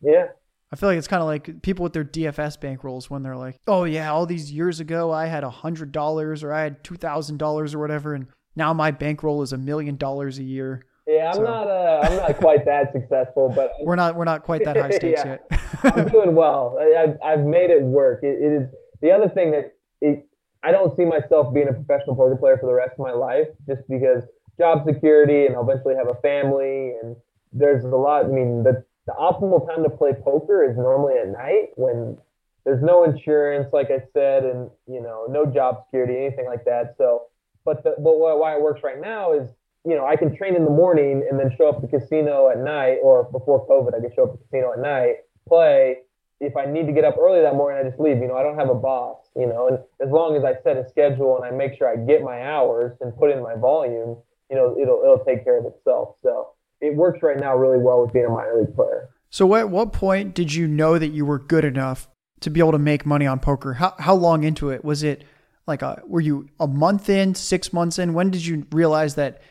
[0.01, 0.27] Yeah.
[0.69, 3.59] I feel like it's kind of like people with their DFS bankrolls when they're like,
[3.68, 6.95] "Oh yeah, all these years ago I had a hundred dollars or I had two
[6.95, 11.29] thousand dollars or whatever, and now my bankroll is a million dollars a year." Yeah,
[11.29, 11.43] I'm so.
[11.43, 11.67] not.
[11.67, 14.15] Uh, I'm not quite that successful, but we're not.
[14.15, 15.38] We're not quite that high stakes yeah.
[15.51, 15.61] yet.
[15.95, 16.77] I'm doing well.
[16.79, 18.23] I, have I've made it work.
[18.23, 18.69] It, it is
[19.01, 20.27] the other thing that it,
[20.63, 23.47] I don't see myself being a professional poker player for the rest of my life,
[23.67, 24.23] just because
[24.59, 27.15] job security and I'll eventually have a family and
[27.53, 28.25] there's a lot.
[28.25, 32.17] I mean, the the optimal time to play poker is normally at night when
[32.65, 36.95] there's no insurance, like I said, and you know, no job security, anything like that.
[36.97, 37.27] So,
[37.63, 39.47] but the, but why it works right now is,
[39.88, 42.59] you know, I can train in the morning and then show up the casino at
[42.59, 45.99] night, or before COVID, I could show up the casino at night, play.
[46.41, 48.18] If I need to get up early that morning, I just leave.
[48.18, 49.18] You know, I don't have a boss.
[49.35, 51.95] You know, and as long as I set a schedule and I make sure I
[51.95, 54.18] get my hours and put in my volume,
[54.49, 56.15] you know, it'll it'll take care of itself.
[56.22, 56.49] So
[56.81, 59.09] it works right now really well with being a minor league player.
[59.30, 62.09] So at what point did you know that you were good enough
[62.41, 63.76] to be able to make money on poker?
[63.76, 65.23] How how long into it was it?
[65.65, 68.14] Like, a, were you a month in, six months in?
[68.14, 69.41] When did you realize that?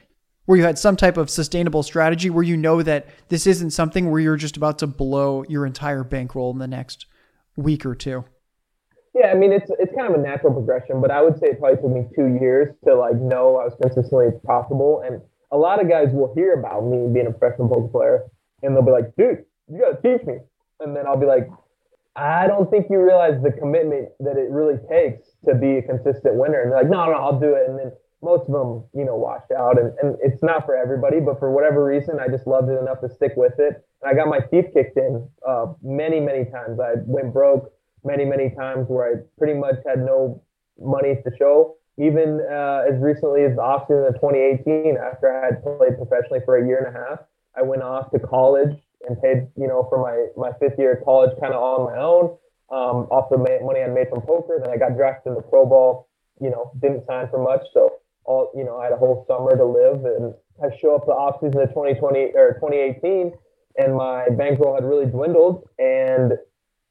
[0.47, 4.10] Where you had some type of sustainable strategy, where you know that this isn't something
[4.10, 7.06] where you're just about to blow your entire bankroll in the next
[7.56, 8.24] week or two.
[9.14, 11.59] Yeah, I mean it's it's kind of a natural progression, but I would say it
[11.59, 15.81] probably took me two years to like know I was consistently profitable and a lot
[15.81, 18.24] of guys will hear about me being a professional poker player
[18.62, 20.39] and they'll be like, dude, you got to teach me.
[20.81, 21.48] And then I'll be like,
[22.14, 26.35] I don't think you realize the commitment that it really takes to be a consistent
[26.36, 26.60] winner.
[26.60, 27.68] And they're like, no, no, I'll do it.
[27.68, 27.93] And then
[28.27, 29.78] most of them, you know, washed out.
[29.78, 33.01] And, and it's not for everybody, but for whatever reason, I just loved it enough
[33.01, 33.86] to stick with it.
[34.03, 36.81] And I got my teeth kicked in uh, many, many times.
[36.81, 37.73] I went broke
[38.05, 40.43] many, many times where I pretty much had no
[40.78, 45.62] money to show even uh, as recently as the offseason of 2018, after I had
[45.62, 47.20] played professionally for a year and a half,
[47.57, 48.77] I went off to college
[49.09, 51.97] and paid, you know, for my, my fifth year of college kind of on my
[51.97, 52.36] own,
[52.69, 54.61] um, off the money I made from poker.
[54.61, 56.09] Then I got drafted in the pro ball,
[56.40, 57.65] you know, didn't sign for much.
[57.73, 57.93] So
[58.27, 61.12] all, you know, I had a whole summer to live and I show up the
[61.12, 63.32] off season of 2020 or 2018
[63.78, 66.32] and my bankroll had really dwindled and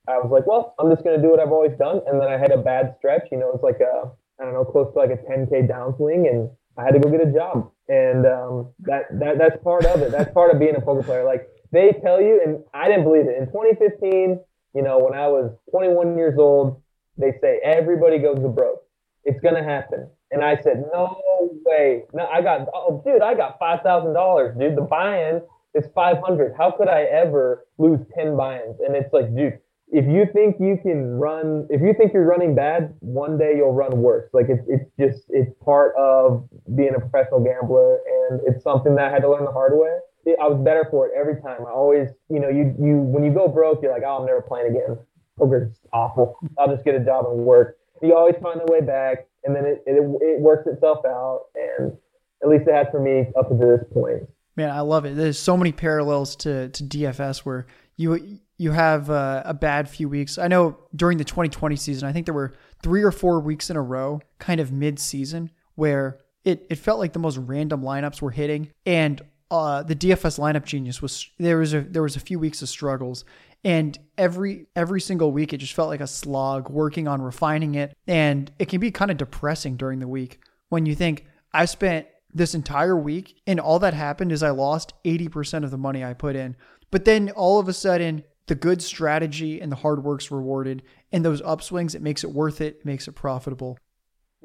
[0.07, 2.01] I was like, well, I'm just to do what I've always done.
[2.05, 4.65] And then I had a bad stretch, you know, it's like a, I don't know,
[4.65, 7.71] close to like a 10k downswing, and I had to go get a job.
[7.87, 10.11] And um, that that that's part of it.
[10.11, 11.23] That's part of being a poker player.
[11.23, 13.37] Like they tell you, and I didn't believe it.
[13.37, 14.39] In 2015,
[14.73, 16.81] you know, when I was 21 years old,
[17.17, 18.83] they say everybody goes to broke.
[19.23, 20.09] It's gonna happen.
[20.31, 21.17] And I said, no
[21.65, 22.03] way.
[22.13, 24.75] No, I got, oh, dude, I got five thousand dollars, dude.
[24.75, 25.41] The buy-in
[25.75, 26.53] is 500.
[26.57, 28.77] How could I ever lose 10 buy-ins?
[28.85, 32.55] And it's like, dude, if you think you can run, if you think you're running
[32.55, 34.29] bad, one day you'll run worse.
[34.33, 37.99] Like it's it's just it's part of being a professional gambler,
[38.29, 39.99] and it's something that I had to learn the hard way.
[40.41, 41.61] I was better for it every time.
[41.67, 44.41] I always, you know, you you when you go broke, you're like, oh, I'm never
[44.41, 44.97] playing again.
[45.37, 46.39] Poker's awful.
[46.57, 47.77] I'll just get a job and work.
[48.01, 51.45] You always find a way back, and then it it, it works itself out.
[51.55, 51.97] And
[52.43, 54.23] at least it has for me up to this point.
[54.55, 55.15] Man, I love it.
[55.15, 57.65] There's so many parallels to to DFS where
[57.97, 60.37] you you have uh, a bad few weeks.
[60.37, 63.75] I know during the 2020 season, I think there were three or four weeks in
[63.75, 68.21] a row, kind of mid season, where it it felt like the most random lineups
[68.21, 72.19] were hitting, and uh, the DFS lineup genius was there was a there was a
[72.19, 73.25] few weeks of struggles,
[73.65, 77.97] and every every single week it just felt like a slog working on refining it,
[78.07, 80.39] and it can be kind of depressing during the week
[80.69, 84.93] when you think I spent this entire week and all that happened is I lost
[85.05, 86.57] 80% of the money I put in.
[86.91, 90.83] But then all of a sudden the good strategy and the hard work's rewarded
[91.13, 93.77] and those upswings it makes it worth it, makes it profitable.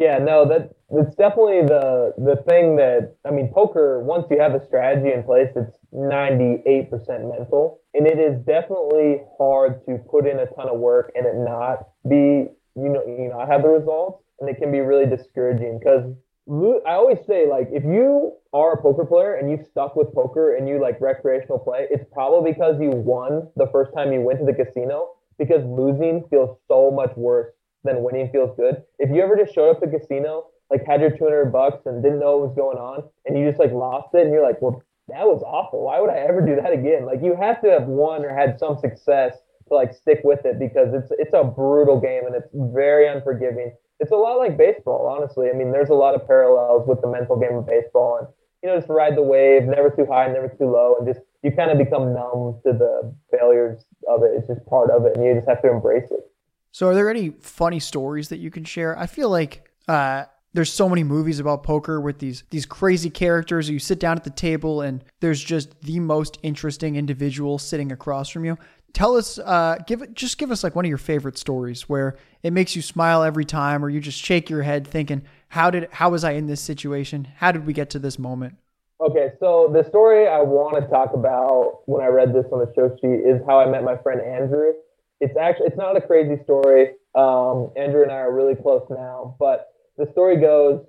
[0.01, 4.01] Yeah, no, that that's definitely the the thing that I mean, poker.
[4.01, 8.40] Once you have a strategy in place, it's ninety eight percent mental, and it is
[8.47, 12.48] definitely hard to put in a ton of work and it not be
[12.81, 16.10] you know you not have the results, and it can be really discouraging because
[16.48, 20.56] I always say like if you are a poker player and you've stuck with poker
[20.56, 24.39] and you like recreational play, it's probably because you won the first time you went
[24.40, 27.52] to the casino because losing feels so much worse
[27.85, 28.82] than winning feels good.
[28.98, 32.20] If you ever just showed up to casino, like had your 200 bucks and didn't
[32.20, 34.82] know what was going on, and you just like lost it, and you're like, well,
[35.09, 35.85] that was awful.
[35.85, 37.05] Why would I ever do that again?
[37.07, 39.36] Like you have to have won or had some success
[39.69, 43.74] to like stick with it because it's it's a brutal game and it's very unforgiving.
[43.98, 45.51] It's a lot like baseball, honestly.
[45.51, 48.28] I mean, there's a lot of parallels with the mental game of baseball, and
[48.62, 51.51] you know, just ride the wave, never too high, never too low, and just you
[51.51, 54.32] kind of become numb to the failures of it.
[54.36, 56.30] It's just part of it, and you just have to embrace it.
[56.72, 58.98] So, are there any funny stories that you can share?
[58.98, 63.68] I feel like uh, there's so many movies about poker with these these crazy characters.
[63.68, 68.28] You sit down at the table and there's just the most interesting individual sitting across
[68.28, 68.56] from you.
[68.92, 72.16] Tell us, uh, give it, just give us like one of your favorite stories where
[72.42, 75.88] it makes you smile every time, or you just shake your head thinking, "How did,
[75.92, 77.28] how was I in this situation?
[77.36, 78.56] How did we get to this moment?"
[79.01, 82.72] Okay, so the story I want to talk about when I read this on the
[82.74, 84.72] show sheet is how I met my friend Andrew
[85.20, 86.92] it's actually it's not a crazy story.
[87.14, 90.84] Um, Andrew and I are really close now, but the story goes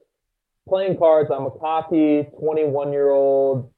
[0.67, 1.29] playing cards.
[1.33, 3.71] I'm a cocky 21 year old,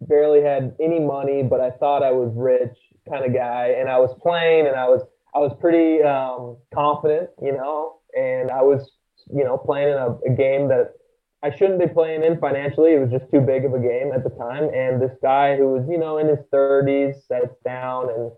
[0.00, 2.76] barely had any money, but I thought I was rich
[3.08, 5.02] kind of guy, and I was playing, and I was
[5.34, 8.90] I was pretty um, confident, you know, and I was
[9.32, 10.94] you know playing in a, a game that
[11.42, 12.92] I shouldn't be playing in financially.
[12.92, 14.64] It was just too big of a game at the time.
[14.74, 18.30] And this guy who was, you know, in his 30s sits down and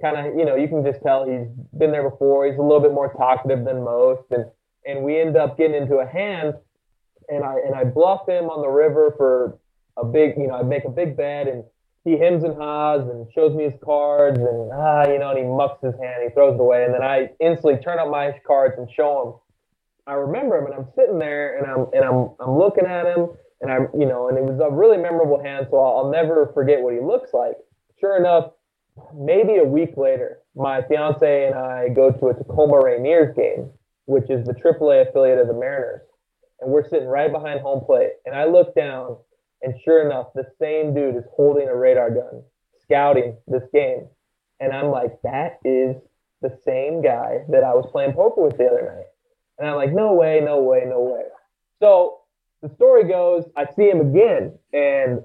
[0.00, 1.48] kind of, you know, you can just tell he's
[1.78, 2.46] been there before.
[2.46, 4.44] He's a little bit more talkative than most, and
[4.86, 6.54] and we end up getting into a hand,
[7.28, 9.58] and I and I bluff him on the river for
[9.96, 11.64] a big, you know, I make a big bet, and
[12.04, 15.44] he hems and haws and shows me his cards, and ah, you know, and he
[15.44, 18.74] mucks his hand, he throws it away, and then I instantly turn up my cards
[18.78, 19.34] and show him.
[20.06, 23.28] I remember him, and I'm sitting there, and I'm and I'm I'm looking at him,
[23.60, 26.50] and I'm, you know, and it was a really memorable hand, so I'll, I'll never
[26.54, 27.54] forget what he looks like.
[28.00, 28.52] Sure enough,
[29.14, 33.70] maybe a week later, my fiance and I go to a Tacoma Rainiers game,
[34.06, 36.02] which is the AAA affiliate of the Mariners.
[36.60, 38.12] And we're sitting right behind home plate.
[38.26, 39.16] And I look down,
[39.62, 42.42] and sure enough, the same dude is holding a radar gun,
[42.82, 44.08] scouting this game.
[44.58, 45.96] And I'm like, that is
[46.42, 49.06] the same guy that I was playing poker with the other night.
[49.58, 51.22] And I'm like, no way, no way, no way.
[51.80, 52.18] So
[52.62, 55.20] the story goes, I see him again, and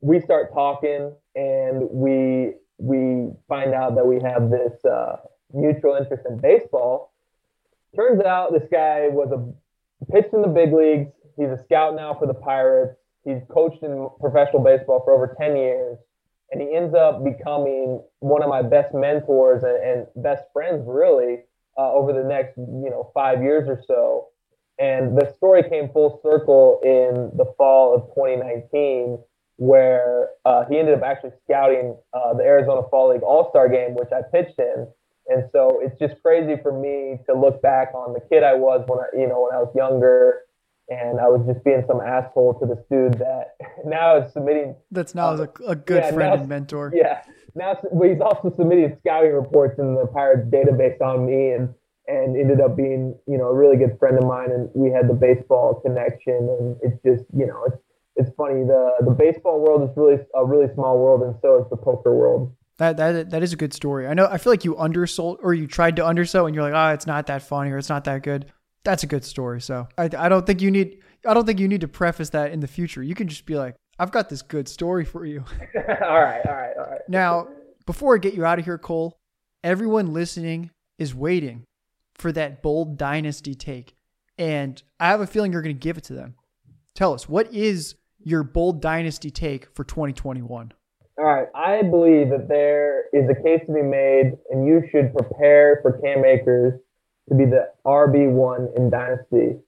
[0.00, 5.16] we start talking, and we we find out that we have this uh,
[5.52, 7.12] mutual interest in baseball.
[7.94, 11.10] Turns out this guy was a pitched in the big leagues.
[11.36, 12.96] He's a scout now for the Pirates.
[13.24, 15.98] He's coached in professional baseball for over 10 years.
[16.50, 21.40] And he ends up becoming one of my best mentors and, and best friends, really,
[21.76, 24.28] uh, over the next, you know, five years or so.
[24.78, 29.18] And the story came full circle in the fall of 2019
[29.58, 33.94] where uh, he ended up actually scouting uh, the Arizona Fall League All Star game,
[33.94, 34.86] which I pitched in.
[35.26, 38.82] And so it's just crazy for me to look back on the kid I was
[38.86, 40.42] when I, you know, when I was younger,
[40.88, 44.74] and I was just being some asshole to this dude that now is submitting.
[44.90, 46.92] That's now uh, a, a, good yeah, friend and mentor.
[46.94, 47.22] Yeah,
[47.54, 51.74] now but he's also submitting scouting reports in the Pirates database on me, and
[52.06, 55.08] and ended up being you know a really good friend of mine, and we had
[55.08, 57.76] the baseball connection, and it's just you know it's
[58.18, 61.70] it's funny the the baseball world is really a really small world, and so is
[61.70, 62.54] the poker world.
[62.78, 64.06] That that that is a good story.
[64.06, 64.26] I know.
[64.30, 67.06] I feel like you undersold or you tried to undersell, and you're like, oh, it's
[67.06, 68.52] not that funny or it's not that good.
[68.84, 69.60] That's a good story.
[69.60, 72.52] So I I don't think you need I don't think you need to preface that
[72.52, 73.02] in the future.
[73.02, 75.44] You can just be like, I've got this good story for you.
[75.76, 77.00] all right, all right, all right.
[77.08, 77.48] Now,
[77.86, 79.16] before I get you out of here, Cole,
[79.62, 81.64] everyone listening is waiting
[82.14, 83.94] for that bold dynasty take,
[84.36, 86.34] and I have a feeling you're going to give it to them.
[86.94, 87.94] Tell us what is
[88.28, 90.72] your bold dynasty take for 2021?
[91.18, 91.48] All right.
[91.54, 95.98] I believe that there is a case to be made, and you should prepare for
[96.00, 96.78] Cam Akers
[97.28, 99.58] to be the RB1 in Dynasty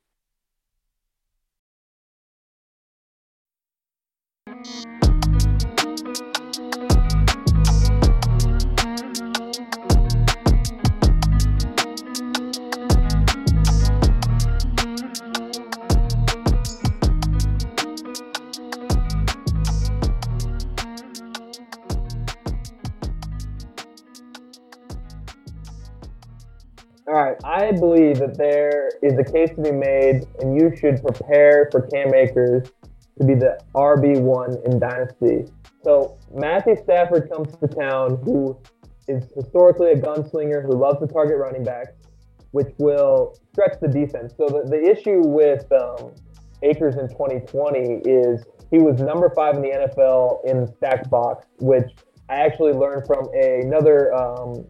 [27.11, 31.03] All right, I believe that there is a case to be made, and you should
[31.03, 32.71] prepare for Cam Akers
[33.19, 35.53] to be the RB1 in Dynasty.
[35.83, 38.57] So, Matthew Stafford comes to town, who
[39.09, 41.95] is historically a gunslinger who loves to target running backs,
[42.53, 44.33] which will stretch the defense.
[44.37, 46.13] So, the, the issue with um,
[46.63, 51.91] Akers in 2020 is he was number five in the NFL in stacked box, which
[52.29, 54.65] I actually learned from a, another um,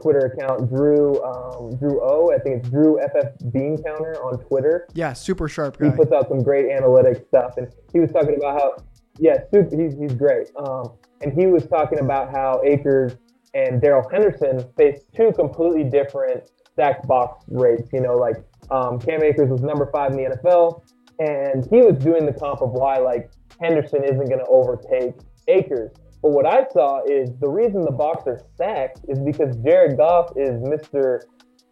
[0.00, 2.32] Twitter account, Drew um, Drew O.
[2.32, 4.86] I think it's Drew FF Bean Counter on Twitter.
[4.94, 5.90] Yeah, super sharp guy.
[5.90, 8.76] He puts out some great analytics stuff, and he was talking about how,
[9.18, 10.50] yeah, super, he's he's great.
[10.56, 13.16] Um, and he was talking about how Akers
[13.54, 17.90] and Darrell Henderson faced two completely different stacked box rates.
[17.92, 18.36] You know, like
[18.70, 20.82] um, Cam Akers was number five in the NFL,
[21.18, 25.14] and he was doing the comp of why like Henderson isn't going to overtake
[25.48, 25.92] Akers.
[26.22, 30.30] But what I saw is the reason the box are stacked is because Jared Goff
[30.36, 31.22] is Mr.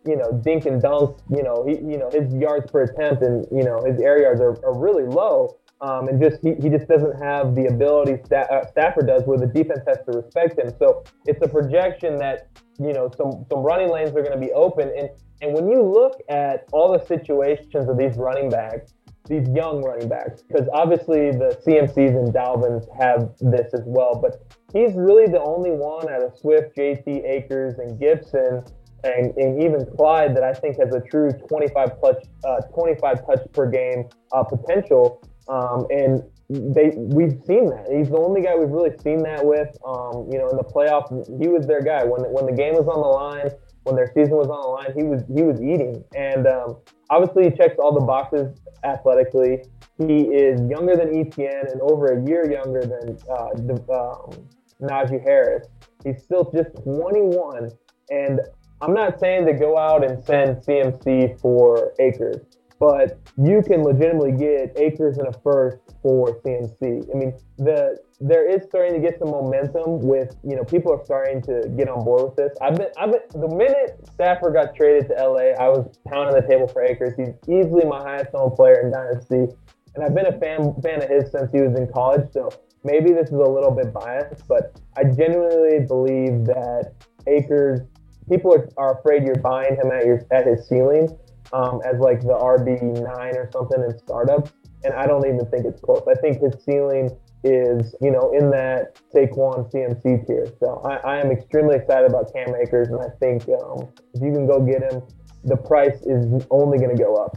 [0.07, 1.19] You know, dink and dunk.
[1.31, 4.41] You know, he, you know his yards per attempt and you know his air yards
[4.41, 5.57] are, are really low.
[5.83, 9.39] Um, and just he, he just doesn't have the ability Sta- uh, Stafford does, where
[9.39, 10.71] the defense has to respect him.
[10.79, 12.49] So it's a projection that
[12.79, 14.91] you know some some running lanes are going to be open.
[14.97, 15.09] And
[15.43, 18.93] and when you look at all the situations of these running backs,
[19.31, 24.43] these young running backs, because obviously the CMCs and Dalvins have this as well, but
[24.73, 28.65] he's really the only one out of Swift, JT, Akers, and Gibson,
[29.05, 33.41] and, and even Clyde that I think has a true 25 touch, uh, 25 touch
[33.53, 35.23] per game uh, potential.
[35.49, 37.87] Um, and they we've seen that.
[37.91, 39.71] He's the only guy we've really seen that with.
[39.87, 42.87] Um, you know, in the playoffs, he was their guy when when the game was
[42.89, 43.51] on the line,
[43.85, 44.93] when their season was on the line.
[44.95, 46.77] He was he was eating, and um,
[47.09, 49.63] obviously he checks all the boxes athletically.
[49.99, 54.49] He is younger than ETN and over a year younger than uh, um,
[54.83, 55.69] Najee Harris.
[56.05, 57.71] He's still just 21,
[58.11, 58.41] and
[58.81, 62.41] I'm not saying to go out and send CMC for Akers,
[62.79, 67.15] but you can legitimately get Akers in a first for CMC.
[67.15, 71.03] I mean, the there is starting to get some momentum with you know people are
[71.05, 72.57] starting to get on board with this.
[72.61, 76.47] I've been I've been the minute Stafford got traded to LA, I was pounding the
[76.47, 77.15] table for Akers.
[77.17, 79.57] He's easily my highest owned player in Dynasty,
[79.95, 82.31] and I've been a fan fan of his since he was in college.
[82.33, 82.51] So
[82.85, 86.93] maybe this is a little bit biased, but I genuinely believe that
[87.27, 87.81] Akers
[88.29, 91.09] people are, are afraid you're buying him at your at his ceiling
[91.55, 94.53] um, as like the RB nine or something in startups,
[94.85, 96.03] and I don't even think it's close.
[96.07, 100.53] I think his ceiling is you know in that Saquon CMC tier.
[100.59, 104.33] So I, I am extremely excited about Cam Akers, and I think um, if you
[104.33, 105.03] can go get him,
[105.45, 107.37] the price is only going to go up.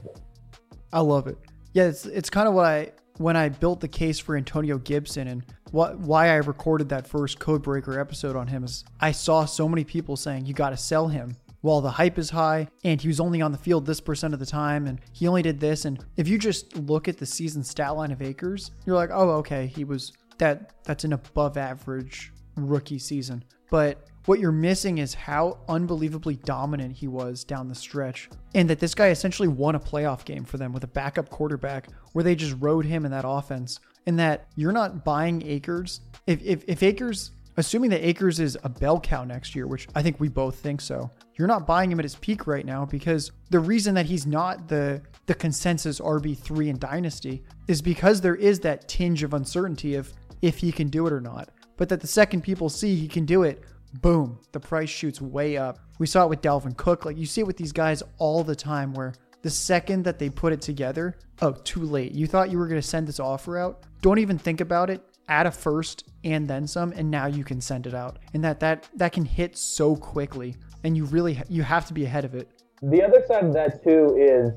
[0.92, 1.38] I love it.
[1.74, 5.28] Yeah, it's it's kind of what I when I built the case for Antonio Gibson
[5.28, 9.68] and what why I recorded that first Codebreaker episode on him is I saw so
[9.68, 13.08] many people saying you got to sell him while the hype is high and he
[13.08, 15.86] was only on the field this percent of the time and he only did this
[15.86, 19.32] and if you just look at the season stat line of Akers, you're like, "Oh,
[19.32, 25.14] okay, he was that that's an above average rookie season." But what you're missing is
[25.14, 28.30] how unbelievably dominant he was down the stretch.
[28.56, 31.88] And that this guy essentially won a playoff game for them with a backup quarterback
[32.14, 33.80] where they just rode him in that offense.
[34.06, 36.02] And that you're not buying Akers.
[36.28, 40.02] If, if, if Akers, assuming that Akers is a bell cow next year, which I
[40.02, 43.32] think we both think so, you're not buying him at his peak right now because
[43.50, 48.60] the reason that he's not the the consensus RB3 in Dynasty is because there is
[48.62, 50.12] that tinge of uncertainty of
[50.42, 51.50] if he can do it or not.
[51.78, 53.64] But that the second people see he can do it,
[54.02, 55.80] boom, the price shoots way up.
[56.00, 57.06] We saw it with Dalvin Cook.
[57.06, 60.30] Like you see it with these guys all the time where the second that they
[60.30, 62.14] put it together, oh, too late.
[62.14, 63.84] You thought you were going to send this offer out.
[64.02, 65.02] Don't even think about it.
[65.28, 68.20] Add a first and then some and now you can send it out.
[68.34, 72.06] And that that that can hit so quickly and you really you have to be
[72.06, 72.50] ahead of it.
[72.82, 74.52] The other side of that too is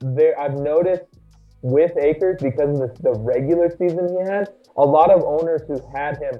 [0.00, 0.38] there.
[0.40, 1.04] I've noticed
[1.62, 5.80] with Akers because of the, the regular season he had, a lot of owners who
[5.94, 6.34] had him,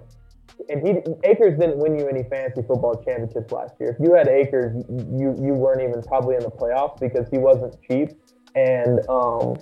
[0.69, 0.95] and he
[1.25, 3.97] Akers didn't win you any fantasy football championships last year.
[3.99, 7.77] If you had Akers, you you weren't even probably in the playoffs because he wasn't
[7.83, 8.13] cheap,
[8.55, 9.57] and um,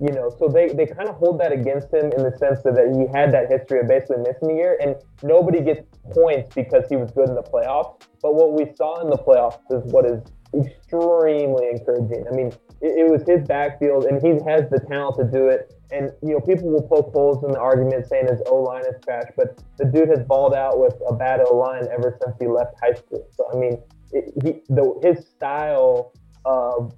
[0.00, 2.74] you know, so they, they kind of hold that against him in the sense that,
[2.74, 5.82] that he had that history of basically missing a year, and nobody gets
[6.12, 8.02] points because he was good in the playoffs.
[8.20, 10.22] But what we saw in the playoffs is what is
[10.54, 12.24] extremely encouraging.
[12.30, 12.48] I mean,
[12.80, 15.72] it, it, was his backfield, and he has the talent to do it.
[15.90, 18.96] And you know, people will poke holes in the argument saying his O line is
[19.04, 22.46] trash, but the dude has balled out with a bad O line ever since he
[22.46, 23.28] left high school.
[23.32, 23.82] So I mean,
[24.12, 26.12] it, he the, his style
[26.44, 26.92] of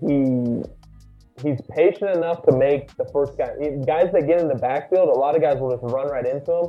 [0.00, 0.62] he
[1.42, 3.48] he's patient enough to make the first guy.
[3.86, 6.52] Guys that get in the backfield, a lot of guys will just run right into
[6.52, 6.66] him.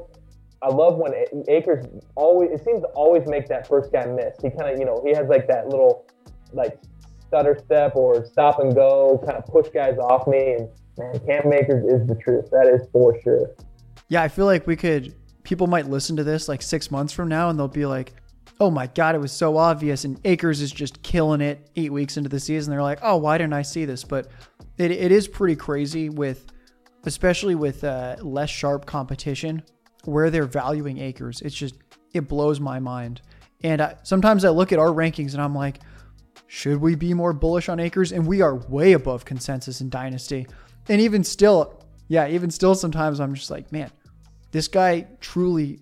[0.63, 1.13] I love when
[1.47, 1.85] Akers
[2.15, 2.51] always.
[2.51, 4.35] It seems to always make that first guy miss.
[4.41, 6.05] He kind of, you know, he has like that little,
[6.53, 6.79] like
[7.27, 10.55] stutter step or stop and go, kind of push guys off me.
[10.57, 12.49] And man, Cam Akers is the truth.
[12.51, 13.55] That is for sure.
[14.09, 15.15] Yeah, I feel like we could.
[15.43, 18.13] People might listen to this like six months from now, and they'll be like,
[18.59, 22.17] "Oh my god, it was so obvious." And Akers is just killing it eight weeks
[22.17, 22.71] into the season.
[22.71, 24.27] They're like, "Oh, why didn't I see this?" But
[24.77, 26.47] it, it is pretty crazy with,
[27.05, 29.63] especially with uh, less sharp competition,
[30.05, 31.41] where they're valuing Akers.
[31.41, 31.75] It's just
[32.13, 33.21] it blows my mind.
[33.63, 35.79] And I, sometimes I look at our rankings and I'm like,
[36.47, 38.11] should we be more bullish on Akers?
[38.11, 40.47] And we are way above consensus in Dynasty.
[40.89, 43.91] And even still, yeah, even still, sometimes I'm just like, man,
[44.51, 45.79] this guy truly,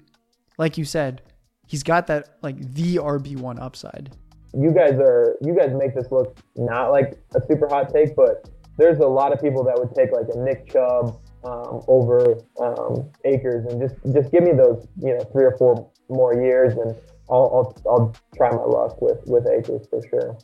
[0.57, 1.21] like you said,
[1.69, 4.17] he's got that like the RB1 upside.
[4.53, 8.49] You guys are, you guys make this look not like a super hot take, but
[8.77, 13.09] there's a lot of people that would take like a Nick Chubb um, over um,
[13.23, 16.95] Akers, and just just give me those you know three or four more years, and
[17.29, 20.37] I'll I'll, I'll try my luck with with Akers for sure.